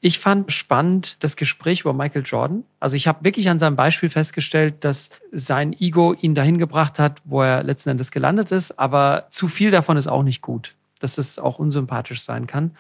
Ich 0.03 0.19
fand 0.19 0.53
spannend 0.53 1.17
das 1.21 1.37
Gespräch 1.37 1.81
über 1.81 1.93
Michael 1.93 2.23
Jordan. 2.25 2.65
Also 2.79 2.97
ich 2.97 3.07
habe 3.07 3.25
wirklich 3.25 3.51
an 3.51 3.59
seinem 3.59 3.77
Beispiel 3.77 4.09
festgestellt, 4.09 4.85
dass 4.85 5.11
sein 5.33 5.75
Ego 5.79 6.15
ihn 6.15 6.35
dahin 6.35 6.59
gebracht 6.59 6.99
hat, 6.99 7.21
wo 7.25 7.43
er 7.43 7.63
letzten 7.63 7.91
Endes 7.91 8.11
gelandet 8.11 8.51
ist. 8.51 8.79
Aber 8.79 9.27
zu 9.31 9.49
viel 9.49 9.71
davon 9.71 9.97
ist 9.97 10.07
auch 10.07 10.23
nicht 10.23 10.41
gut, 10.41 10.75
dass 11.01 11.19
es 11.19 11.39
auch 11.39 11.59
unsympathisch 11.59 12.23
sein 12.23 12.47
kann. 12.47 12.73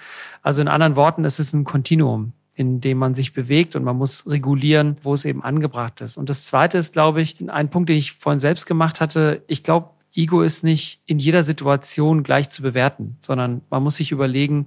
Also 0.42 0.62
in 0.62 0.68
anderen 0.68 0.96
Worten, 0.96 1.24
es 1.24 1.38
ist 1.38 1.52
ein 1.52 1.64
Kontinuum, 1.64 2.32
in 2.54 2.80
dem 2.80 2.96
man 2.96 3.14
sich 3.14 3.34
bewegt 3.34 3.76
und 3.76 3.84
man 3.84 3.96
muss 3.96 4.26
regulieren, 4.26 4.96
wo 5.02 5.12
es 5.12 5.26
eben 5.26 5.42
angebracht 5.42 6.00
ist. 6.00 6.16
Und 6.16 6.30
das 6.30 6.46
Zweite 6.46 6.78
ist, 6.78 6.94
glaube 6.94 7.20
ich, 7.20 7.36
ein 7.48 7.68
Punkt, 7.68 7.90
den 7.90 7.98
ich 7.98 8.12
vorhin 8.12 8.40
selbst 8.40 8.64
gemacht 8.64 9.02
hatte. 9.02 9.42
Ich 9.46 9.62
glaube, 9.62 9.90
Ego 10.14 10.42
ist 10.42 10.64
nicht 10.64 11.00
in 11.06 11.18
jeder 11.18 11.42
Situation 11.42 12.22
gleich 12.22 12.50
zu 12.50 12.62
bewerten, 12.62 13.16
sondern 13.24 13.60
man 13.70 13.82
muss 13.82 13.96
sich 13.96 14.10
überlegen, 14.10 14.66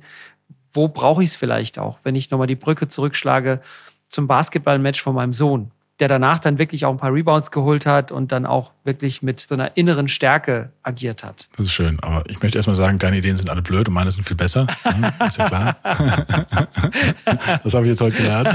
wo 0.73 0.87
brauche 0.87 1.23
ich 1.23 1.29
es 1.29 1.35
vielleicht 1.35 1.79
auch, 1.79 1.99
wenn 2.03 2.15
ich 2.15 2.31
nochmal 2.31 2.47
die 2.47 2.55
Brücke 2.55 2.87
zurückschlage 2.87 3.61
zum 4.09 4.27
Basketballmatch 4.27 5.01
von 5.01 5.15
meinem 5.15 5.33
Sohn, 5.33 5.71
der 5.99 6.07
danach 6.07 6.39
dann 6.39 6.59
wirklich 6.59 6.85
auch 6.85 6.91
ein 6.91 6.97
paar 6.97 7.13
Rebounds 7.13 7.51
geholt 7.51 7.85
hat 7.85 8.11
und 8.11 8.31
dann 8.31 8.45
auch 8.45 8.71
wirklich 8.83 9.21
mit 9.21 9.39
so 9.39 9.55
einer 9.55 9.77
inneren 9.77 10.07
Stärke 10.07 10.71
agiert 10.83 11.23
hat. 11.23 11.47
Das 11.55 11.67
ist 11.67 11.71
schön, 11.71 11.99
aber 12.01 12.23
ich 12.29 12.41
möchte 12.41 12.57
erstmal 12.57 12.75
sagen, 12.75 12.99
deine 12.99 13.17
Ideen 13.17 13.37
sind 13.37 13.49
alle 13.49 13.61
blöd 13.61 13.87
und 13.87 13.93
meine 13.93 14.11
sind 14.11 14.27
viel 14.27 14.35
besser. 14.35 14.67
Ja, 14.83 15.25
ist 15.25 15.37
ja 15.37 15.47
klar. 15.47 15.77
das 17.63 17.73
habe 17.73 17.85
ich 17.85 17.91
jetzt 17.91 18.01
heute 18.01 18.17
gelernt. 18.17 18.49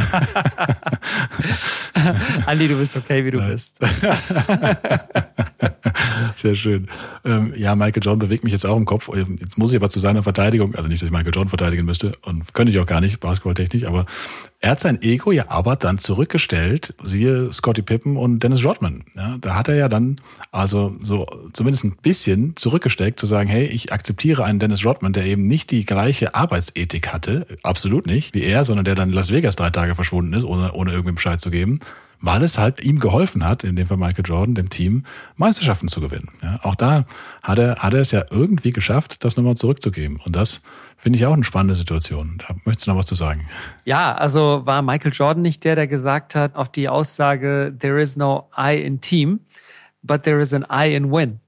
Andi, 2.47 2.69
du 2.69 2.77
bist 2.77 2.97
okay, 2.97 3.25
wie 3.25 3.31
du 3.31 3.39
Nein. 3.39 3.53
bist. 3.53 3.79
Sehr 6.37 6.55
schön. 6.55 6.89
Ähm, 7.25 7.53
ja, 7.57 7.75
Michael 7.75 8.03
John 8.03 8.19
bewegt 8.19 8.45
mich 8.45 8.53
jetzt 8.53 8.67
auch 8.67 8.77
im 8.77 8.85
Kopf. 8.85 9.11
Jetzt 9.41 9.59
muss 9.59 9.71
ich 9.71 9.77
aber 9.77 9.91
zu 9.91 9.99
seiner 9.99 10.23
Verteidigung, 10.23 10.75
also 10.75 10.89
nicht, 10.89 11.03
dass 11.03 11.07
ich 11.07 11.13
Michael 11.13 11.33
John 11.35 11.49
verteidigen 11.49 11.85
müsste 11.85 12.13
und 12.23 12.53
könnte 12.55 12.73
ich 12.73 12.79
auch 12.79 12.87
gar 12.87 13.01
nicht, 13.01 13.21
basketballtechnisch, 13.21 13.85
aber 13.85 14.05
er 14.61 14.73
hat 14.73 14.81
sein 14.81 15.01
Ego 15.03 15.31
ja 15.31 15.45
aber 15.49 15.77
dann 15.77 15.99
zurückgestellt, 15.99 16.95
siehe 17.03 17.53
Scotty 17.53 17.83
Pippen 17.83 18.17
und 18.17 18.41
Dennis 18.43 18.65
Rodman. 18.65 19.05
Ja, 19.15 19.37
da 19.41 19.55
hat 19.55 19.69
er 19.69 19.77
ja 19.77 19.89
dann 19.89 20.18
also 20.53 20.95
so 21.01 21.27
zumindest 21.53 21.85
ein 21.85 21.97
bisschen 21.97 22.57
zurückgesteckt, 22.57 23.21
zu 23.21 23.27
sagen, 23.27 23.49
hey, 23.49 23.67
ich 23.67 23.93
akzeptiere 23.93 24.45
einen 24.45 24.59
Dennis 24.59 24.85
Rodman, 24.85 25.13
der 25.13 25.25
eben 25.25 25.47
nicht 25.47 25.71
die 25.71 25.85
gleiche 25.85 26.35
Arbeitsethik 26.35 27.13
hatte, 27.13 27.47
absolut 27.63 28.07
nicht, 28.07 28.35
wie 28.35 28.43
er, 28.43 28.65
sondern 28.65 28.85
der 28.85 28.95
dann 28.95 29.11
in 29.11 29.15
Las 29.15 29.33
Vegas 29.33 29.57
drei 29.57 29.71
Tage 29.71 29.95
verschwunden 29.95 30.33
ist, 30.33 30.45
ohne, 30.45 30.73
ohne 30.73 30.93
irgendwie 30.93 31.15
Bescheid 31.15 31.41
zu 31.41 31.51
geben 31.51 31.81
weil 32.21 32.43
es 32.43 32.59
halt 32.59 32.83
ihm 32.83 32.99
geholfen 32.99 33.45
hat, 33.45 33.65
in 33.65 33.77
dem 33.77 33.87
Fall 33.87 33.97
Michael 33.97 34.25
Jordan, 34.27 34.55
dem 34.55 34.71
Team, 34.71 35.05
Meisterschaften 35.37 35.89
zu 35.89 36.01
gewinnen. 36.01 36.31
Ja, 36.43 36.61
auch 36.63 36.75
da 36.75 37.05
hat 37.43 37.59
er, 37.59 37.77
hat 37.77 37.95
er 37.95 38.01
es 38.01 38.11
ja 38.11 38.25
irgendwie 38.31 38.71
geschafft, 38.71 39.25
das 39.25 39.37
nochmal 39.37 39.57
zurückzugeben. 39.57 40.21
Und 40.25 40.35
das 40.35 40.61
finde 40.97 41.19
ich 41.19 41.27
auch 41.27 41.33
eine 41.33 41.45
spannende 41.45 41.77
Situation. 41.77 42.39
Da 42.47 42.55
möchtest 42.65 42.87
du 42.87 42.91
noch 42.91 42.99
was 42.99 43.07
zu 43.07 43.15
sagen? 43.15 43.47
Ja, 43.85 44.15
also 44.15 44.63
war 44.65 44.83
Michael 44.83 45.13
Jordan 45.13 45.43
nicht 45.43 45.65
der, 45.65 45.77
der 45.77 45.87
gesagt 45.87 46.35
hat, 46.35 46.57
auf 46.57 46.69
die 46.69 46.89
Aussage, 46.89 47.75
there 47.79 48.01
is 48.01 48.17
no 48.17 48.49
I 48.59 48.77
in 48.83 49.01
Team, 49.01 49.41
but 50.03 50.23
there 50.23 50.41
is 50.41 50.55
an 50.55 50.65
I 50.71 50.95
in 50.95 51.11
win. 51.11 51.41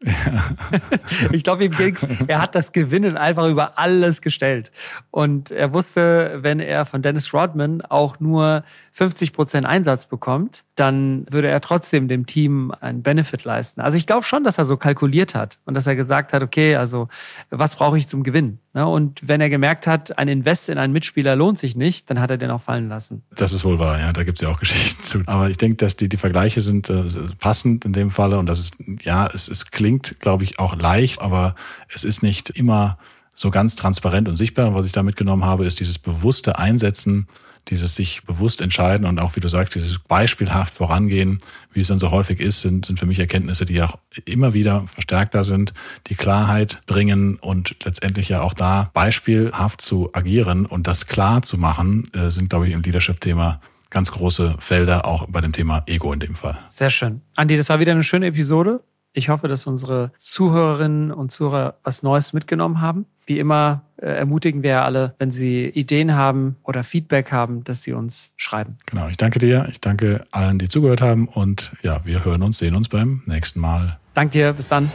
ich 1.33 1.45
glaube, 1.45 1.65
ihm 1.65 1.73
ging's. 1.73 2.07
Er 2.27 2.41
hat 2.41 2.55
das 2.55 2.73
Gewinnen 2.73 3.17
einfach 3.17 3.47
über 3.49 3.79
alles 3.79 4.23
gestellt. 4.23 4.73
Und 5.11 5.51
er 5.51 5.73
wusste, 5.73 6.39
wenn 6.43 6.61
er 6.61 6.85
von 6.85 7.03
Dennis 7.03 7.33
Rodman 7.33 7.83
auch 7.83 8.21
nur 8.21 8.65
50 8.93 9.33
Prozent 9.33 9.67
Einsatz 9.67 10.07
bekommt, 10.07 10.65
dann 10.75 11.27
würde 11.31 11.49
er 11.49 11.61
trotzdem 11.61 12.09
dem 12.09 12.27
Team 12.27 12.73
einen 12.81 13.03
Benefit 13.03 13.45
leisten. 13.45 13.81
Also 13.81 13.97
ich 13.99 14.07
glaube 14.07 14.25
schon, 14.25 14.45
dass 14.45 14.59
er 14.59 14.65
so 14.65 14.77
kalkuliert 14.77 15.35
hat 15.35 15.59
und 15.65 15.75
dass 15.75 15.87
er 15.87 15.95
gesagt 15.95 16.33
hat, 16.33 16.43
okay, 16.43 16.77
also 16.77 17.09
was 17.51 17.77
brauche 17.77 17.99
ich 17.99 18.09
zum 18.09 18.23
Gewinn? 18.23 18.59
Ne? 18.73 18.87
Und 18.87 19.21
wenn 19.27 19.41
er 19.41 19.51
gemerkt 19.51 19.87
hat, 19.87 20.19
ein 20.19 20.29
Invest 20.29 20.69
in 20.69 20.79
einen 20.79 20.93
Mitspieler 20.93 21.37
lohnt 21.37 21.59
sich 21.59 21.77
nicht, 21.77 22.11
dann 22.11 22.21
hat 22.21 22.31
er 22.31 22.39
den 22.39 22.51
auch 22.51 22.61
fallen 22.61 22.89
lassen. 22.89 23.23
Das 23.35 23.53
ist 23.53 23.65
wohl 23.65 23.79
wahr, 23.79 23.99
ja, 23.99 24.13
da 24.13 24.25
gibt 24.25 24.39
es 24.39 24.43
ja 24.43 24.49
auch 24.49 24.59
Geschichten 24.59 25.03
zu. 25.03 25.23
Aber 25.27 25.51
ich 25.51 25.59
denke, 25.59 25.77
dass 25.77 25.97
die, 25.97 26.09
die 26.09 26.17
Vergleiche 26.17 26.61
sind 26.61 26.91
äh, 26.91 27.05
passend 27.39 27.85
in 27.85 27.93
dem 27.93 28.11
Falle 28.11 28.39
und 28.41 28.47
das 28.47 28.59
ist, 28.59 28.75
ja, 29.03 29.29
es, 29.33 29.49
es 29.49 29.71
klingt, 29.71 30.19
glaube 30.21 30.45
ich, 30.45 30.59
auch 30.59 30.77
leicht, 30.77 31.21
aber 31.21 31.55
es 31.95 32.05
ist 32.05 32.23
nicht 32.23 32.51
immer 32.51 32.99
so 33.35 33.51
ganz 33.51 33.77
transparent 33.77 34.29
und 34.29 34.37
sichtbar. 34.37 34.75
Was 34.75 34.87
ich 34.87 34.93
da 34.93 35.03
mitgenommen 35.03 35.45
habe, 35.45 35.65
ist 35.65 35.81
dieses 35.81 35.99
bewusste 35.99 36.59
Einsetzen 36.59 37.29
dieses 37.69 37.95
sich 37.95 38.25
bewusst 38.25 38.61
entscheiden 38.61 39.07
und 39.07 39.19
auch, 39.19 39.37
wie 39.37 39.41
du 39.41 39.49
sagst, 39.49 39.75
dieses 39.75 39.99
beispielhaft 39.99 40.75
vorangehen, 40.75 41.41
wie 41.73 41.81
es 41.81 41.89
dann 41.89 41.99
so 41.99 42.11
häufig 42.11 42.41
ist, 42.41 42.61
sind, 42.61 42.87
sind 42.87 42.99
für 42.99 43.07
mich 43.07 43.19
Erkenntnisse, 43.19 43.65
die 43.65 43.81
auch 43.83 43.97
immer 44.25 44.55
wieder 44.55 44.87
verstärkter 44.93 45.45
sind, 45.45 45.73
die 46.09 46.15
Klarheit 46.15 46.81
bringen 46.87 47.37
und 47.37 47.77
letztendlich 47.85 48.29
ja 48.29 48.43
auch 48.43 48.55
da 48.55 48.91
beispielhaft 48.95 49.81
zu 49.81 50.11
agieren 50.13 50.67
und 50.67 50.87
das 50.87 51.07
klar 51.07 51.43
zu 51.43 51.59
machen, 51.59 52.11
äh, 52.15 52.31
sind, 52.31 52.51
glaube 52.51 52.69
ich, 52.69 52.75
im 52.75 52.83
Leadership-Thema 52.83 53.61
ganz 53.91 54.13
große 54.13 54.57
Felder, 54.59 55.07
auch 55.07 55.27
bei 55.29 55.41
dem 55.41 55.53
Thema 55.53 55.83
Ego 55.87 56.13
in 56.13 56.21
dem 56.21 56.35
Fall. 56.35 56.59
Sehr 56.69 56.91
schön. 56.91 57.21
Andi, 57.37 57.57
das 57.57 57.69
war 57.69 57.81
wieder 57.81 57.93
eine 57.93 58.03
schöne 58.03 58.27
Episode. 58.27 58.81
Ich 59.13 59.29
hoffe, 59.29 59.49
dass 59.49 59.67
unsere 59.67 60.13
Zuhörerinnen 60.19 61.11
und 61.11 61.33
Zuhörer 61.33 61.75
was 61.83 62.03
Neues 62.03 62.33
mitgenommen 62.33 62.81
haben. 62.81 63.07
Wie 63.27 63.41
immer 63.41 63.83
äh, 63.97 64.07
ermutigen 64.07 64.63
wir 64.63 64.83
alle, 64.83 65.15
wenn 65.19 65.33
sie 65.33 65.67
Ideen 65.67 66.15
haben 66.15 66.57
oder 66.63 66.85
Feedback 66.85 67.33
haben, 67.33 67.65
dass 67.65 67.83
sie 67.83 67.93
uns 67.93 68.33
schreiben. 68.37 68.79
Genau, 68.87 69.09
ich 69.09 69.17
danke 69.17 69.41
dir. 69.41 69.67
Ich 69.71 69.81
danke 69.81 70.25
allen, 70.31 70.59
die 70.59 70.69
zugehört 70.69 71.01
haben. 71.01 71.27
Und 71.27 71.73
ja, 71.83 72.01
wir 72.05 72.25
hören 72.25 72.43
uns, 72.43 72.59
sehen 72.59 72.77
uns 72.77 72.89
beim 72.89 73.23
nächsten 73.27 73.61
Mal. 73.61 73.99
Danke 74.15 74.33
dir. 74.33 74.53
Bis 74.53 74.69
dann. 74.69 74.91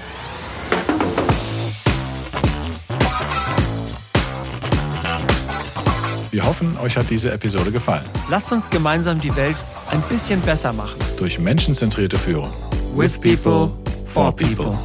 Wir 6.36 6.46
hoffen, 6.46 6.78
euch 6.80 6.98
hat 6.98 7.10
diese 7.10 7.32
Episode 7.32 7.72
gefallen. 7.72 8.04
Lasst 8.30 8.52
uns 8.52 8.70
gemeinsam 8.70 9.22
die 9.22 9.34
Welt 9.38 9.64
ein 9.90 10.02
bisschen 10.10 10.42
besser 10.42 10.74
machen. 10.74 11.00
Durch 11.16 11.40
menschenzentrierte 11.40 12.18
Führung. 12.18 12.52
With 12.94 13.22
people, 13.22 13.72
for 14.06 14.36
people. 14.36 14.78